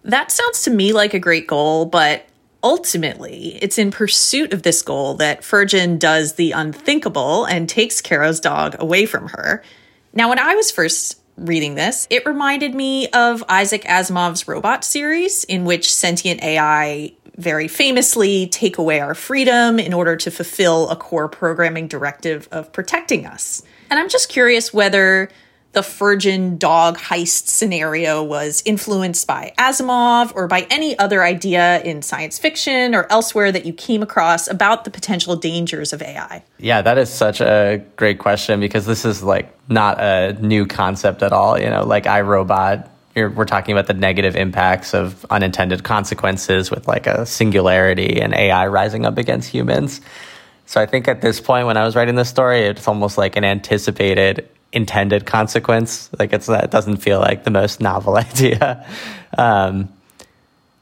That 0.03 0.31
sounds 0.31 0.63
to 0.63 0.71
me 0.71 0.91
like 0.91 1.13
a 1.13 1.19
great 1.19 1.47
goal, 1.47 1.85
but 1.85 2.27
ultimately, 2.67 3.57
it's 3.61 3.77
in 3.77 3.91
pursuit 3.91 4.51
of 4.51 4.63
this 4.63 4.81
goal 4.81 5.13
that 5.13 5.39
Furgen 5.39 5.97
does 5.97 6.33
the 6.33 6.51
unthinkable 6.51 7.45
and 7.45 7.69
takes 7.69 8.01
Caro's 8.01 8.41
dog 8.41 8.75
away 8.77 9.05
from 9.05 9.29
her. 9.29 9.63
Now, 10.11 10.27
when 10.27 10.37
I 10.37 10.53
was 10.53 10.69
first 10.69 11.21
reading 11.37 11.75
this, 11.75 12.07
it 12.09 12.25
reminded 12.25 12.75
me 12.75 13.07
of 13.11 13.41
Isaac 13.47 13.83
Asimov's 13.85 14.49
robot 14.49 14.83
series, 14.83 15.45
in 15.45 15.63
which 15.63 15.95
sentient 15.95 16.43
AI 16.43 17.13
very 17.37 17.69
famously 17.69 18.47
take 18.47 18.77
away 18.77 18.99
our 18.99 19.15
freedom 19.15 19.79
in 19.79 19.93
order 19.93 20.17
to 20.17 20.29
fulfill 20.29 20.89
a 20.89 20.97
core 20.97 21.29
programming 21.29 21.87
directive 21.87 22.49
of 22.51 22.73
protecting 22.73 23.25
us. 23.25 23.63
And 23.89 23.97
I'm 23.97 24.09
just 24.09 24.27
curious 24.27 24.73
whether 24.73 25.29
the 25.77 25.83
Furgen 25.83 26.57
dog 26.57 26.97
heist 26.97 27.49
scenario 27.49 28.23
was 28.23 28.63
influenced 28.65 29.27
by 29.27 29.53
Asimov 29.59 30.31
or 30.33 30.47
by 30.47 30.65
any 30.71 30.97
other 30.97 31.23
idea 31.23 31.83
in 31.83 32.01
science 32.01 32.39
fiction 32.39 32.95
or 32.95 33.05
elsewhere 33.11 33.51
that 33.51 33.63
you 33.63 33.73
came 33.73 34.01
across 34.01 34.47
about 34.47 34.85
the 34.85 34.89
potential 34.89 35.35
dangers 35.35 35.93
of 35.93 36.01
AI? 36.01 36.43
Yeah, 36.57 36.81
that 36.81 36.97
is 36.97 37.13
such 37.13 37.41
a 37.41 37.79
great 37.95 38.17
question 38.17 38.59
because 38.59 38.87
this 38.87 39.05
is 39.05 39.21
like 39.21 39.55
not 39.69 40.01
a 40.01 40.33
new 40.41 40.65
concept 40.65 41.21
at 41.21 41.31
all. 41.31 41.59
You 41.59 41.69
know, 41.69 41.85
like 41.85 42.05
iRobot, 42.05 42.89
we're 43.15 43.45
talking 43.45 43.73
about 43.73 43.85
the 43.85 43.93
negative 43.93 44.35
impacts 44.35 44.95
of 44.95 45.27
unintended 45.29 45.83
consequences 45.83 46.71
with 46.71 46.87
like 46.87 47.05
a 47.05 47.23
singularity 47.27 48.19
and 48.19 48.33
AI 48.33 48.65
rising 48.65 49.05
up 49.05 49.19
against 49.19 49.47
humans. 49.47 50.01
So 50.65 50.81
I 50.81 50.87
think 50.87 51.07
at 51.07 51.21
this 51.21 51.39
point, 51.39 51.67
when 51.67 51.77
I 51.77 51.85
was 51.85 51.95
writing 51.95 52.15
this 52.15 52.29
story, 52.29 52.61
it's 52.61 52.87
almost 52.87 53.15
like 53.15 53.35
an 53.35 53.43
anticipated 53.43 54.49
intended 54.77 55.25
consequence. 55.25 56.09
Like 56.17 56.31
it's 56.31 56.47
it 56.47 56.71
doesn't 56.71 56.97
feel 56.97 57.19
like 57.19 57.43
the 57.43 57.51
most 57.51 57.81
novel 57.81 58.15
idea. 58.29 58.87
Um, 59.37 59.89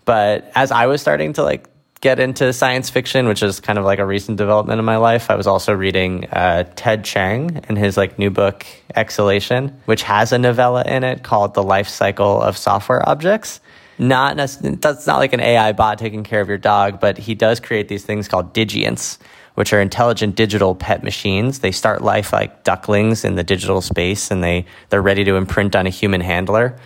but 0.03 0.51
as 0.53 0.71
I 0.71 0.85
was 0.85 1.01
starting 1.01 1.33
to 1.33 1.43
like 1.43 1.67
get 2.01 2.19
into 2.19 2.53
science 2.53 2.89
fiction, 2.89 3.27
which 3.27 3.41
is 3.41 3.59
kind 3.59 3.79
of 3.79 3.85
like 3.85 3.99
a 3.99 4.05
recent 4.05 4.37
development 4.37 4.77
in 4.77 4.85
my 4.85 4.97
life, 4.97 5.31
I 5.31 5.35
was 5.35 5.47
also 5.47 5.73
reading 5.73 6.25
uh, 6.25 6.65
Ted 6.75 7.03
Chiang 7.05 7.61
and 7.67 7.77
his 7.77 7.97
like 7.97 8.19
new 8.19 8.29
book 8.29 8.65
Exhalation, 8.93 9.81
which 9.85 10.03
has 10.03 10.31
a 10.31 10.37
novella 10.37 10.83
in 10.83 11.03
it 11.03 11.23
called 11.23 11.53
The 11.55 11.63
Life 11.63 11.87
Cycle 11.87 12.41
of 12.41 12.57
Software 12.57 13.07
Objects. 13.09 13.61
Not 13.97 14.35
that's 14.35 15.07
not 15.07 15.19
like 15.19 15.31
an 15.31 15.39
AI 15.39 15.71
bot 15.71 15.97
taking 15.97 16.25
care 16.25 16.41
of 16.41 16.49
your 16.49 16.57
dog, 16.57 16.99
but 16.99 17.17
he 17.17 17.33
does 17.33 17.61
create 17.61 17.87
these 17.87 18.03
things 18.03 18.27
called 18.27 18.51
digients, 18.51 19.17
which 19.55 19.73
are 19.73 19.81
intelligent 19.81 20.35
digital 20.35 20.75
pet 20.75 21.03
machines. 21.03 21.59
They 21.59 21.71
start 21.71 22.01
life 22.01 22.31
like 22.31 22.63
ducklings 22.63 23.25
in 23.25 23.35
the 23.35 23.43
digital 23.43 23.81
space 23.81 24.31
and 24.31 24.43
they, 24.43 24.65
they're 24.89 25.01
ready 25.01 25.23
to 25.23 25.35
imprint 25.35 25.75
on 25.75 25.87
a 25.87 25.89
human 25.89 26.21
handler. 26.21 26.77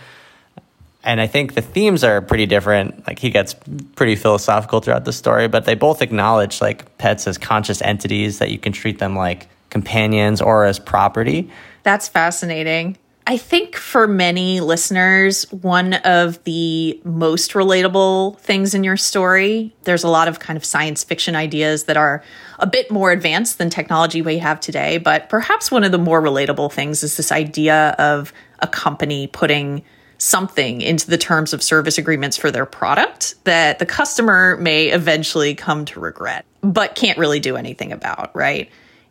And 1.02 1.20
I 1.20 1.26
think 1.26 1.54
the 1.54 1.62
themes 1.62 2.04
are 2.04 2.20
pretty 2.20 2.46
different. 2.46 3.06
Like 3.06 3.18
he 3.18 3.30
gets 3.30 3.54
pretty 3.96 4.16
philosophical 4.16 4.80
throughout 4.80 5.04
the 5.04 5.12
story, 5.12 5.48
but 5.48 5.64
they 5.64 5.74
both 5.74 6.02
acknowledge 6.02 6.60
like 6.60 6.98
pets 6.98 7.26
as 7.26 7.38
conscious 7.38 7.80
entities 7.82 8.38
that 8.38 8.50
you 8.50 8.58
can 8.58 8.72
treat 8.72 8.98
them 8.98 9.16
like 9.16 9.48
companions 9.70 10.40
or 10.40 10.64
as 10.64 10.78
property. 10.78 11.50
That's 11.82 12.08
fascinating. 12.08 12.98
I 13.30 13.36
think 13.36 13.76
for 13.76 14.08
many 14.08 14.58
listeners, 14.58 15.44
one 15.52 15.94
of 15.94 16.42
the 16.42 17.00
most 17.04 17.52
relatable 17.52 18.40
things 18.40 18.74
in 18.74 18.82
your 18.82 18.96
story, 18.96 19.72
there's 19.84 20.02
a 20.02 20.08
lot 20.08 20.26
of 20.26 20.40
kind 20.40 20.56
of 20.56 20.64
science 20.64 21.04
fiction 21.04 21.36
ideas 21.36 21.84
that 21.84 21.96
are 21.96 22.24
a 22.58 22.66
bit 22.66 22.90
more 22.90 23.12
advanced 23.12 23.58
than 23.58 23.70
technology 23.70 24.20
we 24.20 24.38
have 24.38 24.58
today. 24.58 24.98
But 24.98 25.28
perhaps 25.28 25.70
one 25.70 25.84
of 25.84 25.92
the 25.92 25.98
more 25.98 26.20
relatable 26.20 26.72
things 26.72 27.04
is 27.04 27.16
this 27.16 27.30
idea 27.30 27.90
of 28.00 28.32
a 28.58 28.66
company 28.66 29.28
putting 29.28 29.84
something 30.18 30.80
into 30.80 31.08
the 31.08 31.16
terms 31.16 31.52
of 31.52 31.62
service 31.62 31.98
agreements 31.98 32.36
for 32.36 32.50
their 32.50 32.66
product 32.66 33.36
that 33.44 33.78
the 33.78 33.86
customer 33.86 34.56
may 34.56 34.86
eventually 34.86 35.54
come 35.54 35.84
to 35.84 36.00
regret, 36.00 36.44
but 36.62 36.96
can't 36.96 37.16
really 37.16 37.38
do 37.38 37.54
anything 37.56 37.92
about, 37.92 38.34
right? 38.34 38.68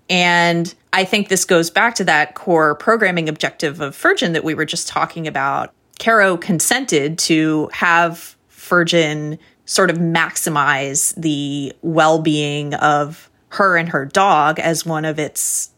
And 0.10 0.74
I 0.92 1.06
think 1.06 1.30
this 1.30 1.46
goes 1.46 1.70
back 1.70 1.96
to 1.96 2.04
that 2.06 2.34
core 2.34 2.76
programming 2.76 3.30
objective 3.30 3.80
of 3.80 3.96
Furgen 3.96 4.34
that 4.34 4.44
we 4.44 4.56
were 4.56 4.66
just 4.66 4.88
talking 4.88 5.28
about. 5.28 5.72
Caro 6.00 6.38
consented 6.38 7.20
to 7.20 7.70
have 7.74 8.36
Furgen 8.50 9.38
sort 9.66 9.92
of 9.92 9.98
maximize 9.98 11.14
the 11.16 11.74
well 11.84 12.20
being 12.20 12.74
of 12.76 13.30
her 13.50 13.78
and 13.78 13.90
her 13.90 14.06
dog 14.06 14.60
as 14.60 14.86
one 14.86 15.06
of 15.06 15.20
its 15.20 15.70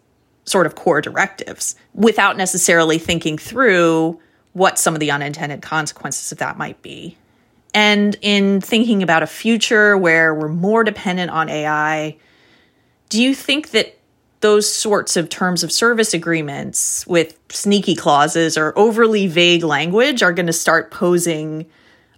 sort 0.45 0.65
of 0.65 0.75
core 0.75 1.01
directives 1.01 1.75
without 1.93 2.37
necessarily 2.37 2.97
thinking 2.97 3.37
through 3.37 4.19
what 4.53 4.77
some 4.77 4.93
of 4.93 4.99
the 4.99 5.11
unintended 5.11 5.61
consequences 5.61 6.31
of 6.31 6.37
that 6.39 6.57
might 6.57 6.81
be. 6.81 7.17
And 7.73 8.17
in 8.21 8.59
thinking 8.59 9.01
about 9.01 9.23
a 9.23 9.27
future 9.27 9.97
where 9.97 10.33
we're 10.35 10.49
more 10.49 10.83
dependent 10.83 11.31
on 11.31 11.47
AI, 11.47 12.17
do 13.09 13.21
you 13.21 13.33
think 13.33 13.71
that 13.71 13.97
those 14.41 14.71
sorts 14.71 15.15
of 15.15 15.29
terms 15.29 15.63
of 15.63 15.71
service 15.71 16.13
agreements 16.13 17.05
with 17.07 17.37
sneaky 17.49 17.95
clauses 17.95 18.57
or 18.57 18.77
overly 18.77 19.27
vague 19.27 19.63
language 19.63 20.21
are 20.21 20.33
going 20.33 20.47
to 20.47 20.53
start 20.53 20.91
posing 20.91 21.65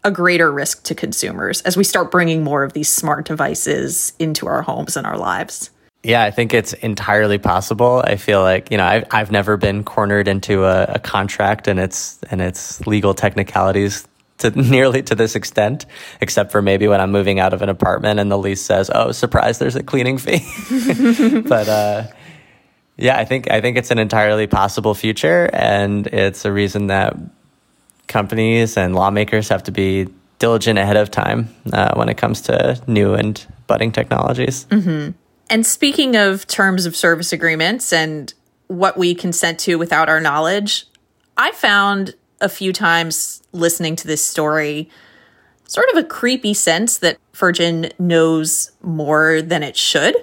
a 0.03 0.11
greater 0.11 0.51
risk 0.51 0.84
to 0.84 0.95
consumers 0.95 1.61
as 1.61 1.78
we 1.78 1.84
start 1.84 2.11
bringing 2.11 2.43
more 2.43 2.63
of 2.63 2.74
these 2.74 2.89
smart 2.89 3.26
devices 3.26 4.13
into 4.19 4.47
our 4.47 4.61
homes 4.61 4.97
and 4.97 5.05
our 5.07 5.17
lives. 5.17 5.69
Yeah, 6.03 6.24
I 6.24 6.32
think 6.32 6.53
it's 6.53 6.74
entirely 6.74 7.38
possible. 7.38 8.03
I 8.05 8.17
feel 8.17 8.41
like 8.41 8.69
you 8.71 8.78
know 8.78 8.86
I've 8.86 9.05
I've 9.11 9.32
never 9.32 9.55
been 9.55 9.86
cornered 9.86 10.28
into 10.28 10.65
a, 10.65 10.84
a 10.95 10.99
contract 10.99 11.69
and 11.69 11.80
its 11.80 12.19
and 12.30 12.41
its 12.41 12.86
legal 12.86 13.13
technicalities 13.13 14.05
to 14.39 14.49
nearly 14.61 15.03
to 15.03 15.15
this 15.15 15.36
extent, 15.36 15.86
except 16.21 16.51
for 16.51 16.61
maybe 16.61 16.88
when 16.88 17.01
I'm 17.01 17.11
moving 17.11 17.39
out 17.39 17.53
of 17.53 17.61
an 17.61 17.69
apartment 17.69 18.19
and 18.19 18.31
the 18.31 18.38
lease 18.38 18.61
says, 18.61 18.91
"Oh, 18.93 19.11
surprise, 19.11 19.59
there's 19.59 19.75
a 19.75 19.84
cleaning 19.84 20.17
fee." 20.17 20.41
but 21.47 21.67
uh, 21.67 22.03
yeah, 22.97 23.17
I 23.17 23.25
think 23.25 23.49
I 23.49 23.61
think 23.61 23.77
it's 23.77 23.91
an 23.91 23.99
entirely 23.99 24.47
possible 24.47 24.93
future, 24.93 25.49
and 25.53 26.07
it's 26.07 26.45
a 26.45 26.51
reason 26.51 26.88
that 26.88 27.15
companies 28.07 28.77
and 28.77 28.95
lawmakers 28.95 29.49
have 29.49 29.63
to 29.63 29.71
be 29.71 30.07
diligent 30.39 30.77
ahead 30.77 30.97
of 30.97 31.09
time 31.09 31.47
uh, 31.71 31.93
when 31.95 32.09
it 32.09 32.17
comes 32.17 32.41
to 32.41 32.81
new 32.86 33.13
and 33.13 33.45
budding 33.67 33.91
technologies. 33.91 34.65
Mm-hmm. 34.65 35.11
And 35.49 35.65
speaking 35.65 36.15
of 36.15 36.45
terms 36.47 36.86
of 36.86 36.95
service 36.95 37.31
agreements 37.31 37.93
and 37.93 38.34
what 38.67 38.97
we 38.97 39.15
consent 39.15 39.59
to 39.61 39.75
without 39.75 40.09
our 40.09 40.19
knowledge, 40.19 40.86
I 41.38 41.51
found 41.51 42.15
a 42.43 42.49
few 42.49 42.73
times 42.73 43.41
listening 43.53 43.95
to 43.95 44.07
this 44.07 44.23
story 44.23 44.89
sort 45.65 45.89
of 45.91 45.97
a 45.97 46.03
creepy 46.03 46.53
sense 46.53 46.97
that 46.99 47.17
Furgen 47.33 47.91
knows 47.97 48.71
more 48.83 49.41
than 49.41 49.63
it 49.63 49.75
should. 49.75 50.15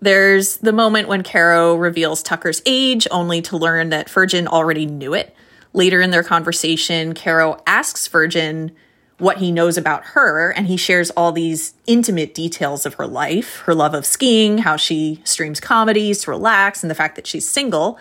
There's 0.00 0.58
the 0.58 0.72
moment 0.72 1.08
when 1.08 1.22
Caro 1.22 1.74
reveals 1.74 2.22
Tucker's 2.22 2.60
age, 2.66 3.08
only 3.10 3.40
to 3.42 3.56
learn 3.56 3.88
that 3.90 4.08
Furgen 4.08 4.46
already 4.46 4.84
knew 4.84 5.14
it. 5.14 5.34
Later 5.72 6.00
in 6.00 6.10
their 6.10 6.22
conversation, 6.22 7.14
Caro 7.14 7.62
asks 7.66 8.06
Furgen 8.06 8.72
what 9.18 9.38
he 9.38 9.50
knows 9.50 9.76
about 9.76 10.04
her, 10.06 10.50
and 10.50 10.66
he 10.66 10.76
shares 10.76 11.10
all 11.10 11.32
these 11.32 11.74
intimate 11.86 12.34
details 12.34 12.84
of 12.86 12.94
her 12.94 13.06
life 13.06 13.60
her 13.60 13.74
love 13.74 13.94
of 13.94 14.06
skiing, 14.06 14.58
how 14.58 14.76
she 14.76 15.20
streams 15.24 15.60
comedies 15.60 16.22
to 16.22 16.30
relax, 16.30 16.82
and 16.82 16.90
the 16.90 16.94
fact 16.94 17.16
that 17.16 17.26
she's 17.26 17.48
single. 17.48 17.98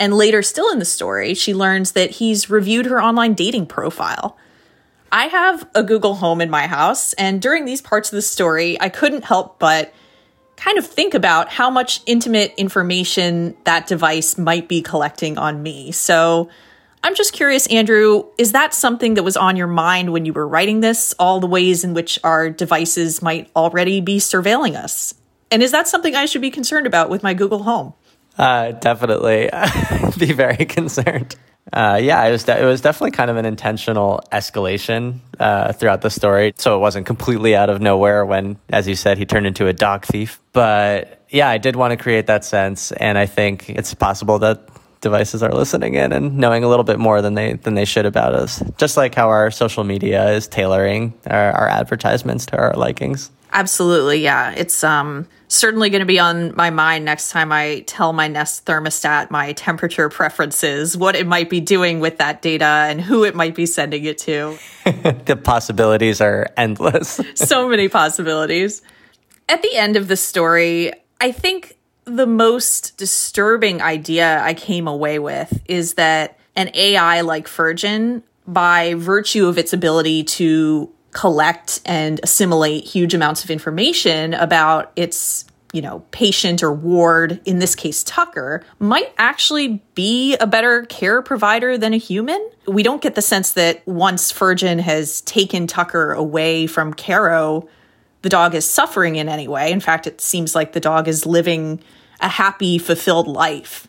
And 0.00 0.14
later, 0.14 0.42
still 0.42 0.70
in 0.70 0.78
the 0.78 0.84
story, 0.84 1.34
she 1.34 1.54
learns 1.54 1.92
that 1.92 2.12
he's 2.12 2.48
reviewed 2.48 2.86
her 2.86 3.02
online 3.02 3.34
dating 3.34 3.66
profile. 3.66 4.36
I 5.10 5.26
have 5.26 5.68
a 5.74 5.82
Google 5.82 6.16
Home 6.16 6.40
in 6.40 6.50
my 6.50 6.66
house, 6.66 7.14
and 7.14 7.40
during 7.40 7.64
these 7.64 7.80
parts 7.80 8.12
of 8.12 8.16
the 8.16 8.22
story, 8.22 8.80
I 8.80 8.90
couldn't 8.90 9.24
help 9.24 9.58
but 9.58 9.92
kind 10.56 10.76
of 10.76 10.86
think 10.86 11.14
about 11.14 11.50
how 11.50 11.70
much 11.70 12.00
intimate 12.04 12.52
information 12.56 13.56
that 13.64 13.86
device 13.86 14.36
might 14.36 14.68
be 14.68 14.82
collecting 14.82 15.38
on 15.38 15.62
me. 15.62 15.92
So 15.92 16.48
I'm 17.02 17.14
just 17.14 17.32
curious, 17.32 17.66
Andrew, 17.68 18.24
is 18.38 18.52
that 18.52 18.74
something 18.74 19.14
that 19.14 19.22
was 19.22 19.36
on 19.36 19.56
your 19.56 19.68
mind 19.68 20.12
when 20.12 20.24
you 20.24 20.32
were 20.32 20.46
writing 20.46 20.80
this? 20.80 21.14
All 21.18 21.38
the 21.38 21.46
ways 21.46 21.84
in 21.84 21.94
which 21.94 22.18
our 22.24 22.50
devices 22.50 23.22
might 23.22 23.50
already 23.54 24.00
be 24.00 24.18
surveilling 24.18 24.74
us? 24.74 25.14
And 25.50 25.62
is 25.62 25.70
that 25.70 25.88
something 25.88 26.14
I 26.14 26.26
should 26.26 26.42
be 26.42 26.50
concerned 26.50 26.86
about 26.86 27.08
with 27.08 27.22
my 27.22 27.34
Google 27.34 27.62
Home? 27.62 27.94
Uh, 28.38 28.72
definitely 28.72 29.50
be 30.18 30.32
very 30.32 30.64
concerned. 30.64 31.34
Uh, 31.72 31.98
yeah, 32.00 32.24
it 32.24 32.30
was 32.30 32.44
de- 32.44 32.62
it 32.62 32.64
was 32.64 32.80
definitely 32.80 33.10
kind 33.10 33.30
of 33.30 33.36
an 33.36 33.44
intentional 33.44 34.22
escalation 34.32 35.18
uh, 35.38 35.72
throughout 35.72 36.00
the 36.00 36.08
story, 36.08 36.54
so 36.56 36.76
it 36.76 36.78
wasn't 36.78 37.04
completely 37.04 37.54
out 37.54 37.68
of 37.68 37.80
nowhere 37.80 38.24
when, 38.24 38.56
as 38.70 38.88
you 38.88 38.94
said, 38.94 39.18
he 39.18 39.26
turned 39.26 39.46
into 39.46 39.66
a 39.66 39.72
dog 39.72 40.06
thief. 40.06 40.40
But 40.52 41.24
yeah, 41.28 41.48
I 41.48 41.58
did 41.58 41.76
want 41.76 41.90
to 41.90 41.96
create 41.96 42.28
that 42.28 42.44
sense, 42.44 42.92
and 42.92 43.18
I 43.18 43.26
think 43.26 43.68
it's 43.68 43.92
possible 43.92 44.38
that 44.38 44.66
devices 45.00 45.42
are 45.42 45.52
listening 45.52 45.94
in 45.94 46.12
and 46.12 46.38
knowing 46.38 46.64
a 46.64 46.68
little 46.68 46.84
bit 46.84 46.98
more 46.98 47.20
than 47.20 47.34
they 47.34 47.54
than 47.54 47.74
they 47.74 47.84
should 47.84 48.06
about 48.06 48.34
us. 48.34 48.62
Just 48.78 48.96
like 48.96 49.14
how 49.14 49.28
our 49.28 49.50
social 49.50 49.84
media 49.84 50.30
is 50.30 50.48
tailoring 50.48 51.12
our, 51.26 51.52
our 51.52 51.68
advertisements 51.68 52.46
to 52.46 52.56
our 52.56 52.72
likings. 52.74 53.30
Absolutely, 53.52 54.22
yeah. 54.22 54.52
It's 54.52 54.82
um 54.82 55.26
certainly 55.48 55.90
going 55.90 56.00
to 56.00 56.06
be 56.06 56.18
on 56.18 56.54
my 56.54 56.70
mind 56.70 57.04
next 57.04 57.30
time 57.30 57.50
I 57.50 57.80
tell 57.86 58.12
my 58.12 58.28
Nest 58.28 58.64
thermostat 58.66 59.30
my 59.30 59.52
temperature 59.54 60.08
preferences, 60.08 60.96
what 60.96 61.16
it 61.16 61.26
might 61.26 61.50
be 61.50 61.60
doing 61.60 62.00
with 62.00 62.18
that 62.18 62.42
data 62.42 62.64
and 62.64 63.00
who 63.00 63.24
it 63.24 63.34
might 63.34 63.54
be 63.54 63.66
sending 63.66 64.04
it 64.04 64.18
to. 64.18 64.58
the 64.84 65.40
possibilities 65.42 66.20
are 66.20 66.48
endless. 66.56 67.20
so 67.34 67.68
many 67.68 67.88
possibilities. 67.88 68.82
At 69.48 69.62
the 69.62 69.74
end 69.76 69.96
of 69.96 70.08
the 70.08 70.16
story, 70.16 70.92
I 71.20 71.32
think 71.32 71.76
the 72.04 72.26
most 72.26 72.96
disturbing 72.96 73.82
idea 73.82 74.40
I 74.42 74.54
came 74.54 74.86
away 74.86 75.18
with 75.18 75.62
is 75.66 75.94
that 75.94 76.38
an 76.56 76.70
AI 76.74 77.22
like 77.22 77.46
Furgen, 77.46 78.22
by 78.46 78.94
virtue 78.94 79.46
of 79.46 79.58
its 79.58 79.74
ability 79.74 80.24
to 80.24 80.90
collect 81.12 81.80
and 81.84 82.20
assimilate 82.22 82.84
huge 82.84 83.14
amounts 83.14 83.44
of 83.44 83.50
information 83.50 84.34
about 84.34 84.92
its 84.96 85.44
you 85.72 85.82
know, 85.82 86.02
patient 86.10 86.62
or 86.62 86.72
ward, 86.72 87.40
in 87.44 87.58
this 87.58 87.74
case 87.74 88.02
Tucker, 88.02 88.64
might 88.78 89.12
actually 89.18 89.82
be 89.94 90.34
a 90.36 90.46
better 90.46 90.84
care 90.86 91.20
provider 91.20 91.76
than 91.76 91.92
a 91.92 91.98
human. 91.98 92.48
We 92.66 92.82
don't 92.82 93.02
get 93.02 93.14
the 93.14 93.22
sense 93.22 93.52
that 93.52 93.86
once 93.86 94.32
Furgen 94.32 94.80
has 94.80 95.20
taken 95.22 95.66
Tucker 95.66 96.12
away 96.12 96.66
from 96.66 96.94
Caro, 96.94 97.68
the 98.22 98.28
dog 98.28 98.54
is 98.54 98.66
suffering 98.66 99.16
in 99.16 99.28
any 99.28 99.46
way. 99.46 99.70
In 99.70 99.80
fact, 99.80 100.06
it 100.06 100.20
seems 100.20 100.54
like 100.54 100.72
the 100.72 100.80
dog 100.80 101.06
is 101.06 101.26
living 101.26 101.80
a 102.20 102.28
happy, 102.28 102.78
fulfilled 102.78 103.28
life. 103.28 103.86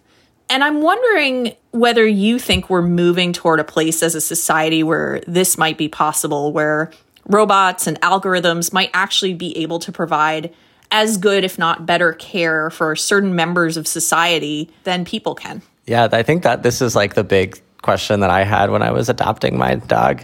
And 0.50 0.64
I'm 0.64 0.82
wondering 0.82 1.56
whether 1.72 2.06
you 2.06 2.40
think 2.40 2.70
we're 2.70 2.82
moving 2.82 3.34
toward 3.34 3.60
a 3.60 3.64
place 3.64 4.02
as 4.04 4.16
a 4.16 4.22
society 4.22 4.84
where 4.84 5.22
this 5.28 5.58
might 5.58 5.78
be 5.78 5.88
possible, 5.88 6.52
where 6.52 6.92
robots 7.30 7.88
and 7.88 8.00
algorithms 8.02 8.74
might 8.74 8.90
actually 8.94 9.34
be 9.34 9.56
able 9.58 9.80
to 9.80 9.92
provide 9.92 10.54
as 10.92 11.18
good, 11.18 11.44
if 11.44 11.58
not 11.58 11.86
better, 11.86 12.14
care 12.14 12.70
for 12.72 12.96
certain 12.96 13.36
members 13.36 13.78
of 13.78 13.88
society 13.88 14.70
than 14.84 15.06
people 15.06 15.36
can. 15.36 15.62
Yeah, 15.86 16.08
I 16.12 16.24
think 16.24 16.44
that 16.44 16.64
this 16.64 16.82
is 16.82 16.96
like 16.96 17.14
the 17.14 17.24
big 17.24 17.62
question 17.82 18.20
that 18.22 18.30
I 18.30 18.44
had 18.44 18.72
when 18.72 18.82
I 18.82 18.92
was 18.92 19.08
adopting 19.08 19.58
my 19.58 19.76
dog. 19.76 20.24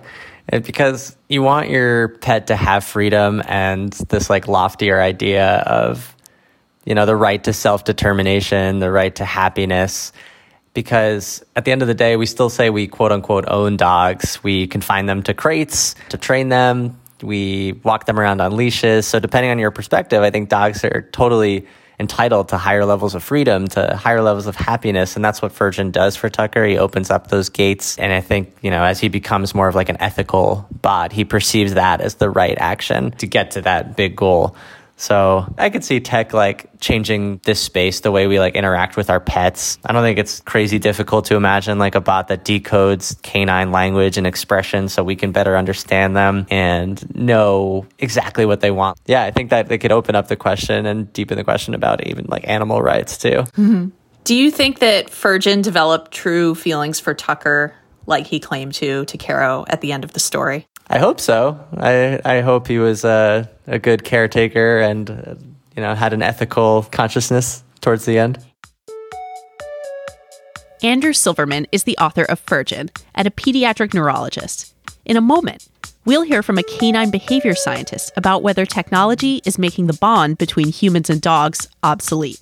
Eh, 0.52 0.60
because 0.60 1.16
you 1.30 1.42
want 1.42 1.70
your 1.70 2.10
pet 2.10 2.48
to 2.48 2.56
have 2.56 2.84
freedom 2.84 3.42
and 3.48 3.94
this 4.10 4.30
like 4.30 4.48
loftier 4.48 5.00
idea 5.00 5.58
of, 5.68 6.16
you 6.86 6.96
know, 6.96 7.06
the 7.06 7.16
right 7.16 7.44
to 7.44 7.54
self 7.54 7.84
determination, 7.84 8.80
the 8.80 8.92
right 8.92 9.16
to 9.16 9.26
happiness 9.26 10.12
because 10.76 11.44
at 11.56 11.66
the 11.66 11.72
end 11.72 11.82
of 11.82 11.88
the 11.88 11.96
day, 11.96 12.16
we 12.18 12.28
still 12.28 12.52
say 12.52 12.70
we 12.70 12.86
quote 12.86 13.12
unquote 13.12 13.46
own 13.48 13.78
dogs. 13.78 14.44
We 14.44 14.68
confine 14.68 15.08
them 15.08 15.24
to 15.24 15.34
crates 15.34 15.96
to 16.10 16.18
train 16.18 16.50
them. 16.50 17.00
We 17.24 17.80
walk 17.84 18.06
them 18.06 18.20
around 18.20 18.42
on 18.42 18.56
leashes. 18.56 19.08
So, 19.08 19.20
depending 19.20 19.50
on 19.50 19.58
your 19.58 19.72
perspective, 19.72 20.22
I 20.22 20.30
think 20.30 20.50
dogs 20.50 20.84
are 20.84 21.10
totally 21.12 21.66
entitled 22.00 22.50
to 22.50 22.58
higher 22.58 22.86
levels 22.86 23.16
of 23.16 23.24
freedom, 23.24 23.68
to 23.70 23.96
higher 23.96 24.22
levels 24.22 24.48
of 24.48 24.56
happiness. 24.56 25.16
And 25.16 25.24
that's 25.24 25.42
what 25.42 25.54
Furgen 25.54 25.92
does 25.92 26.16
for 26.16 26.30
Tucker. 26.30 26.66
He 26.66 26.78
opens 26.78 27.10
up 27.10 27.28
those 27.28 27.50
gates. 27.50 27.98
And 27.98 28.12
I 28.12 28.22
think, 28.22 28.54
you 28.62 28.70
know, 28.70 28.84
as 28.84 29.00
he 29.00 29.08
becomes 29.08 29.56
more 29.56 29.68
of 29.68 29.76
like 29.76 29.90
an 29.90 29.98
ethical 30.02 30.68
bot, 30.82 31.14
he 31.14 31.24
perceives 31.24 31.76
that 31.76 32.02
as 32.02 32.16
the 32.16 32.30
right 32.30 32.58
action 32.60 33.12
to 33.12 33.28
get 33.28 33.52
to 33.52 33.62
that 33.62 33.96
big 33.96 34.16
goal. 34.16 34.56
So 34.98 35.54
I 35.58 35.70
could 35.70 35.84
see 35.84 36.00
tech 36.00 36.34
like 36.34 36.70
changing 36.80 37.42
this 37.44 37.60
space, 37.60 38.00
the 38.00 38.12
way 38.12 38.28
we 38.28 38.40
like 38.40 38.56
interact 38.56 38.96
with 38.96 39.10
our 39.10 39.20
pets. 39.20 39.78
I 39.86 39.94
don't 39.94 40.04
think 40.04 40.18
it's 40.18 40.40
crazy 40.42 40.80
difficult 40.80 41.26
to 41.26 41.36
imagine 41.36 41.78
like 41.80 41.96
a 41.96 42.02
bot 42.02 42.30
that 42.30 42.46
decodes 42.46 43.22
canine 43.22 43.72
language 43.72 44.18
and 44.18 44.26
expression 44.26 44.88
so 44.88 45.04
we 45.04 45.16
can 45.16 45.32
better 45.32 45.58
understand 45.58 46.16
them 46.16 46.48
and 46.50 47.16
know 47.16 47.86
exactly 48.00 48.46
what 48.46 48.62
they 48.62 48.72
want. 48.72 48.98
Yeah, 49.06 49.24
I 49.24 49.32
think 49.32 49.50
that 49.50 49.68
they 49.68 49.78
could 49.78 49.92
open 49.92 50.16
up 50.16 50.28
the 50.28 50.38
question 50.38 50.86
and 50.86 51.12
deepen 51.12 51.38
the 51.38 51.44
question 51.44 51.74
about 51.74 52.06
even 52.08 52.26
like 52.30 52.48
animal 52.48 52.82
rights 52.82 53.18
too. 53.18 53.44
Mm-hmm. 53.58 53.90
Do 54.24 54.36
you 54.36 54.50
think 54.50 54.80
that 54.80 55.08
Furgen 55.08 55.62
developed 55.62 56.12
true 56.12 56.56
feelings 56.56 57.00
for 57.00 57.14
Tucker 57.14 57.76
like 58.08 58.28
he 58.28 58.40
claimed 58.40 58.74
to 58.76 59.06
to 59.06 59.18
Caro 59.18 59.66
at 59.68 59.82
the 59.82 59.92
end 59.92 60.04
of 60.04 60.14
the 60.14 60.20
story? 60.20 60.68
I 60.88 61.00
hope 61.00 61.20
so. 61.20 61.60
I 61.78 62.20
I 62.24 62.42
hope 62.42 62.68
he 62.68 62.78
was 62.78 63.04
a, 63.04 63.50
a 63.68 63.80
good 63.80 64.04
caretaker 64.04 64.80
and 64.80 65.10
you 65.76 65.82
know 65.82 65.96
had 65.96 66.14
an 66.14 66.22
ethical 66.22 66.84
consciousness 66.92 67.64
towards 67.82 68.06
the 68.06 68.18
end. 68.18 68.40
Andrew 70.84 71.14
Silverman 71.14 71.66
is 71.72 71.86
the 71.86 71.98
author 71.98 72.24
of 72.24 72.46
Furgen 72.46 72.96
and 73.16 73.28
a 73.28 73.32
pediatric 73.32 73.94
neurologist. 73.94 74.74
In 75.04 75.18
a 75.18 75.22
moment, 75.22 75.68
we'll 76.06 76.22
hear 76.22 76.44
from 76.44 76.58
a 76.58 76.64
canine 76.64 77.10
behavior 77.10 77.56
scientist 77.56 78.12
about 78.16 78.44
whether 78.44 78.66
technology 78.66 79.42
is 79.46 79.58
making 79.58 79.88
the 79.88 79.98
bond 80.00 80.38
between 80.38 80.68
humans 80.68 81.10
and 81.10 81.22
dogs 81.22 81.68
obsolete. 81.82 82.42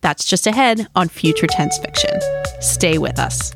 That's 0.00 0.24
just 0.24 0.46
ahead 0.46 0.88
on 0.94 1.08
Future 1.08 1.46
Tense 1.46 1.78
Fiction. 1.78 2.20
Stay 2.60 2.98
with 2.98 3.18
us. 3.18 3.55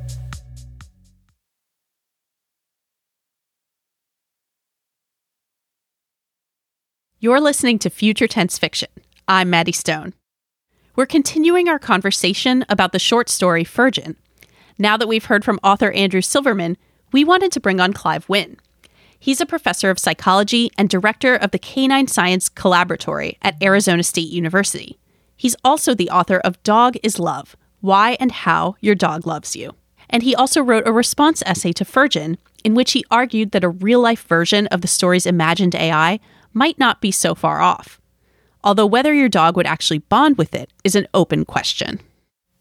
You're 7.22 7.38
listening 7.38 7.78
to 7.80 7.90
Future 7.90 8.26
Tense 8.26 8.56
Fiction. 8.56 8.88
I'm 9.28 9.50
Maddie 9.50 9.72
Stone. 9.72 10.14
We're 10.96 11.04
continuing 11.04 11.68
our 11.68 11.78
conversation 11.78 12.64
about 12.70 12.92
the 12.92 12.98
short 12.98 13.28
story 13.28 13.62
Furgen. 13.62 14.16
Now 14.78 14.96
that 14.96 15.06
we've 15.06 15.26
heard 15.26 15.44
from 15.44 15.60
author 15.62 15.90
Andrew 15.90 16.22
Silverman, 16.22 16.78
we 17.12 17.22
wanted 17.22 17.52
to 17.52 17.60
bring 17.60 17.78
on 17.78 17.92
Clive 17.92 18.26
Wynne. 18.26 18.56
He's 19.18 19.42
a 19.42 19.44
professor 19.44 19.90
of 19.90 19.98
psychology 19.98 20.70
and 20.78 20.88
director 20.88 21.34
of 21.34 21.50
the 21.50 21.58
Canine 21.58 22.06
Science 22.06 22.48
Collaboratory 22.48 23.36
at 23.42 23.62
Arizona 23.62 24.02
State 24.02 24.30
University. 24.30 24.98
He's 25.36 25.56
also 25.62 25.94
the 25.94 26.08
author 26.08 26.38
of 26.38 26.62
Dog 26.62 26.96
is 27.02 27.18
Love 27.18 27.54
Why 27.82 28.16
and 28.18 28.32
How 28.32 28.76
Your 28.80 28.94
Dog 28.94 29.26
Loves 29.26 29.54
You. 29.54 29.74
And 30.08 30.22
he 30.22 30.34
also 30.34 30.62
wrote 30.62 30.88
a 30.88 30.92
response 30.92 31.42
essay 31.44 31.72
to 31.72 31.84
Furgen 31.84 32.38
in 32.64 32.74
which 32.74 32.92
he 32.92 33.04
argued 33.10 33.52
that 33.52 33.64
a 33.64 33.68
real 33.68 34.00
life 34.00 34.26
version 34.26 34.66
of 34.68 34.80
the 34.80 34.88
story's 34.88 35.26
imagined 35.26 35.74
AI 35.74 36.18
might 36.52 36.78
not 36.78 37.00
be 37.00 37.10
so 37.10 37.34
far 37.34 37.60
off. 37.60 38.00
Although 38.62 38.86
whether 38.86 39.14
your 39.14 39.28
dog 39.28 39.56
would 39.56 39.66
actually 39.66 39.98
bond 39.98 40.38
with 40.38 40.54
it 40.54 40.70
is 40.84 40.94
an 40.94 41.08
open 41.14 41.44
question. 41.44 42.00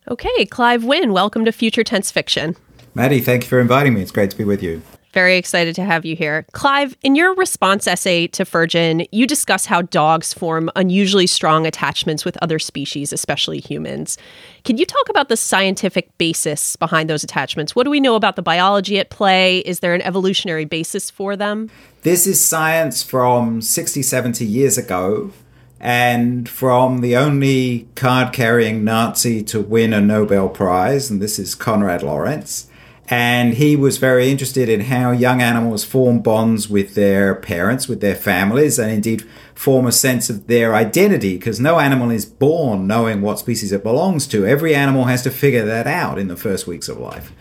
Okay, 0.10 0.46
Clive 0.46 0.84
Wynne, 0.84 1.14
welcome 1.14 1.46
to 1.46 1.52
Future 1.52 1.84
Tense 1.84 2.10
Fiction. 2.10 2.56
Maddie, 2.96 3.22
thank 3.22 3.44
you 3.44 3.50
for 3.50 3.60
inviting 3.60 3.94
me. 3.94 4.02
It's 4.02 4.12
great 4.12 4.32
to 4.32 4.38
be 4.38 4.44
with 4.44 4.64
you. 4.64 4.82
Very 5.20 5.36
excited 5.36 5.76
to 5.76 5.84
have 5.84 6.06
you 6.06 6.16
here. 6.16 6.46
Clive, 6.54 6.96
in 7.04 7.14
your 7.14 7.36
response 7.36 7.88
essay 7.88 8.26
to 8.28 8.46
Furgen, 8.46 9.06
you 9.12 9.28
discuss 9.28 9.66
how 9.66 9.82
dogs 9.82 10.34
form 10.34 10.72
unusually 10.78 11.28
strong 11.28 11.68
attachments 11.68 12.24
with 12.24 12.38
other 12.42 12.58
species, 12.58 13.12
especially 13.12 13.60
humans. 13.60 14.18
Can 14.64 14.78
you 14.78 14.86
talk 14.86 15.10
about 15.10 15.28
the 15.28 15.36
scientific 15.36 16.18
basis 16.18 16.78
behind 16.78 17.10
those 17.10 17.22
attachments? 17.22 17.76
What 17.76 17.84
do 17.84 17.90
we 17.90 18.00
know 18.00 18.16
about 18.16 18.38
the 18.38 18.42
biology 18.42 18.98
at 18.98 19.10
play? 19.10 19.58
Is 19.60 19.82
there 19.82 19.94
an 19.94 20.02
evolutionary 20.04 20.64
basis 20.64 21.10
for 21.10 21.36
them? 21.36 21.70
This 22.04 22.26
is 22.26 22.42
science 22.42 23.04
from 23.04 23.62
60, 23.62 24.02
70 24.02 24.46
years 24.46 24.78
ago, 24.78 25.34
and 25.82 26.48
from 26.48 27.02
the 27.02 27.18
only 27.18 27.90
card 27.96 28.32
carrying 28.32 28.86
Nazi 28.86 29.44
to 29.44 29.60
win 29.60 29.92
a 29.92 30.00
Nobel 30.00 30.48
Prize, 30.48 31.10
and 31.10 31.22
this 31.22 31.38
is 31.38 31.56
Konrad 31.56 32.04
Lorenz 32.04 32.69
and 33.10 33.56
he 33.56 33.76
was 33.76 33.98
very 33.98 34.30
interested 34.30 34.70
in 34.70 34.82
how 34.82 35.12
young 35.12 35.42
animals 35.42 35.84
form 35.84 36.20
bonds 36.20 36.70
with 36.70 36.94
their 36.94 37.34
parents, 37.34 37.88
with 37.88 38.02
their 38.02 38.16
families, 38.16 38.78
and 38.78 38.92
indeed 38.92 39.28
form 39.56 39.88
a 39.88 39.92
sense 39.92 40.30
of 40.30 40.46
their 40.46 40.76
identity 40.76 41.36
because 41.36 41.60
no 41.60 41.80
animal 41.80 42.12
is 42.12 42.26
born 42.26 42.86
knowing 42.86 43.22
what 43.22 43.40
species 43.40 43.72
it 43.72 43.82
belongs 43.82 44.28
to. 44.28 44.46
Every 44.46 44.76
animal 44.76 45.06
has 45.06 45.24
to 45.24 45.32
figure 45.32 45.66
that 45.66 45.88
out 45.88 46.20
in 46.20 46.28
the 46.28 46.38
first 46.38 46.68
weeks 46.68 46.88
of 46.88 47.00
life. 47.00 47.32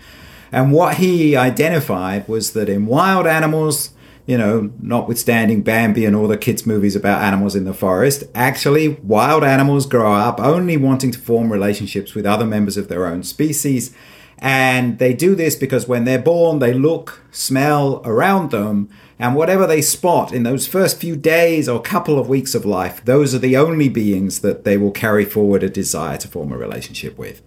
And 0.50 0.72
what 0.72 0.96
he 0.96 1.36
identified 1.36 2.26
was 2.26 2.54
that 2.54 2.70
in 2.70 2.86
wild 2.86 3.26
animals, 3.26 3.90
you 4.24 4.38
know, 4.38 4.70
notwithstanding 4.80 5.60
Bambi 5.60 6.06
and 6.06 6.16
all 6.16 6.28
the 6.28 6.38
kids' 6.38 6.64
movies 6.64 6.96
about 6.96 7.22
animals 7.22 7.54
in 7.54 7.64
the 7.64 7.74
forest, 7.74 8.24
actually, 8.34 8.88
wild 8.88 9.44
animals 9.44 9.84
grow 9.84 10.14
up 10.14 10.40
only 10.40 10.78
wanting 10.78 11.10
to 11.10 11.18
form 11.18 11.52
relationships 11.52 12.14
with 12.14 12.24
other 12.24 12.46
members 12.46 12.78
of 12.78 12.88
their 12.88 13.04
own 13.04 13.22
species 13.22 13.94
and 14.40 14.98
they 14.98 15.14
do 15.14 15.34
this 15.34 15.56
because 15.56 15.88
when 15.88 16.04
they're 16.04 16.18
born, 16.18 16.60
they 16.60 16.72
look, 16.72 17.22
smell 17.30 18.00
around 18.04 18.50
them, 18.50 18.88
and 19.18 19.34
whatever 19.34 19.66
they 19.66 19.82
spot 19.82 20.32
in 20.32 20.44
those 20.44 20.68
first 20.68 21.00
few 21.00 21.16
days 21.16 21.68
or 21.68 21.82
couple 21.82 22.18
of 22.18 22.28
weeks 22.28 22.54
of 22.54 22.64
life, 22.64 23.04
those 23.04 23.34
are 23.34 23.40
the 23.40 23.56
only 23.56 23.88
beings 23.88 24.40
that 24.40 24.64
they 24.64 24.76
will 24.76 24.92
carry 24.92 25.24
forward 25.24 25.64
a 25.64 25.68
desire 25.68 26.16
to 26.18 26.28
form 26.28 26.52
a 26.52 26.56
relationship 26.56 27.18
with. 27.18 27.42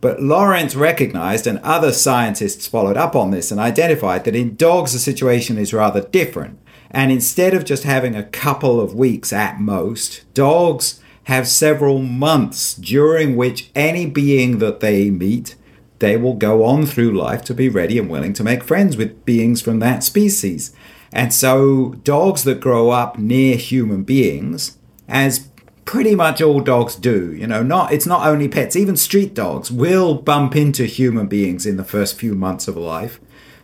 But 0.00 0.22
Lorenz 0.22 0.76
recognized, 0.76 1.46
and 1.46 1.58
other 1.60 1.92
scientists 1.92 2.66
followed 2.66 2.96
up 2.96 3.16
on 3.16 3.30
this 3.30 3.50
and 3.50 3.58
identified 3.58 4.24
that 4.24 4.36
in 4.36 4.54
dogs 4.54 4.92
the 4.92 4.98
situation 4.98 5.56
is 5.58 5.72
rather 5.72 6.02
different. 6.02 6.58
And 6.90 7.10
instead 7.10 7.54
of 7.54 7.64
just 7.64 7.82
having 7.82 8.14
a 8.14 8.22
couple 8.22 8.80
of 8.80 8.94
weeks 8.94 9.32
at 9.32 9.60
most, 9.60 10.22
dogs 10.34 11.00
have 11.24 11.48
several 11.48 11.98
months 11.98 12.74
during 12.74 13.36
which 13.36 13.70
any 13.74 14.06
being 14.06 14.58
that 14.58 14.80
they 14.80 15.10
meet 15.10 15.56
they 15.98 16.16
will 16.16 16.34
go 16.34 16.64
on 16.64 16.86
through 16.86 17.16
life 17.18 17.42
to 17.44 17.54
be 17.54 17.68
ready 17.68 17.98
and 17.98 18.08
willing 18.08 18.32
to 18.34 18.44
make 18.44 18.62
friends 18.62 18.96
with 18.96 19.24
beings 19.24 19.60
from 19.60 19.80
that 19.80 20.04
species. 20.04 20.74
And 21.12 21.32
so, 21.32 21.94
dogs 22.04 22.44
that 22.44 22.60
grow 22.60 22.90
up 22.90 23.18
near 23.18 23.56
human 23.56 24.04
beings, 24.04 24.78
as 25.08 25.48
pretty 25.84 26.14
much 26.14 26.42
all 26.42 26.60
dogs 26.60 26.94
do, 26.96 27.32
you 27.32 27.46
know, 27.46 27.62
not 27.62 27.92
it's 27.92 28.06
not 28.06 28.26
only 28.26 28.46
pets, 28.46 28.76
even 28.76 28.94
street 28.94 29.32
dogs 29.32 29.70
will 29.70 30.14
bump 30.14 30.54
into 30.54 30.84
human 30.84 31.26
beings 31.26 31.64
in 31.64 31.78
the 31.78 31.84
first 31.84 32.18
few 32.18 32.34
months 32.34 32.68
of 32.68 32.76
life. 32.76 33.18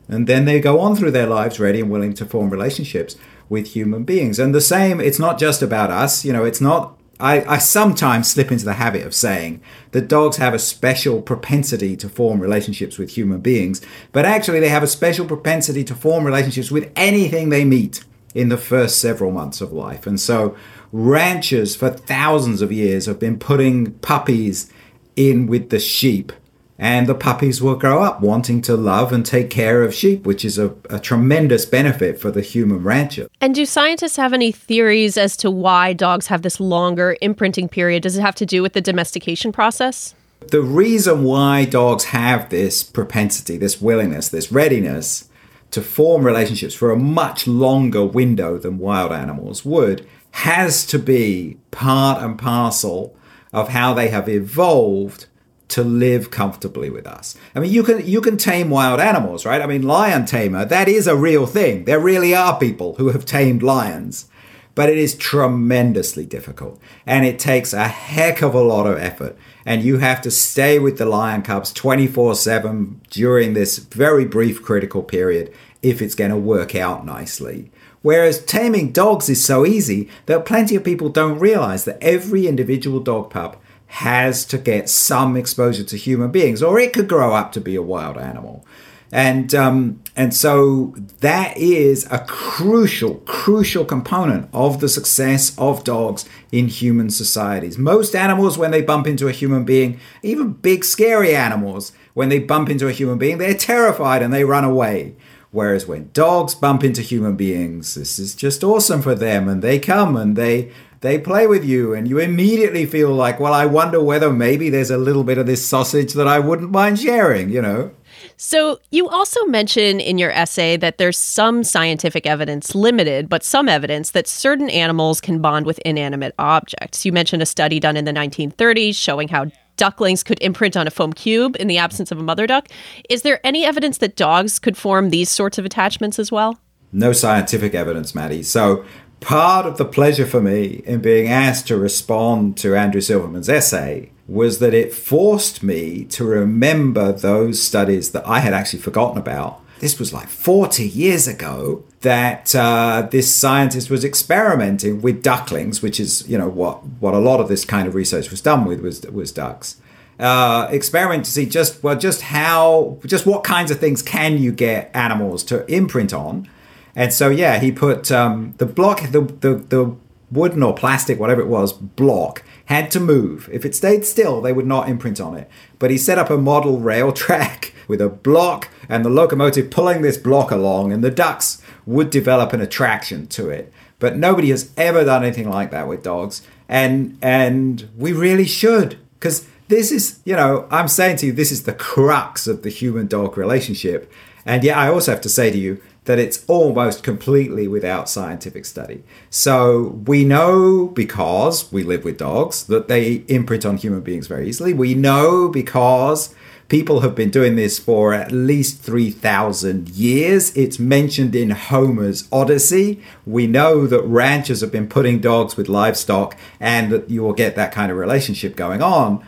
And 0.08 0.26
then 0.26 0.44
they 0.44 0.60
go 0.60 0.80
on 0.80 0.96
through 0.96 1.10
their 1.10 1.26
lives 1.26 1.60
ready 1.60 1.80
and 1.80 1.90
willing 1.90 2.14
to 2.14 2.26
form 2.26 2.50
relationships 2.50 3.16
with 3.48 3.68
human 3.68 4.04
beings. 4.04 4.38
And 4.38 4.54
the 4.54 4.60
same, 4.60 5.00
it's 5.00 5.18
not 5.18 5.38
just 5.38 5.62
about 5.62 5.90
us, 5.90 6.24
you 6.24 6.32
know, 6.32 6.44
it's 6.44 6.60
not 6.60 6.98
I, 7.20 7.44
I, 7.44 7.58
sometimes 7.58 8.30
slip 8.30 8.50
into 8.50 8.64
the 8.64 8.74
habit 8.74 9.06
of 9.06 9.14
saying 9.14 9.60
that 9.92 10.08
dogs 10.08 10.36
have 10.38 10.54
a 10.54 10.58
special 10.58 11.22
propensity 11.22 11.96
to 11.96 12.08
form 12.08 12.40
relationships 12.40 12.98
with 12.98 13.10
human 13.10 13.40
beings, 13.40 13.80
but 14.12 14.24
actually 14.24 14.60
they 14.60 14.68
have 14.68 14.82
a 14.82 14.88
special 14.88 15.24
propensity 15.26 15.84
to 15.84 15.94
form 15.94 16.24
relationships 16.24 16.70
with 16.70 16.90
anything 16.96 17.48
they 17.48 17.64
meet 17.64 18.04
in 18.34 18.48
the 18.48 18.56
first 18.56 19.00
several 19.00 19.30
months 19.30 19.60
of 19.60 19.72
life. 19.72 20.06
And 20.06 20.20
so 20.20 20.56
ranchers 20.92 21.76
for 21.76 21.90
thousands 21.90 22.62
of 22.62 22.72
years 22.72 23.06
have 23.06 23.20
been 23.20 23.38
putting 23.38 23.92
puppies 23.94 24.72
in 25.16 25.46
with 25.46 25.70
the 25.70 25.78
sheep 25.78 26.32
and 26.78 27.06
the 27.06 27.14
puppies 27.14 27.62
will 27.62 27.76
grow 27.76 28.02
up 28.02 28.20
wanting 28.20 28.60
to 28.62 28.76
love 28.76 29.12
and 29.12 29.24
take 29.24 29.48
care 29.48 29.82
of 29.82 29.94
sheep, 29.94 30.26
which 30.26 30.44
is 30.44 30.58
a, 30.58 30.74
a, 30.90 30.98
tremendous 30.98 31.64
benefit 31.64 32.20
for 32.20 32.30
the 32.30 32.40
human 32.40 32.82
rancher. 32.82 33.28
And 33.40 33.54
do 33.54 33.64
scientists 33.64 34.16
have 34.16 34.32
any 34.32 34.50
theories 34.50 35.16
as 35.16 35.36
to 35.38 35.50
why 35.50 35.92
dogs 35.92 36.26
have 36.26 36.42
this 36.42 36.58
longer 36.58 37.16
imprinting 37.20 37.68
period? 37.68 38.02
Does 38.02 38.16
it 38.16 38.22
have 38.22 38.34
to 38.36 38.46
do 38.46 38.62
with 38.62 38.72
the 38.72 38.80
domestication 38.80 39.52
process? 39.52 40.14
The 40.48 40.62
reason 40.62 41.24
why 41.24 41.64
dogs 41.64 42.04
have 42.06 42.50
this 42.50 42.82
propensity, 42.82 43.56
this 43.56 43.80
willingness, 43.80 44.28
this 44.28 44.50
readiness 44.50 45.28
to 45.70 45.80
form 45.80 46.24
relationships 46.24 46.74
for 46.74 46.90
a 46.90 46.96
much 46.96 47.46
longer 47.46 48.04
window 48.04 48.58
than 48.58 48.78
wild 48.78 49.12
animals 49.12 49.64
would 49.64 50.06
has 50.32 50.84
to 50.86 50.98
be 50.98 51.56
part 51.70 52.22
and 52.22 52.38
parcel 52.38 53.16
of 53.52 53.68
how 53.68 53.94
they 53.94 54.08
have 54.08 54.28
evolved 54.28 55.26
to 55.68 55.82
live 55.82 56.30
comfortably 56.30 56.90
with 56.90 57.06
us. 57.06 57.36
I 57.54 57.60
mean, 57.60 57.72
you 57.72 57.82
can 57.82 58.06
you 58.06 58.20
can 58.20 58.36
tame 58.36 58.70
wild 58.70 59.00
animals, 59.00 59.46
right? 59.46 59.62
I 59.62 59.66
mean, 59.66 59.82
lion 59.82 60.26
tamer, 60.26 60.64
that 60.64 60.88
is 60.88 61.06
a 61.06 61.16
real 61.16 61.46
thing. 61.46 61.84
There 61.84 62.00
really 62.00 62.34
are 62.34 62.58
people 62.58 62.94
who 62.96 63.08
have 63.10 63.24
tamed 63.24 63.62
lions. 63.62 64.28
But 64.76 64.88
it 64.88 64.98
is 64.98 65.14
tremendously 65.14 66.26
difficult 66.26 66.80
and 67.06 67.24
it 67.24 67.38
takes 67.38 67.72
a 67.72 67.86
heck 67.86 68.42
of 68.42 68.56
a 68.56 68.60
lot 68.60 68.88
of 68.88 68.98
effort. 68.98 69.36
And 69.64 69.84
you 69.84 69.98
have 69.98 70.20
to 70.22 70.32
stay 70.32 70.80
with 70.80 70.98
the 70.98 71.06
lion 71.06 71.42
cubs 71.42 71.72
24 71.72 72.34
7 72.34 73.00
during 73.08 73.54
this 73.54 73.78
very 73.78 74.24
brief 74.24 74.64
critical 74.64 75.04
period 75.04 75.54
if 75.80 76.02
it's 76.02 76.16
going 76.16 76.32
to 76.32 76.36
work 76.36 76.74
out 76.74 77.06
nicely 77.06 77.70
Whereas 78.04 78.44
taming 78.44 78.92
dogs 78.92 79.30
is 79.30 79.42
so 79.42 79.64
easy 79.64 80.10
that 80.26 80.44
plenty 80.44 80.76
of 80.76 80.84
people 80.84 81.08
don't 81.08 81.38
realize 81.38 81.86
that 81.86 81.96
every 82.02 82.46
individual 82.46 83.00
dog 83.00 83.30
pup 83.30 83.62
has 83.94 84.44
to 84.44 84.58
get 84.58 84.88
some 84.88 85.36
exposure 85.36 85.84
to 85.84 85.96
human 85.96 86.32
beings, 86.32 86.64
or 86.64 86.80
it 86.80 86.92
could 86.92 87.06
grow 87.06 87.32
up 87.32 87.52
to 87.52 87.60
be 87.60 87.76
a 87.76 87.82
wild 87.82 88.18
animal. 88.18 88.66
And 89.12 89.54
um, 89.54 90.02
and 90.16 90.34
so 90.34 90.96
that 91.20 91.56
is 91.56 92.04
a 92.10 92.18
crucial, 92.18 93.16
crucial 93.24 93.84
component 93.84 94.48
of 94.52 94.80
the 94.80 94.88
success 94.88 95.56
of 95.56 95.84
dogs 95.84 96.28
in 96.50 96.66
human 96.66 97.08
societies. 97.08 97.78
Most 97.78 98.16
animals, 98.16 98.58
when 98.58 98.72
they 98.72 98.82
bump 98.82 99.06
into 99.06 99.28
a 99.28 99.32
human 99.32 99.64
being, 99.64 100.00
even 100.24 100.54
big 100.54 100.84
scary 100.84 101.36
animals, 101.36 101.92
when 102.14 102.30
they 102.30 102.40
bump 102.40 102.68
into 102.68 102.88
a 102.88 102.92
human 102.92 103.16
being, 103.16 103.38
they're 103.38 103.54
terrified 103.54 104.22
and 104.22 104.34
they 104.34 104.42
run 104.42 104.64
away. 104.64 105.14
Whereas 105.52 105.86
when 105.86 106.10
dogs 106.12 106.56
bump 106.56 106.82
into 106.82 107.00
human 107.00 107.36
beings, 107.36 107.94
this 107.94 108.18
is 108.18 108.34
just 108.34 108.64
awesome 108.64 109.02
for 109.02 109.14
them, 109.14 109.46
and 109.46 109.62
they 109.62 109.78
come 109.78 110.16
and 110.16 110.34
they 110.34 110.72
they 111.04 111.18
play 111.18 111.46
with 111.46 111.66
you, 111.66 111.92
and 111.92 112.08
you 112.08 112.18
immediately 112.18 112.86
feel 112.86 113.12
like, 113.12 113.38
well, 113.38 113.52
I 113.52 113.66
wonder 113.66 114.02
whether 114.02 114.32
maybe 114.32 114.70
there's 114.70 114.90
a 114.90 114.96
little 114.96 115.22
bit 115.22 115.36
of 115.36 115.44
this 115.44 115.62
sausage 115.62 116.14
that 116.14 116.26
I 116.26 116.38
wouldn't 116.38 116.70
mind 116.70 116.98
sharing, 116.98 117.50
you 117.50 117.60
know. 117.60 117.90
So, 118.38 118.80
you 118.90 119.06
also 119.10 119.44
mention 119.44 120.00
in 120.00 120.16
your 120.16 120.30
essay 120.30 120.78
that 120.78 120.96
there's 120.96 121.18
some 121.18 121.62
scientific 121.62 122.24
evidence, 122.26 122.74
limited, 122.74 123.28
but 123.28 123.44
some 123.44 123.68
evidence 123.68 124.12
that 124.12 124.26
certain 124.26 124.70
animals 124.70 125.20
can 125.20 125.42
bond 125.42 125.66
with 125.66 125.78
inanimate 125.80 126.34
objects. 126.38 127.04
You 127.04 127.12
mentioned 127.12 127.42
a 127.42 127.46
study 127.46 127.78
done 127.78 127.98
in 127.98 128.06
the 128.06 128.12
1930s 128.12 128.96
showing 128.96 129.28
how 129.28 129.50
ducklings 129.76 130.22
could 130.22 130.40
imprint 130.40 130.74
on 130.74 130.86
a 130.86 130.90
foam 130.90 131.12
cube 131.12 131.54
in 131.60 131.68
the 131.68 131.76
absence 131.76 132.12
of 132.12 132.18
a 132.18 132.22
mother 132.22 132.46
duck. 132.46 132.68
Is 133.10 133.20
there 133.20 133.40
any 133.44 133.66
evidence 133.66 133.98
that 133.98 134.16
dogs 134.16 134.58
could 134.58 134.78
form 134.78 135.10
these 135.10 135.28
sorts 135.28 135.58
of 135.58 135.66
attachments 135.66 136.18
as 136.18 136.32
well? 136.32 136.58
No 136.94 137.12
scientific 137.12 137.74
evidence, 137.74 138.14
Maddie. 138.14 138.44
So, 138.44 138.84
part 139.24 139.64
of 139.64 139.78
the 139.78 139.84
pleasure 139.86 140.26
for 140.26 140.40
me 140.40 140.82
in 140.84 141.00
being 141.00 141.28
asked 141.28 141.66
to 141.68 141.76
respond 141.78 142.58
to 142.58 142.76
Andrew 142.76 143.00
Silverman's 143.00 143.48
essay 143.48 144.10
was 144.28 144.58
that 144.58 144.74
it 144.74 144.92
forced 144.92 145.62
me 145.62 146.04
to 146.04 146.24
remember 146.24 147.10
those 147.10 147.62
studies 147.62 148.12
that 148.12 148.26
I 148.26 148.40
had 148.40 148.52
actually 148.52 148.80
forgotten 148.80 149.18
about. 149.18 149.60
This 149.80 149.98
was 149.98 150.12
like 150.12 150.28
40 150.28 150.86
years 150.86 151.26
ago 151.26 151.84
that 152.00 152.54
uh, 152.54 153.08
this 153.10 153.34
scientist 153.34 153.90
was 153.90 154.04
experimenting 154.04 155.00
with 155.00 155.22
ducklings, 155.22 155.82
which 155.82 155.98
is, 155.98 156.28
you 156.28 156.38
know, 156.38 156.48
what, 156.48 156.84
what 157.00 157.14
a 157.14 157.18
lot 157.18 157.40
of 157.40 157.48
this 157.48 157.64
kind 157.64 157.88
of 157.88 157.94
research 157.94 158.30
was 158.30 158.40
done 158.40 158.66
with 158.66 158.80
was, 158.80 159.02
was 159.02 159.32
ducks. 159.32 159.80
Uh, 160.18 160.68
experiment 160.70 161.24
to 161.24 161.30
see 161.30 161.44
just 161.44 161.82
well 161.82 161.98
just 161.98 162.20
how 162.20 162.96
just 163.04 163.26
what 163.26 163.42
kinds 163.42 163.72
of 163.72 163.80
things 163.80 164.00
can 164.00 164.38
you 164.38 164.52
get 164.52 164.88
animals 164.94 165.42
to 165.42 165.66
imprint 165.66 166.14
on 166.14 166.48
and 166.94 167.12
so 167.12 167.28
yeah 167.30 167.58
he 167.58 167.70
put 167.72 168.10
um, 168.10 168.54
the 168.58 168.66
block 168.66 169.02
the, 169.10 169.20
the 169.20 169.54
the 169.54 169.96
wooden 170.30 170.62
or 170.62 170.74
plastic 170.74 171.18
whatever 171.18 171.40
it 171.40 171.48
was 171.48 171.72
block 171.72 172.42
had 172.66 172.90
to 172.90 173.00
move. 173.00 173.48
If 173.52 173.64
it 173.64 173.74
stayed 173.74 174.04
still, 174.04 174.40
they 174.40 174.52
would 174.52 174.66
not 174.66 174.88
imprint 174.88 175.20
on 175.20 175.36
it. 175.36 175.50
But 175.78 175.90
he 175.90 175.98
set 175.98 176.18
up 176.18 176.30
a 176.30 176.38
model 176.38 176.78
rail 176.78 177.12
track 177.24 177.74
with 177.88 178.00
a 178.00 178.08
block 178.08 178.68
and 178.88 179.04
the 179.04 179.10
locomotive 179.10 179.70
pulling 179.70 180.02
this 180.02 180.16
block 180.16 180.50
along, 180.50 180.92
and 180.92 181.02
the 181.02 181.10
ducks 181.10 181.62
would 181.86 182.10
develop 182.10 182.52
an 182.52 182.60
attraction 182.60 183.26
to 183.28 183.50
it. 183.50 183.72
But 183.98 184.16
nobody 184.16 184.50
has 184.50 184.72
ever 184.76 185.04
done 185.04 185.22
anything 185.22 185.48
like 185.48 185.70
that 185.70 185.88
with 185.88 186.02
dogs, 186.02 186.42
and 186.68 187.16
and 187.22 187.88
we 187.96 188.12
really 188.12 188.46
should, 188.46 188.98
because 189.14 189.46
this 189.68 189.90
is, 189.90 190.20
you 190.24 190.36
know, 190.36 190.66
I'm 190.70 190.88
saying 190.88 191.16
to 191.18 191.26
you, 191.26 191.32
this 191.32 191.52
is 191.52 191.62
the 191.62 191.72
crux 191.72 192.46
of 192.46 192.62
the 192.62 192.68
human 192.68 193.06
dog 193.06 193.38
relationship. 193.38 194.12
And 194.44 194.62
yet, 194.62 194.76
I 194.76 194.88
also 194.88 195.10
have 195.10 195.22
to 195.22 195.30
say 195.30 195.50
to 195.50 195.56
you, 195.56 195.80
that 196.04 196.18
it's 196.18 196.44
almost 196.46 197.02
completely 197.02 197.66
without 197.66 198.08
scientific 198.08 198.64
study. 198.66 199.02
So 199.30 200.00
we 200.06 200.24
know 200.24 200.88
because 200.88 201.72
we 201.72 201.82
live 201.82 202.04
with 202.04 202.18
dogs 202.18 202.64
that 202.64 202.88
they 202.88 203.24
imprint 203.28 203.64
on 203.64 203.78
human 203.78 204.02
beings 204.02 204.26
very 204.26 204.48
easily. 204.48 204.74
We 204.74 204.94
know 204.94 205.48
because 205.48 206.34
people 206.68 207.00
have 207.00 207.14
been 207.14 207.30
doing 207.30 207.56
this 207.56 207.78
for 207.78 208.12
at 208.12 208.32
least 208.32 208.80
3,000 208.82 209.88
years. 209.90 210.54
It's 210.56 210.78
mentioned 210.78 211.34
in 211.34 211.50
Homer's 211.50 212.28
Odyssey. 212.30 213.02
We 213.24 213.46
know 213.46 213.86
that 213.86 214.02
ranchers 214.02 214.60
have 214.60 214.72
been 214.72 214.88
putting 214.88 215.20
dogs 215.20 215.56
with 215.56 215.68
livestock 215.68 216.36
and 216.60 216.92
that 216.92 217.08
you 217.08 217.22
will 217.22 217.32
get 217.32 217.56
that 217.56 217.72
kind 217.72 217.90
of 217.90 217.98
relationship 217.98 218.56
going 218.56 218.82
on. 218.82 219.24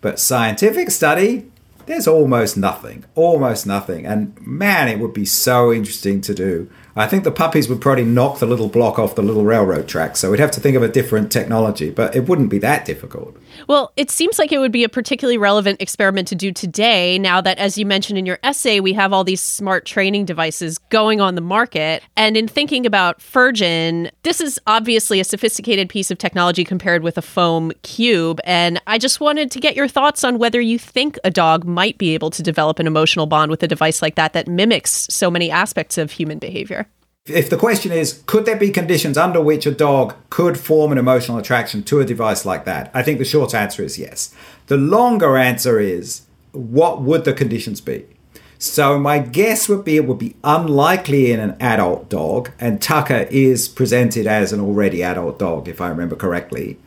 But 0.00 0.18
scientific 0.18 0.90
study, 0.90 1.50
there's 1.86 2.08
almost 2.08 2.56
nothing, 2.56 3.04
almost 3.14 3.66
nothing. 3.66 4.06
And 4.06 4.34
man, 4.40 4.88
it 4.88 4.98
would 4.98 5.12
be 5.12 5.24
so 5.24 5.72
interesting 5.72 6.20
to 6.22 6.34
do. 6.34 6.70
I 6.96 7.08
think 7.08 7.24
the 7.24 7.32
puppies 7.32 7.68
would 7.68 7.80
probably 7.80 8.04
knock 8.04 8.38
the 8.38 8.46
little 8.46 8.68
block 8.68 8.98
off 8.98 9.16
the 9.16 9.22
little 9.22 9.44
railroad 9.44 9.88
track, 9.88 10.16
so 10.16 10.30
we'd 10.30 10.38
have 10.38 10.52
to 10.52 10.60
think 10.60 10.76
of 10.76 10.82
a 10.82 10.88
different 10.88 11.32
technology, 11.32 11.90
but 11.90 12.14
it 12.14 12.28
wouldn't 12.28 12.50
be 12.50 12.58
that 12.58 12.84
difficult. 12.84 13.36
Well, 13.68 13.92
it 13.96 14.10
seems 14.10 14.38
like 14.38 14.52
it 14.52 14.58
would 14.58 14.70
be 14.70 14.84
a 14.84 14.88
particularly 14.88 15.38
relevant 15.38 15.82
experiment 15.82 16.28
to 16.28 16.36
do 16.36 16.52
today, 16.52 17.18
now 17.18 17.40
that, 17.40 17.58
as 17.58 17.76
you 17.76 17.84
mentioned 17.84 18.18
in 18.18 18.26
your 18.26 18.38
essay, 18.44 18.78
we 18.78 18.92
have 18.92 19.12
all 19.12 19.24
these 19.24 19.40
smart 19.40 19.86
training 19.86 20.24
devices 20.24 20.78
going 20.90 21.20
on 21.20 21.34
the 21.34 21.40
market. 21.40 22.02
And 22.16 22.36
in 22.36 22.46
thinking 22.46 22.86
about 22.86 23.18
Furgen, 23.18 24.10
this 24.22 24.40
is 24.40 24.60
obviously 24.66 25.18
a 25.18 25.24
sophisticated 25.24 25.88
piece 25.88 26.10
of 26.10 26.18
technology 26.18 26.64
compared 26.64 27.02
with 27.02 27.18
a 27.18 27.22
foam 27.22 27.72
cube. 27.82 28.40
And 28.44 28.80
I 28.86 28.98
just 28.98 29.20
wanted 29.20 29.50
to 29.50 29.60
get 29.60 29.74
your 29.74 29.88
thoughts 29.88 30.22
on 30.22 30.38
whether 30.38 30.60
you 30.60 30.78
think 30.78 31.18
a 31.24 31.30
dog 31.30 31.64
might 31.64 31.98
be 31.98 32.14
able 32.14 32.30
to 32.30 32.42
develop 32.42 32.78
an 32.78 32.86
emotional 32.86 33.26
bond 33.26 33.50
with 33.50 33.62
a 33.62 33.68
device 33.68 34.00
like 34.00 34.14
that 34.14 34.32
that 34.34 34.46
mimics 34.46 35.08
so 35.10 35.30
many 35.30 35.50
aspects 35.50 35.98
of 35.98 36.12
human 36.12 36.38
behavior. 36.38 36.83
If 37.26 37.48
the 37.48 37.56
question 37.56 37.90
is, 37.90 38.22
could 38.26 38.44
there 38.44 38.54
be 38.54 38.70
conditions 38.70 39.16
under 39.16 39.40
which 39.40 39.64
a 39.64 39.70
dog 39.70 40.14
could 40.28 40.60
form 40.60 40.92
an 40.92 40.98
emotional 40.98 41.38
attraction 41.38 41.82
to 41.84 42.00
a 42.00 42.04
device 42.04 42.44
like 42.44 42.66
that? 42.66 42.90
I 42.92 43.02
think 43.02 43.18
the 43.18 43.24
short 43.24 43.54
answer 43.54 43.82
is 43.82 43.98
yes. 43.98 44.34
The 44.66 44.76
longer 44.76 45.38
answer 45.38 45.80
is, 45.80 46.26
what 46.52 47.00
would 47.00 47.24
the 47.24 47.32
conditions 47.32 47.80
be? 47.80 48.04
So 48.58 48.98
my 48.98 49.20
guess 49.20 49.70
would 49.70 49.86
be 49.86 49.96
it 49.96 50.06
would 50.06 50.18
be 50.18 50.36
unlikely 50.44 51.32
in 51.32 51.40
an 51.40 51.56
adult 51.60 52.10
dog, 52.10 52.50
and 52.60 52.82
Tucker 52.82 53.26
is 53.30 53.68
presented 53.68 54.26
as 54.26 54.52
an 54.52 54.60
already 54.60 55.02
adult 55.02 55.38
dog, 55.38 55.66
if 55.66 55.80
I 55.80 55.88
remember 55.88 56.16
correctly. 56.16 56.78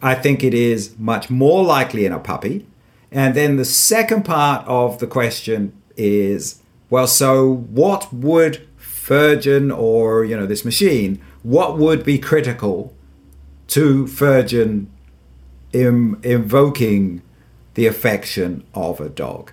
I 0.00 0.14
think 0.14 0.44
it 0.44 0.54
is 0.54 0.96
much 1.00 1.30
more 1.30 1.64
likely 1.64 2.06
in 2.06 2.12
a 2.12 2.20
puppy. 2.20 2.64
And 3.10 3.34
then 3.34 3.56
the 3.56 3.64
second 3.64 4.24
part 4.24 4.64
of 4.68 5.00
the 5.00 5.08
question 5.08 5.72
is, 5.96 6.62
well, 6.90 7.08
so 7.08 7.52
what 7.52 8.12
would 8.12 8.68
Furgen 9.10 9.76
or 9.76 10.24
you 10.24 10.36
know 10.36 10.46
this 10.46 10.64
machine, 10.64 11.20
what 11.42 11.76
would 11.76 12.04
be 12.04 12.16
critical 12.16 12.94
to 13.66 14.06
Furgen 14.06 14.86
Im- 15.72 16.20
invoking 16.22 17.20
the 17.74 17.86
affection 17.86 18.64
of 18.72 19.00
a 19.00 19.08
dog? 19.08 19.50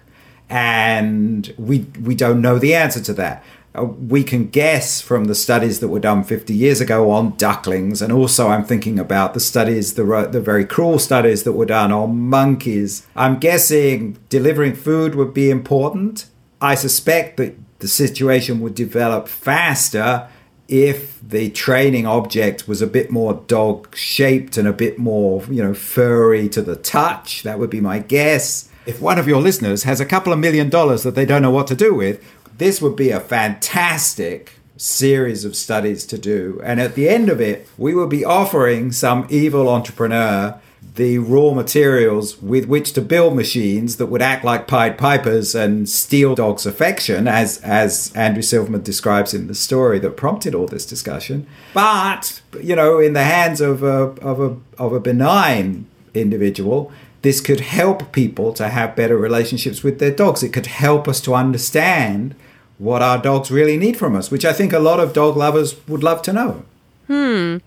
And 0.48 1.52
we 1.58 1.88
we 2.00 2.14
don't 2.14 2.40
know 2.40 2.60
the 2.60 2.76
answer 2.76 3.02
to 3.02 3.14
that. 3.14 3.44
Uh, 3.74 3.86
we 3.86 4.24
can 4.24 4.48
guess 4.48 5.02
from 5.02 5.26
the 5.26 5.34
studies 5.34 5.80
that 5.80 5.88
were 5.88 6.00
done 6.00 6.24
50 6.24 6.54
years 6.54 6.80
ago 6.80 7.10
on 7.10 7.36
ducklings, 7.38 8.04
and 8.04 8.14
also 8.14 8.50
I'm 8.50 8.64
thinking 8.64 9.00
about 9.00 9.34
the 9.34 9.40
studies, 9.40 9.96
the 9.96 10.30
the 10.32 10.40
very 10.40 10.66
cruel 10.66 11.00
studies 11.00 11.44
that 11.46 11.54
were 11.54 11.66
done 11.66 11.92
on 11.92 12.30
monkeys. 12.30 13.08
I'm 13.16 13.40
guessing 13.40 14.20
delivering 14.30 14.76
food 14.76 15.16
would 15.16 15.34
be 15.34 15.50
important. 15.50 16.28
I 16.62 16.76
suspect 16.76 17.38
that 17.38 17.56
the 17.80 17.88
situation 17.88 18.60
would 18.62 18.76
develop 18.76 19.28
faster 19.28 20.28
if 20.68 21.20
the 21.28 21.50
training 21.50 22.06
object 22.06 22.68
was 22.68 22.82
a 22.82 22.88
bit 22.88 23.10
more 23.10 23.36
dog 23.48 23.96
shaped 23.96 24.58
and 24.58 24.68
a 24.68 24.74
bit 24.74 25.00
more, 25.00 25.44
you 25.50 25.64
know, 25.64 25.74
furry 25.74 26.50
to 26.50 26.62
the 26.62 26.76
touch. 26.76 27.44
That 27.44 27.60
would 27.60 27.70
be 27.70 27.80
my 27.80 28.00
guess. 28.00 28.70
If 28.86 29.02
one 29.02 29.20
of 29.20 29.28
your 29.28 29.42
listeners 29.42 29.84
has 29.84 30.00
a 30.00 30.06
couple 30.06 30.34
of 30.34 30.40
million 30.40 30.70
dollars 30.70 31.04
that 31.04 31.16
they 31.16 31.26
don't 31.26 31.42
know 31.42 31.52
what 31.52 31.68
to 31.68 31.76
do 31.76 31.94
with, 31.94 32.24
this 32.58 32.82
would 32.82 32.96
be 32.96 33.12
a 33.12 33.20
fantastic 33.20 34.54
series 34.76 35.46
of 35.46 35.56
studies 35.56 36.06
to 36.06 36.18
do. 36.18 36.60
And 36.64 36.80
at 36.80 36.96
the 36.96 37.10
end 37.10 37.30
of 37.30 37.42
it, 37.42 37.68
we 37.78 37.96
would 37.96 38.10
be 38.10 38.26
offering 38.26 38.92
some 38.92 39.28
evil 39.30 39.70
entrepreneur 39.70 40.60
the 40.96 41.20
raw 41.20 41.54
materials 41.54 42.42
with 42.42 42.66
which 42.66 42.94
to 42.94 43.02
build 43.02 43.36
machines 43.36 43.98
that 43.98 44.08
would 44.08 44.22
act 44.22 44.44
like 44.44 44.68
Pied 44.68 44.98
Pipers 44.98 45.54
and 45.54 45.88
steal 45.88 46.36
dogs' 46.36 46.66
affection, 46.66 47.28
as 47.28 47.60
as 47.62 48.12
Andrew 48.16 48.42
Silverman 48.42 48.82
describes 48.82 49.34
in 49.34 49.48
the 49.48 49.56
story 49.56 50.00
that 50.00 50.18
prompted 50.18 50.56
all 50.56 50.68
this 50.68 50.86
discussion. 50.86 51.46
But 51.74 52.42
you 52.62 52.76
know, 52.76 53.00
in 53.00 53.14
the 53.14 53.24
hands 53.24 53.62
of 53.62 53.84
a 53.84 54.16
of 54.22 54.40
a 54.40 54.58
of 54.78 54.94
a 54.94 55.00
benign 55.00 55.88
individual, 56.14 56.92
this 57.22 57.42
could 57.42 57.60
help 57.60 58.12
people 58.12 58.54
to 58.54 58.70
have 58.70 58.96
better 58.96 59.18
relationships 59.18 59.84
with 59.84 60.00
their 60.00 60.12
dogs. 60.12 60.44
It 60.44 60.54
could 60.54 60.68
help 60.68 61.08
us 61.08 61.22
to 61.22 61.36
understand 61.36 62.36
what 62.78 63.02
our 63.02 63.18
dogs 63.18 63.50
really 63.52 63.78
need 63.78 63.98
from 63.98 64.16
us, 64.16 64.30
which 64.30 64.46
I 64.46 64.54
think 64.54 64.74
a 64.74 64.80
lot 64.80 65.00
of 65.00 65.14
dog 65.14 65.36
lovers 65.36 65.76
would 65.88 66.04
love 66.04 66.22
to 66.24 66.34
know. 66.34 66.64
Hmm. 67.08 67.58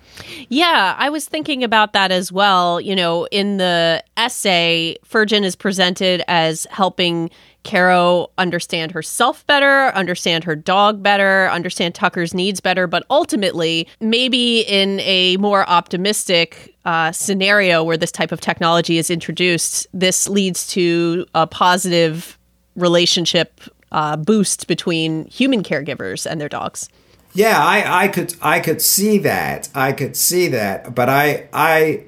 Yeah, 0.48 0.94
I 0.98 1.08
was 1.08 1.26
thinking 1.26 1.64
about 1.64 1.94
that 1.94 2.12
as 2.12 2.30
well. 2.30 2.80
You 2.80 2.94
know, 2.94 3.26
in 3.30 3.56
the 3.56 4.04
essay, 4.16 4.96
Furgen 5.08 5.44
is 5.44 5.56
presented 5.56 6.22
as 6.28 6.66
helping 6.70 7.30
Caro 7.64 8.30
understand 8.38 8.92
herself 8.92 9.46
better, 9.46 9.88
understand 9.94 10.44
her 10.44 10.56
dog 10.56 11.02
better, 11.02 11.48
understand 11.50 11.94
Tucker's 11.94 12.34
needs 12.34 12.60
better, 12.60 12.86
but 12.86 13.04
ultimately, 13.10 13.88
maybe 14.00 14.60
in 14.60 15.00
a 15.00 15.36
more 15.38 15.68
optimistic 15.68 16.74
uh, 16.84 17.12
scenario 17.12 17.82
where 17.82 17.96
this 17.96 18.12
type 18.12 18.32
of 18.32 18.40
technology 18.40 18.98
is 18.98 19.10
introduced, 19.10 19.86
this 19.92 20.28
leads 20.28 20.66
to 20.68 21.26
a 21.34 21.46
positive 21.46 22.38
relationship 22.76 23.60
uh, 23.92 24.16
boost 24.16 24.66
between 24.66 25.26
human 25.26 25.62
caregivers 25.62 26.30
and 26.30 26.40
their 26.40 26.48
dogs. 26.48 26.88
Yeah, 27.32 27.62
I, 27.62 28.04
I 28.04 28.08
could 28.08 28.34
I 28.42 28.60
could 28.60 28.82
see 28.82 29.18
that. 29.18 29.68
I 29.74 29.92
could 29.92 30.16
see 30.16 30.48
that, 30.48 30.94
but 30.94 31.08
I 31.08 31.48
I 31.52 32.04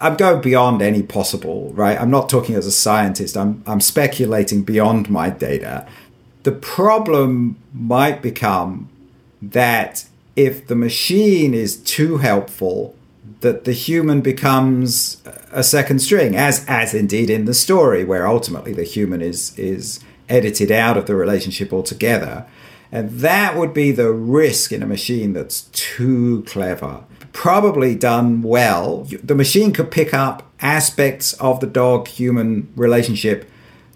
I'm 0.00 0.16
going 0.16 0.40
beyond 0.40 0.82
any 0.82 1.02
possible, 1.02 1.72
right? 1.74 2.00
I'm 2.00 2.10
not 2.10 2.28
talking 2.28 2.54
as 2.54 2.66
a 2.66 2.72
scientist. 2.72 3.36
I'm 3.36 3.62
I'm 3.66 3.80
speculating 3.80 4.62
beyond 4.62 5.10
my 5.10 5.30
data. 5.30 5.86
The 6.42 6.52
problem 6.52 7.56
might 7.72 8.22
become 8.22 8.88
that 9.42 10.06
if 10.36 10.66
the 10.66 10.76
machine 10.76 11.54
is 11.54 11.76
too 11.76 12.18
helpful, 12.18 12.94
that 13.40 13.64
the 13.64 13.72
human 13.72 14.20
becomes 14.20 15.22
a 15.50 15.62
second 15.62 16.00
string, 16.00 16.36
as 16.36 16.64
as 16.68 16.94
indeed 16.94 17.30
in 17.30 17.44
the 17.46 17.54
story, 17.54 18.04
where 18.04 18.26
ultimately 18.26 18.72
the 18.72 18.84
human 18.84 19.22
is 19.22 19.58
is 19.58 20.00
edited 20.28 20.70
out 20.70 20.96
of 20.96 21.06
the 21.06 21.14
relationship 21.14 21.72
altogether. 21.72 22.46
And 22.92 23.10
that 23.20 23.56
would 23.56 23.74
be 23.74 23.90
the 23.90 24.12
risk 24.12 24.72
in 24.72 24.82
a 24.82 24.86
machine 24.86 25.32
that's 25.32 25.62
too 25.72 26.44
clever 26.46 27.04
probably 27.36 27.94
done 27.94 28.40
well. 28.40 29.06
The 29.22 29.34
machine 29.34 29.74
could 29.74 29.90
pick 29.90 30.14
up 30.14 30.50
aspects 30.60 31.34
of 31.34 31.60
the 31.60 31.66
dog 31.66 32.08
human 32.08 32.72
relationship 32.76 33.46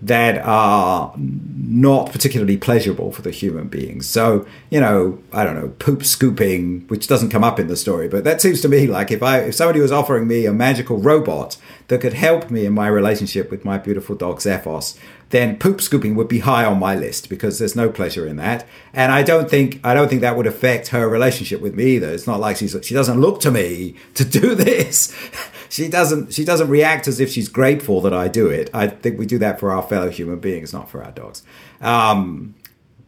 that 0.03 0.39
are 0.45 1.15
not 1.17 2.13
particularly 2.13 2.59
pleasurable 2.59 3.13
for 3.13 3.23
the 3.23 3.31
human 3.31 3.69
beings. 3.69 4.07
So, 4.07 4.47
you 4.69 4.79
know, 4.79 5.19
I 5.33 5.45
don't 5.45 5.55
know, 5.55 5.69
poop 5.79 6.05
scooping, 6.05 6.87
which 6.89 7.07
doesn't 7.07 7.31
come 7.31 7.43
up 7.43 7.59
in 7.59 7.69
the 7.69 7.77
story, 7.77 8.09
but 8.09 8.25
that 8.25 8.43
seems 8.43 8.61
to 8.61 8.69
me 8.69 8.87
like 8.87 9.11
if 9.11 9.23
I 9.23 9.41
if 9.41 9.55
somebody 9.55 9.81
was 9.81 9.93
offering 9.93 10.29
me 10.29 10.45
a 10.45 10.53
magical 10.53 10.99
robot 10.99 11.57
that 11.91 12.01
could 12.01 12.15
help 12.15 12.51
me 12.51 12.65
in 12.65 12.73
my 12.73 12.87
relationship 12.87 13.51
with 13.51 13.65
my 13.65 13.77
beautiful 13.77 14.15
dog 14.15 14.39
Xephos, 14.39 14.97
then 15.31 15.59
poop 15.59 15.81
scooping 15.81 16.15
would 16.15 16.29
be 16.29 16.39
high 16.39 16.65
on 16.65 16.79
my 16.79 16.95
list 16.95 17.29
because 17.29 17.59
there's 17.59 17.75
no 17.75 17.91
pleasure 17.91 18.29
in 18.29 18.37
that. 18.37 18.65
And 18.93 19.11
I 19.11 19.25
don't 19.25 19.51
think 19.51 19.81
I 19.83 19.93
don't 19.93 20.09
think 20.09 20.21
that 20.21 20.37
would 20.37 20.47
affect 20.47 20.89
her 20.89 21.09
relationship 21.09 21.61
with 21.61 21.75
me 21.75 21.97
either. 21.97 22.09
It's 22.11 22.29
not 22.29 22.39
like 22.39 22.57
she's 22.57 22.77
she 22.83 22.95
doesn't 22.95 23.21
look 23.21 23.41
to 23.41 23.51
me 23.51 23.97
to 24.15 24.25
do 24.25 24.55
this. 24.55 25.15
she 25.69 25.89
doesn't 25.89 26.33
she 26.33 26.45
doesn't 26.45 26.69
react 26.69 27.09
as 27.09 27.19
if 27.19 27.29
she's 27.29 27.49
grateful 27.49 28.01
that 28.03 28.15
I 28.15 28.29
do 28.29 28.49
it. 28.49 28.71
I 28.73 28.87
think 28.87 29.19
we 29.19 29.27
do 29.27 29.39
that 29.39 29.59
for 29.59 29.73
our 29.73 29.83
fellow 29.83 30.11
human 30.11 30.39
beings, 30.39 30.73
not 30.73 30.89
for 30.89 31.03
our 31.03 31.11
dogs. 31.11 31.43
Um, 31.81 32.55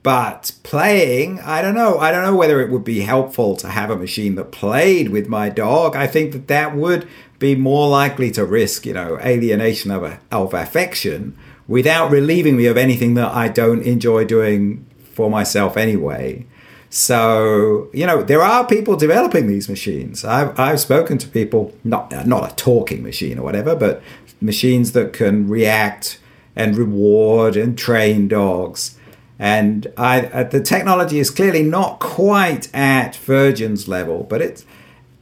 but 0.02 0.52
playing, 0.64 1.40
I 1.40 1.62
don't 1.62 1.74
know. 1.74 1.98
I 1.98 2.10
don't 2.10 2.24
know 2.24 2.34
whether 2.34 2.60
it 2.60 2.70
would 2.70 2.84
be 2.84 3.00
helpful 3.00 3.56
to 3.56 3.68
have 3.68 3.90
a 3.90 3.96
machine 3.96 4.34
that 4.34 4.50
played 4.50 5.10
with 5.10 5.28
my 5.28 5.48
dog. 5.48 5.94
I 5.94 6.06
think 6.06 6.32
that 6.32 6.48
that 6.48 6.74
would 6.74 7.08
be 7.38 7.54
more 7.54 7.88
likely 7.88 8.30
to 8.32 8.44
risk, 8.44 8.84
you 8.86 8.94
know, 8.94 9.18
alienation 9.20 9.90
of, 9.90 10.18
of 10.30 10.54
affection 10.54 11.36
without 11.68 12.10
relieving 12.10 12.56
me 12.56 12.66
of 12.66 12.76
anything 12.76 13.14
that 13.14 13.32
I 13.32 13.48
don't 13.48 13.82
enjoy 13.82 14.24
doing 14.24 14.86
for 15.12 15.30
myself 15.30 15.76
anyway. 15.76 16.46
So, 16.90 17.88
you 17.94 18.06
know, 18.06 18.22
there 18.22 18.42
are 18.42 18.66
people 18.66 18.96
developing 18.96 19.46
these 19.46 19.68
machines. 19.68 20.24
I've, 20.24 20.58
I've 20.58 20.80
spoken 20.80 21.16
to 21.18 21.28
people, 21.28 21.74
not, 21.84 22.26
not 22.26 22.52
a 22.52 22.54
talking 22.56 23.02
machine 23.02 23.38
or 23.38 23.42
whatever, 23.42 23.74
but 23.74 24.02
machines 24.40 24.92
that 24.92 25.12
can 25.12 25.48
react 25.48 26.18
and 26.54 26.76
reward 26.76 27.56
and 27.56 27.78
train 27.78 28.28
dogs. 28.28 28.98
And 29.42 29.92
I, 29.96 30.20
uh, 30.26 30.44
the 30.44 30.60
technology 30.60 31.18
is 31.18 31.28
clearly 31.28 31.64
not 31.64 31.98
quite 31.98 32.72
at 32.72 33.16
Furgen's 33.16 33.88
level, 33.88 34.22
but 34.22 34.40
it's 34.40 34.64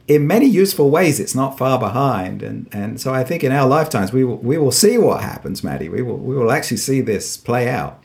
in 0.07 0.27
many 0.27 0.45
useful 0.45 0.91
ways, 0.91 1.19
it's 1.19 1.33
not 1.33 1.57
far 1.57 1.79
behind. 1.79 2.43
And, 2.43 2.69
and 2.71 3.01
so 3.01 3.11
I 3.11 3.23
think 3.23 3.43
in 3.43 3.51
our 3.51 3.67
lifetimes, 3.67 4.13
we 4.13 4.23
will, 4.23 4.37
we 4.37 4.59
will 4.59 4.71
see 4.71 4.99
what 4.99 5.23
happens, 5.23 5.63
Maddie. 5.63 5.89
We 5.89 6.03
will, 6.03 6.17
we 6.17 6.35
will 6.35 6.51
actually 6.51 6.77
see 6.77 7.01
this 7.01 7.35
play 7.35 7.67
out. 7.67 8.03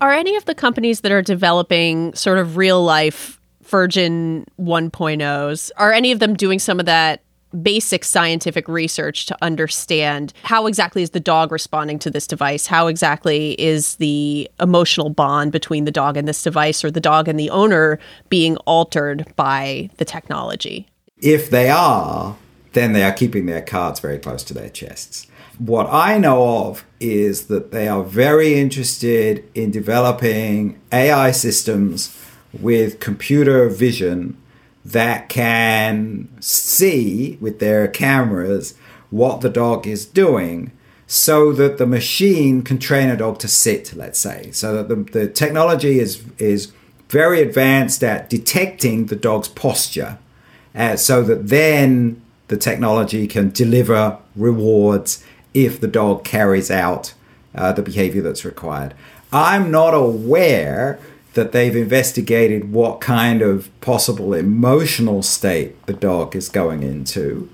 Are 0.00 0.10
any 0.10 0.34
of 0.34 0.46
the 0.46 0.54
companies 0.56 1.02
that 1.02 1.12
are 1.12 1.22
developing 1.22 2.12
sort 2.14 2.38
of 2.38 2.56
real 2.56 2.82
life 2.82 3.38
Virgin 3.62 4.44
1.0s, 4.60 5.70
are 5.76 5.92
any 5.92 6.10
of 6.10 6.18
them 6.18 6.34
doing 6.34 6.58
some 6.58 6.80
of 6.80 6.86
that 6.86 7.22
basic 7.60 8.04
scientific 8.04 8.68
research 8.68 9.26
to 9.26 9.36
understand 9.42 10.32
how 10.42 10.66
exactly 10.66 11.02
is 11.02 11.10
the 11.10 11.20
dog 11.20 11.52
responding 11.52 11.98
to 12.00 12.10
this 12.10 12.26
device? 12.26 12.66
How 12.66 12.86
exactly 12.86 13.52
is 13.60 13.96
the 13.96 14.50
emotional 14.60 15.10
bond 15.10 15.52
between 15.52 15.84
the 15.84 15.90
dog 15.90 16.16
and 16.16 16.26
this 16.26 16.42
device 16.42 16.84
or 16.84 16.90
the 16.90 17.00
dog 17.00 17.28
and 17.28 17.38
the 17.38 17.50
owner 17.50 17.98
being 18.28 18.56
altered 18.58 19.32
by 19.36 19.90
the 19.98 20.04
technology? 20.04 20.88
If 21.18 21.50
they 21.50 21.70
are, 21.70 22.36
then 22.72 22.92
they 22.92 23.04
are 23.04 23.12
keeping 23.12 23.46
their 23.46 23.62
cards 23.62 24.00
very 24.00 24.18
close 24.18 24.42
to 24.44 24.54
their 24.54 24.70
chests. 24.70 25.26
What 25.58 25.86
I 25.90 26.18
know 26.18 26.66
of 26.66 26.84
is 26.98 27.46
that 27.46 27.70
they 27.70 27.86
are 27.86 28.02
very 28.02 28.54
interested 28.54 29.48
in 29.54 29.70
developing 29.70 30.80
AI 30.90 31.30
systems 31.30 32.16
with 32.52 33.00
computer 33.00 33.68
vision 33.68 34.36
that 34.84 35.28
can 35.28 36.28
see 36.40 37.38
with 37.40 37.58
their 37.58 37.86
cameras 37.88 38.74
what 39.10 39.40
the 39.40 39.50
dog 39.50 39.86
is 39.86 40.04
doing 40.04 40.72
so 41.06 41.52
that 41.52 41.76
the 41.78 41.86
machine 41.86 42.62
can 42.62 42.78
train 42.78 43.10
a 43.10 43.16
dog 43.16 43.38
to 43.38 43.48
sit, 43.48 43.92
let's 43.94 44.18
say. 44.18 44.50
So 44.52 44.76
that 44.76 44.88
the, 44.88 44.96
the 44.96 45.28
technology 45.28 45.98
is, 45.98 46.24
is 46.38 46.72
very 47.08 47.42
advanced 47.42 48.02
at 48.02 48.30
detecting 48.30 49.06
the 49.06 49.16
dog's 49.16 49.48
posture 49.48 50.18
uh, 50.74 50.96
so 50.96 51.22
that 51.22 51.48
then 51.48 52.22
the 52.48 52.56
technology 52.56 53.26
can 53.26 53.50
deliver 53.50 54.18
rewards 54.34 55.22
if 55.52 55.80
the 55.80 55.86
dog 55.86 56.24
carries 56.24 56.70
out 56.70 57.12
uh, 57.54 57.72
the 57.72 57.82
behavior 57.82 58.22
that's 58.22 58.44
required. 58.44 58.94
I'm 59.32 59.70
not 59.70 59.92
aware 59.94 60.98
that 61.34 61.52
they've 61.52 61.74
investigated 61.74 62.72
what 62.72 63.00
kind 63.00 63.42
of 63.42 63.68
possible 63.80 64.34
emotional 64.34 65.22
state 65.22 65.84
the 65.86 65.92
dog 65.92 66.36
is 66.36 66.48
going 66.48 66.82
into, 66.82 67.50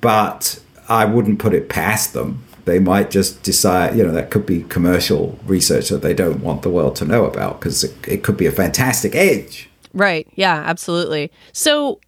but 0.00 0.60
I 0.88 1.04
wouldn't 1.04 1.38
put 1.38 1.54
it 1.54 1.68
past 1.68 2.12
them. 2.12 2.44
They 2.64 2.78
might 2.78 3.10
just 3.10 3.42
decide, 3.42 3.96
you 3.96 4.04
know, 4.04 4.12
that 4.12 4.30
could 4.30 4.46
be 4.46 4.62
commercial 4.64 5.38
research 5.46 5.88
that 5.88 6.02
they 6.02 6.14
don't 6.14 6.42
want 6.42 6.62
the 6.62 6.70
world 6.70 6.94
to 6.96 7.04
know 7.04 7.24
about 7.24 7.58
because 7.58 7.82
it, 7.82 7.94
it 8.06 8.22
could 8.22 8.36
be 8.36 8.46
a 8.46 8.52
fantastic 8.52 9.16
edge. 9.16 9.68
Right. 9.92 10.28
Yeah, 10.36 10.62
absolutely. 10.64 11.32
So, 11.52 12.00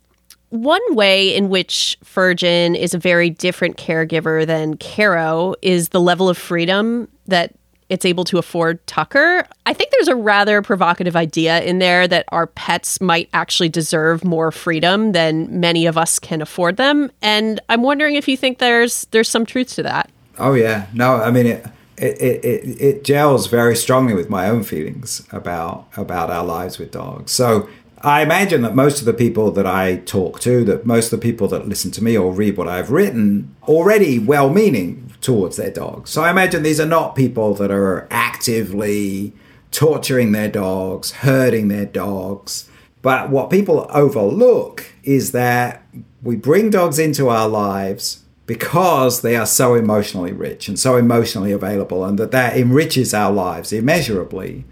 one 0.51 0.95
way 0.95 1.35
in 1.35 1.49
which 1.49 1.99
Furgen 2.05 2.77
is 2.79 2.95
a 2.95 2.99
very 2.99 3.29
different 3.29 3.77
caregiver 3.77 4.47
than 4.47 4.77
Caro 4.77 5.57
is 5.63 5.89
the 5.89 6.01
level 6.01 6.29
of 6.29 6.39
freedom 6.39 7.09
that 7.27 7.53
it's 7.89 8.05
able 8.05 8.25
to 8.25 8.39
afford 8.39 8.85
Tucker. 8.87 9.47
I 9.67 9.73
think 9.73 9.91
there's 9.91 10.09
a 10.09 10.17
rather 10.17 10.63
provocative 10.63 11.17
idea 11.17 11.61
in 11.63 11.79
there 11.79 12.09
that 12.09 12.25
our 12.29 12.47
pets 12.47 13.01
might 13.01 13.29
actually 13.33 13.69
deserve 13.69 14.25
more 14.25 14.51
freedom 14.51 15.13
than 15.13 15.61
many 15.61 15.87
of 15.87 15.99
us 15.99 16.19
can 16.19 16.41
afford 16.43 16.77
them, 16.77 17.11
and 17.23 17.61
I'm 17.69 17.83
wondering 17.83 18.15
if 18.15 18.29
you 18.29 18.37
think 18.37 18.59
there's 18.59 19.07
there's 19.11 19.29
some 19.29 19.47
truth 19.47 19.75
to 19.75 19.83
that. 19.83 20.11
Oh 20.39 20.55
yeah, 20.55 20.87
no, 20.93 21.17
I 21.17 21.31
mean 21.31 21.47
it. 21.47 21.67
It, 21.97 22.21
it, 22.21 22.45
it, 22.45 22.81
it 22.81 23.05
gels 23.05 23.47
very 23.47 23.77
strongly 23.77 24.15
with 24.15 24.29
my 24.29 24.49
own 24.49 24.65
feelings 24.65 25.25
about 25.31 25.87
about 25.97 26.29
our 26.29 26.45
lives 26.45 26.77
with 26.77 26.91
dogs. 26.91 27.31
So 27.31 27.69
I 28.05 28.21
imagine 28.21 28.61
that 28.63 28.75
most 28.75 29.01
of 29.01 29.07
the 29.07 29.15
people 29.15 29.51
that 29.53 29.67
I 29.67 29.97
talk 29.97 30.39
to, 30.41 30.63
that 30.65 30.85
most 30.85 31.11
of 31.11 31.21
the 31.21 31.27
people 31.27 31.49
that 31.49 31.67
listen 31.67 31.91
to 31.93 32.05
me 32.05 32.19
or 32.19 32.33
read 32.33 32.59
what 32.59 32.69
I've 32.69 32.91
written, 32.91 33.57
already 33.63 34.19
well 34.19 34.51
meaning 34.51 35.15
towards 35.23 35.57
their 35.57 35.71
dogs. 35.71 36.11
So 36.11 36.23
I 36.23 36.31
imagine 36.31 36.63
these 36.63 36.81
are 36.81 36.87
not 36.87 37.17
people 37.17 37.55
that 37.55 37.71
are 37.71 38.07
actively 38.11 39.33
torturing 39.71 40.33
their 40.33 40.51
dogs, 40.51 41.13
hurting 41.13 41.69
their 41.69 41.87
dogs. 41.87 42.69
But 43.01 43.31
what 43.31 43.49
people 43.49 43.87
overlook 43.89 44.93
is 45.03 45.33
that 45.33 45.83
we 46.23 46.37
bring 46.37 46.69
dogs 46.69 46.99
into 46.99 47.31
our 47.31 47.49
lives 47.49 48.23
because 48.47 49.23
they 49.23 49.35
are 49.35 49.47
so 49.47 49.75
emotionally 49.75 50.33
rich 50.33 50.69
and 50.69 50.79
so 50.79 50.97
emotionally 50.97 51.53
available, 51.53 52.05
and 52.05 52.19
that 52.19 52.33
that 52.33 52.57
enriches 52.57 53.15
our 53.15 53.33
lives 53.33 53.73
immeasurably. 53.73 54.67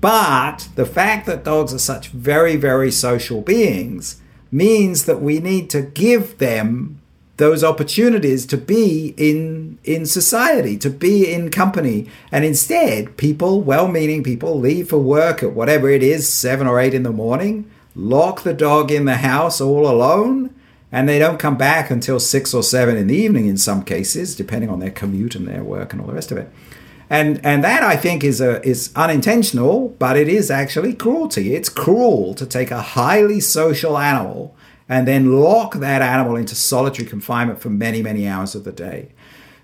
But 0.00 0.68
the 0.76 0.86
fact 0.86 1.26
that 1.26 1.44
dogs 1.44 1.74
are 1.74 1.78
such 1.78 2.08
very, 2.08 2.56
very 2.56 2.90
social 2.90 3.42
beings 3.42 4.20
means 4.50 5.04
that 5.04 5.20
we 5.20 5.38
need 5.40 5.70
to 5.70 5.82
give 5.82 6.38
them 6.38 7.00
those 7.36 7.64
opportunities 7.64 8.44
to 8.46 8.56
be 8.58 9.14
in 9.16 9.78
in 9.82 10.04
society, 10.04 10.76
to 10.76 10.90
be 10.90 11.32
in 11.32 11.50
company. 11.50 12.06
And 12.30 12.44
instead, 12.44 13.16
people, 13.16 13.62
well-meaning 13.62 14.22
people, 14.22 14.58
leave 14.58 14.90
for 14.90 14.98
work 14.98 15.42
at 15.42 15.54
whatever 15.54 15.88
it 15.88 16.02
is, 16.02 16.30
seven 16.30 16.66
or 16.66 16.78
eight 16.78 16.92
in 16.92 17.02
the 17.02 17.10
morning, 17.10 17.70
lock 17.94 18.42
the 18.42 18.52
dog 18.52 18.90
in 18.90 19.06
the 19.06 19.16
house 19.16 19.60
all 19.60 19.88
alone, 19.88 20.54
and 20.92 21.08
they 21.08 21.18
don't 21.18 21.38
come 21.38 21.56
back 21.56 21.90
until 21.90 22.20
six 22.20 22.52
or 22.52 22.62
seven 22.62 22.96
in 22.96 23.06
the 23.06 23.16
evening 23.16 23.46
in 23.46 23.56
some 23.56 23.84
cases, 23.84 24.36
depending 24.36 24.68
on 24.68 24.80
their 24.80 24.90
commute 24.90 25.34
and 25.34 25.48
their 25.48 25.64
work 25.64 25.92
and 25.92 26.02
all 26.02 26.08
the 26.08 26.14
rest 26.14 26.30
of 26.30 26.36
it. 26.36 26.50
And 27.10 27.44
and 27.44 27.64
that 27.64 27.82
I 27.82 27.96
think 27.96 28.22
is 28.22 28.40
a 28.40 28.64
is 28.66 28.92
unintentional, 28.94 29.88
but 29.98 30.16
it 30.16 30.28
is 30.28 30.50
actually 30.50 30.94
cruelty. 30.94 31.54
It's 31.56 31.68
cruel 31.68 32.34
to 32.34 32.46
take 32.46 32.70
a 32.70 32.80
highly 32.80 33.40
social 33.40 33.98
animal 33.98 34.54
and 34.88 35.06
then 35.06 35.40
lock 35.40 35.74
that 35.76 36.02
animal 36.02 36.36
into 36.36 36.54
solitary 36.54 37.08
confinement 37.08 37.60
for 37.60 37.68
many, 37.68 38.02
many 38.02 38.28
hours 38.28 38.54
of 38.54 38.64
the 38.64 38.72
day. 38.72 39.08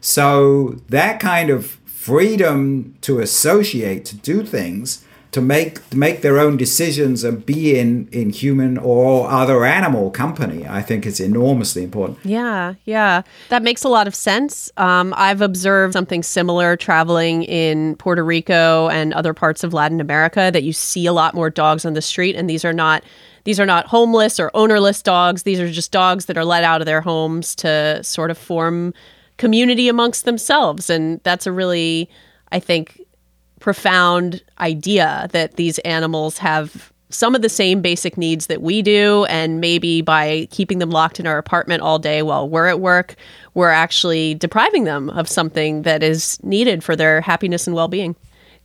So 0.01 0.81
that 0.89 1.21
kind 1.21 1.51
of 1.51 1.79
freedom 1.85 2.97
to 3.01 3.21
associate, 3.21 4.05
to 4.07 4.17
do 4.17 4.45
things, 4.45 5.05
to 5.37 5.43
make 5.43 5.87
to 5.91 5.99
make 5.99 6.23
their 6.23 6.39
own 6.39 6.57
decisions 6.57 7.23
and 7.23 7.45
be 7.45 7.79
in 7.79 8.09
in 8.11 8.31
human 8.31 8.79
or 8.79 9.29
other 9.29 9.67
animal 9.67 10.11
company 10.11 10.67
i 10.67 10.81
think 10.81 11.05
is 11.05 11.21
enormously 11.21 11.83
important. 11.85 12.19
Yeah 12.25 12.75
yeah. 12.87 13.23
That 13.51 13.63
makes 13.63 13.85
a 13.85 13.89
lot 13.89 14.07
of 14.07 14.15
sense. 14.15 14.71
Um, 14.79 15.13
i've 15.17 15.43
observed 15.43 15.93
something 15.93 16.23
similar 16.23 16.75
traveling 16.75 17.43
in 17.43 17.97
puerto 17.97 18.25
rico 18.25 18.89
and 18.89 19.13
other 19.13 19.35
parts 19.35 19.63
of 19.63 19.75
latin 19.75 20.01
america 20.01 20.51
that 20.55 20.63
you 20.63 20.73
see 20.73 21.05
a 21.05 21.13
lot 21.13 21.35
more 21.35 21.51
dogs 21.51 21.85
on 21.85 21.93
the 21.93 22.03
street 22.03 22.35
and 22.35 22.49
these 22.49 22.65
are 22.65 22.73
not 22.73 23.05
these 23.45 23.61
are 23.61 23.67
not 23.67 23.87
homeless 23.87 24.41
or 24.41 24.51
ownerless 24.55 25.03
dogs. 25.03 25.45
These 25.45 25.61
are 25.61 25.71
just 25.71 25.93
dogs 25.93 26.25
that 26.25 26.37
are 26.37 26.45
let 26.45 26.65
out 26.65 26.81
of 26.81 26.87
their 26.87 27.01
homes 27.01 27.55
to 27.57 28.03
sort 28.03 28.33
of 28.33 28.37
form 28.39 28.93
community 29.37 29.89
amongst 29.89 30.25
themselves 30.25 30.89
and 30.89 31.21
that's 31.23 31.47
a 31.47 31.53
really 31.53 32.09
i 32.53 32.59
think 32.59 33.06
profound 33.67 34.41
idea 34.61 35.27
that 35.33 35.57
these 35.57 35.81
animals 35.81 36.39
have 36.39 36.93
some 37.09 37.35
of 37.35 37.43
the 37.43 37.49
same 37.49 37.83
basic 37.83 38.17
needs 38.17 38.47
that 38.47 38.63
we 38.63 38.81
do. 38.81 39.25
And 39.25 39.61
maybe 39.61 40.03
by 40.03 40.47
keeping 40.53 40.79
them 40.79 40.91
locked 40.91 41.19
in 41.19 41.27
our 41.27 41.37
apartment 41.37 41.83
all 41.83 41.99
day 41.99 42.23
while 42.23 42.49
we're 42.49 42.69
at 42.69 42.79
work, 42.79 43.17
we're 43.55 43.71
actually 43.71 44.35
depriving 44.35 44.85
them 44.85 45.11
of 45.11 45.29
something 45.29 45.83
that 45.83 46.05
is 46.05 46.39
needed 46.45 46.85
for 46.85 46.95
their 46.95 47.21
happiness 47.21 47.67
and 47.67 47.75
well 47.75 47.89
being. 47.89 48.15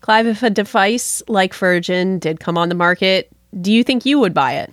Clive, 0.02 0.28
if 0.28 0.44
a 0.44 0.52
device 0.52 1.24
like 1.28 1.52
Furgen 1.52 2.20
did 2.20 2.40
come 2.40 2.56
on 2.56 2.70
the 2.70 2.76
market, 2.76 3.32
do 3.60 3.74
you 3.74 3.84
think 3.84 4.06
you 4.06 4.20
would 4.20 4.36
buy 4.36 4.54
it? 4.54 4.72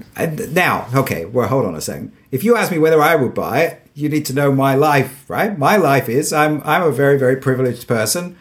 Now, 0.53 0.89
okay, 0.95 1.25
well, 1.25 1.49
hold 1.49 1.65
on 1.65 1.75
a 1.75 1.81
second. 1.81 2.13
If 2.31 2.45
you 2.45 2.55
ask 2.55 2.71
me 2.71 2.77
whether 2.77 3.01
I 3.01 3.17
would 3.17 3.33
buy 3.33 3.63
it, 3.63 3.83
you 3.95 4.11
need 4.11 4.27
to 4.27 4.35
know 4.35 4.53
my 4.53 4.75
life, 4.75 5.25
right? 5.31 5.57
My 5.57 5.79
life 5.79 6.07
is 6.07 6.35
I'm 6.35 6.61
I'm 6.67 6.83
a 6.83 6.93
very 6.93 7.19
very 7.19 7.37
privileged 7.37 7.89
person. 7.89 8.37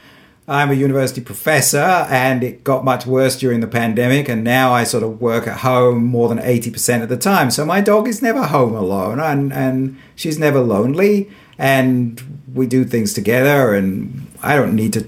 I'm 0.50 0.72
a 0.72 0.76
university 0.76 1.20
professor 1.20 2.08
and 2.10 2.41
it 2.41 2.64
got 2.64 2.86
much 2.86 3.06
worse 3.06 3.38
during 3.38 3.60
the 3.60 3.68
pandemic. 3.68 4.30
And 4.30 4.45
now 4.45 4.72
I 4.72 4.86
sort 4.86 5.04
of 5.04 5.20
work 5.20 5.45
at 5.45 5.60
home 5.60 6.06
more 6.06 6.30
than 6.30 6.38
80% 6.38 7.04
of 7.04 7.10
the 7.10 7.18
time. 7.18 7.52
So 7.52 7.66
my 7.66 7.82
dog 7.82 8.08
is 8.08 8.22
never 8.22 8.43
home 8.43 8.74
alone 8.74 9.20
and, 9.20 9.52
and 9.52 10.00
she's 10.16 10.39
never 10.39 10.62
lonely. 10.62 11.30
And 11.58 12.41
we 12.54 12.66
do 12.66 12.86
things 12.86 13.14
together 13.14 13.74
and 13.74 14.28
I 14.41 14.56
don't 14.56 14.76
need 14.76 14.93
to. 14.93 15.08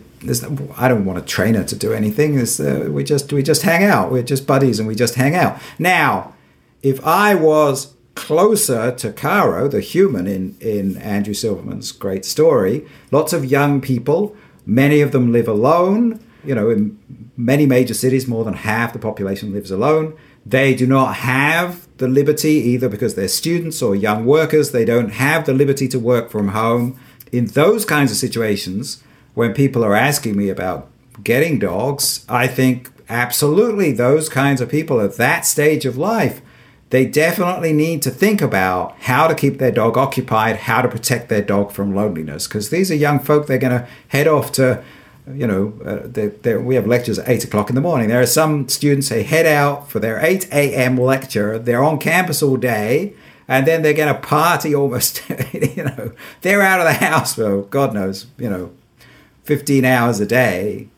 I 0.75 0.89
don't 0.89 1.05
want 1.05 1.17
to 1.17 1.25
train 1.25 1.55
her 1.55 1.63
to 1.63 1.75
do 1.77 1.93
anything. 1.93 2.37
Uh, 2.37 2.89
we 2.89 3.05
just 3.05 3.31
we 3.31 3.41
just 3.41 3.61
hang 3.61 3.85
out. 3.85 4.11
We're 4.11 4.21
just 4.21 4.45
buddies, 4.45 4.77
and 4.77 4.85
we 4.85 4.93
just 4.93 5.15
hang 5.15 5.33
out. 5.33 5.61
Now, 5.77 6.33
if 6.83 7.05
I 7.05 7.35
was 7.35 7.93
closer 8.15 8.91
to 8.91 9.13
Caro, 9.13 9.69
the 9.69 9.79
human 9.79 10.27
in 10.27 10.57
in 10.59 10.97
Andrew 10.97 11.33
Silverman's 11.33 11.93
great 11.93 12.25
story, 12.25 12.85
lots 13.11 13.31
of 13.31 13.45
young 13.45 13.79
people 13.79 14.35
Many 14.65 15.01
of 15.01 15.11
them 15.11 15.31
live 15.31 15.47
alone. 15.47 16.19
You 16.43 16.55
know, 16.55 16.69
in 16.69 16.97
many 17.35 17.65
major 17.65 17.93
cities, 17.93 18.27
more 18.27 18.43
than 18.43 18.53
half 18.53 18.93
the 18.93 18.99
population 18.99 19.51
lives 19.51 19.71
alone. 19.71 20.17
They 20.45 20.73
do 20.73 20.87
not 20.87 21.15
have 21.15 21.87
the 21.97 22.07
liberty, 22.07 22.51
either 22.51 22.89
because 22.89 23.15
they're 23.15 23.27
students 23.27 23.81
or 23.81 23.95
young 23.95 24.25
workers, 24.25 24.71
they 24.71 24.85
don't 24.85 25.11
have 25.11 25.45
the 25.45 25.53
liberty 25.53 25.87
to 25.89 25.99
work 25.99 26.31
from 26.31 26.49
home. 26.49 26.99
In 27.31 27.45
those 27.47 27.85
kinds 27.85 28.11
of 28.11 28.17
situations, 28.17 29.03
when 29.33 29.53
people 29.53 29.83
are 29.83 29.95
asking 29.95 30.37
me 30.37 30.49
about 30.49 30.89
getting 31.23 31.59
dogs, 31.59 32.25
I 32.27 32.47
think 32.47 32.91
absolutely 33.09 33.91
those 33.91 34.29
kinds 34.29 34.61
of 34.61 34.69
people 34.69 35.01
at 35.01 35.17
that 35.17 35.45
stage 35.45 35.85
of 35.85 35.97
life 35.97 36.41
they 36.89 37.05
definitely 37.05 37.71
need 37.71 38.01
to 38.01 38.09
think 38.09 38.41
about 38.41 38.95
how 39.01 39.27
to 39.27 39.35
keep 39.35 39.59
their 39.59 39.71
dog 39.71 39.97
occupied, 39.97 40.55
how 40.57 40.81
to 40.81 40.87
protect 40.87 41.29
their 41.29 41.41
dog 41.41 41.71
from 41.71 41.93
loneliness. 41.93 42.47
Because 42.47 42.69
these 42.69 42.89
are 42.91 42.95
young 42.95 43.19
folk, 43.19 43.45
they're 43.45 43.59
going 43.59 43.79
to 43.79 43.87
head 44.07 44.27
off 44.27 44.51
to, 44.53 44.83
you 45.31 45.45
know, 45.45 45.73
uh, 45.85 45.99
they're, 46.05 46.59
we 46.59 46.75
have 46.75 46.87
lectures 46.87 47.19
at 47.19 47.29
8 47.29 47.43
o'clock 47.43 47.69
in 47.69 47.75
the 47.75 47.81
morning. 47.81 48.09
There 48.09 48.21
are 48.21 48.25
some 48.25 48.67
students, 48.69 49.09
they 49.09 49.21
head 49.21 49.45
out 49.45 49.89
for 49.89 49.99
their 49.99 50.23
8 50.23 50.51
a.m. 50.51 50.97
lecture, 50.97 51.59
they're 51.59 51.83
on 51.83 51.99
campus 51.99 52.41
all 52.41 52.57
day, 52.57 53.13
and 53.47 53.67
then 53.67 53.83
they're 53.83 53.93
going 53.93 54.13
to 54.13 54.19
party 54.19 54.73
almost, 54.73 55.21
you 55.53 55.83
know, 55.83 56.11
they're 56.41 56.63
out 56.63 56.79
of 56.79 56.87
the 56.87 57.05
house 57.05 57.35
for 57.35 57.61
God 57.63 57.93
knows, 57.93 58.25
you 58.39 58.49
know, 58.49 58.71
15 59.43 59.85
hours 59.85 60.19
a 60.19 60.25
day 60.25 60.89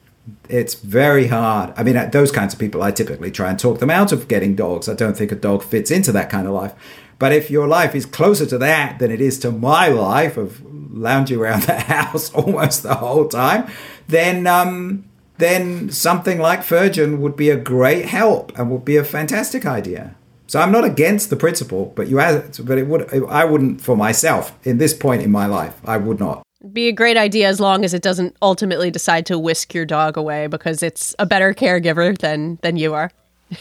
it's 0.50 0.76
very 0.76 1.28
hard. 1.28 1.74
I 1.78 1.84
mean, 1.84 2.10
those 2.12 2.32
kinds 2.32 2.54
of 2.54 2.60
people, 2.60 2.84
I 2.84 2.92
typically 2.92 3.32
try 3.32 3.50
and 3.50 3.58
talk 3.58 3.80
them 3.80 3.90
out 3.90 4.12
of 4.12 4.28
getting 4.28 4.56
dogs. 4.56 4.88
I 4.88 4.94
don't 4.94 5.18
think 5.18 5.32
a 5.32 5.36
dog 5.36 5.64
fits 5.64 5.92
into 5.92 6.12
that 6.12 6.30
kind 6.30 6.48
of 6.48 6.54
life. 6.54 6.74
But 7.20 7.34
if 7.34 7.52
your 7.52 7.68
life 7.68 7.94
is 7.96 8.06
closer 8.06 8.46
to 8.48 8.58
that 8.58 9.00
than 9.00 9.12
it 9.12 9.22
is 9.22 9.38
to 9.40 9.52
my 9.52 9.88
life 9.88 10.38
of 10.38 10.62
lounging 10.92 11.38
around 11.40 11.64
the 11.68 11.80
house 11.80 12.34
almost 12.34 12.84
the 12.84 12.96
whole 12.96 13.28
time, 13.28 13.72
then 14.08 14.48
um, 14.48 15.06
then 15.38 15.90
something 15.90 16.40
like 16.40 16.62
Furgen 16.62 17.20
would 17.20 17.36
be 17.36 17.50
a 17.50 17.58
great 17.58 18.06
help 18.06 18.58
and 18.58 18.70
would 18.70 18.86
be 18.86 18.98
a 18.98 19.04
fantastic 19.04 19.66
idea. 19.66 20.16
So 20.48 20.60
I'm 20.60 20.72
not 20.72 20.84
against 20.84 21.30
the 21.30 21.36
principle, 21.36 21.94
but 21.96 22.08
you 22.08 22.18
but 22.18 22.78
it 22.78 22.88
would 22.88 23.14
I 23.30 23.46
wouldn't 23.46 23.82
for 23.82 23.96
myself 23.96 24.58
in 24.66 24.80
this 24.80 24.94
point 24.94 25.22
in 25.22 25.32
my 25.32 25.46
life. 25.46 25.80
I 25.86 25.98
would 25.98 26.20
not 26.20 26.44
be 26.72 26.88
a 26.88 26.92
great 26.92 27.18
idea 27.18 27.48
as 27.48 27.60
long 27.60 27.84
as 27.84 27.94
it 27.94 28.02
doesn't 28.02 28.36
ultimately 28.42 28.92
decide 28.92 29.26
to 29.28 29.40
whisk 29.40 29.74
your 29.74 29.86
dog 29.86 30.18
away 30.18 30.48
because 30.48 30.84
it's 30.84 31.16
a 31.20 31.26
better 31.26 31.54
caregiver 31.54 32.18
than 32.18 32.60
than 32.62 32.78
you 32.78 32.94
are. 32.94 33.12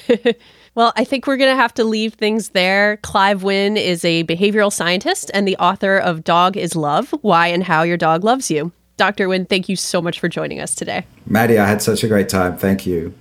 well, 0.75 0.93
I 0.97 1.05
think 1.05 1.27
we're 1.27 1.37
going 1.37 1.51
to 1.51 1.61
have 1.61 1.75
to 1.75 1.85
leave 1.85 2.15
things 2.15 2.51
there. 2.51 2.99
Clive 2.99 3.43
Wynne 3.43 3.77
is 3.77 4.05
a 4.05 4.25
behavioral 4.25 4.73
scientist 4.73 5.31
and 5.35 5.49
the 5.49 5.57
author 5.57 5.99
of 5.99 6.25
Dog 6.25 6.57
is 6.57 6.77
Love: 6.77 7.11
Why 7.23 7.49
and 7.49 7.65
How 7.65 7.83
Your 7.83 7.97
Dog 7.97 8.25
Loves 8.25 8.51
You. 8.51 8.73
Dr. 8.97 9.29
Wynne, 9.29 9.47
thank 9.47 9.69
you 9.71 9.77
so 9.77 10.03
much 10.03 10.21
for 10.21 10.29
joining 10.29 10.61
us 10.61 10.75
today. 10.75 11.07
Maddie, 11.25 11.59
I 11.59 11.67
had 11.67 11.81
such 11.81 12.05
a 12.05 12.09
great 12.09 12.29
time. 12.29 12.59
Thank 12.59 12.87
you. 12.87 13.15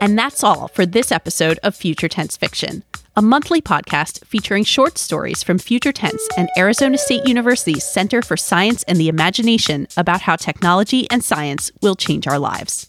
And 0.00 0.16
that's 0.16 0.44
all 0.44 0.68
for 0.68 0.84
this 0.84 1.10
episode 1.10 1.58
of 1.62 1.74
Future 1.74 2.08
Tense 2.08 2.36
Fiction 2.36 2.84
a 3.18 3.20
monthly 3.20 3.60
podcast 3.60 4.24
featuring 4.24 4.62
short 4.62 4.96
stories 4.96 5.42
from 5.42 5.58
Future 5.58 5.90
Tense 5.90 6.28
and 6.36 6.48
Arizona 6.56 6.96
State 6.96 7.26
University's 7.26 7.82
Center 7.82 8.22
for 8.22 8.36
Science 8.36 8.84
and 8.84 8.96
the 8.96 9.08
Imagination 9.08 9.88
about 9.96 10.20
how 10.20 10.36
technology 10.36 11.10
and 11.10 11.24
science 11.24 11.72
will 11.82 11.96
change 11.96 12.28
our 12.28 12.38
lives. 12.38 12.88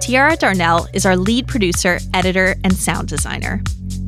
Tiara 0.00 0.36
Darnell 0.36 0.86
is 0.94 1.04
our 1.04 1.16
lead 1.16 1.48
producer, 1.48 1.98
editor, 2.14 2.54
and 2.62 2.72
sound 2.76 3.08
designer. 3.08 3.60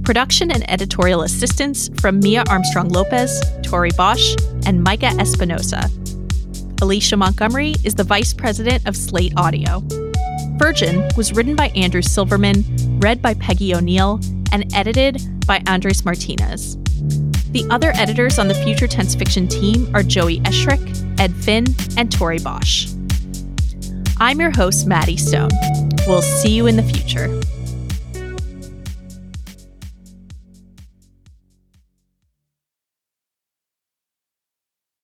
Production 0.04 0.52
and 0.52 0.70
editorial 0.70 1.22
assistance 1.22 1.90
from 2.00 2.20
Mia 2.20 2.44
Armstrong 2.48 2.90
Lopez, 2.90 3.42
Tori 3.64 3.90
Bosch, 3.96 4.36
and 4.64 4.84
Micah 4.84 5.12
Espinosa. 5.18 5.90
Alicia 6.80 7.16
Montgomery 7.16 7.74
is 7.82 7.96
the 7.96 8.04
vice 8.04 8.32
president 8.32 8.86
of 8.86 8.96
Slate 8.96 9.32
Audio. 9.36 9.82
Furgen 10.58 11.16
was 11.16 11.32
written 11.32 11.54
by 11.54 11.68
Andrew 11.68 12.02
Silverman, 12.02 12.64
read 12.98 13.22
by 13.22 13.34
Peggy 13.34 13.72
O'Neal, 13.76 14.18
and 14.50 14.68
edited 14.74 15.22
by 15.46 15.62
Andres 15.68 16.04
Martinez. 16.04 16.76
The 17.52 17.64
other 17.70 17.92
editors 17.94 18.40
on 18.40 18.48
the 18.48 18.54
Future 18.54 18.88
Tense 18.88 19.14
Fiction 19.14 19.46
team 19.46 19.88
are 19.94 20.02
Joey 20.02 20.40
Eschrick, 20.40 21.20
Ed 21.20 21.32
Finn, 21.32 21.64
and 21.96 22.10
Tori 22.10 22.40
Bosch. 22.40 22.92
I'm 24.18 24.40
your 24.40 24.50
host, 24.50 24.88
Maddie 24.88 25.16
Stone. 25.16 25.50
We'll 26.08 26.22
see 26.22 26.50
you 26.50 26.66
in 26.66 26.74
the 26.74 26.82
future. 26.82 27.28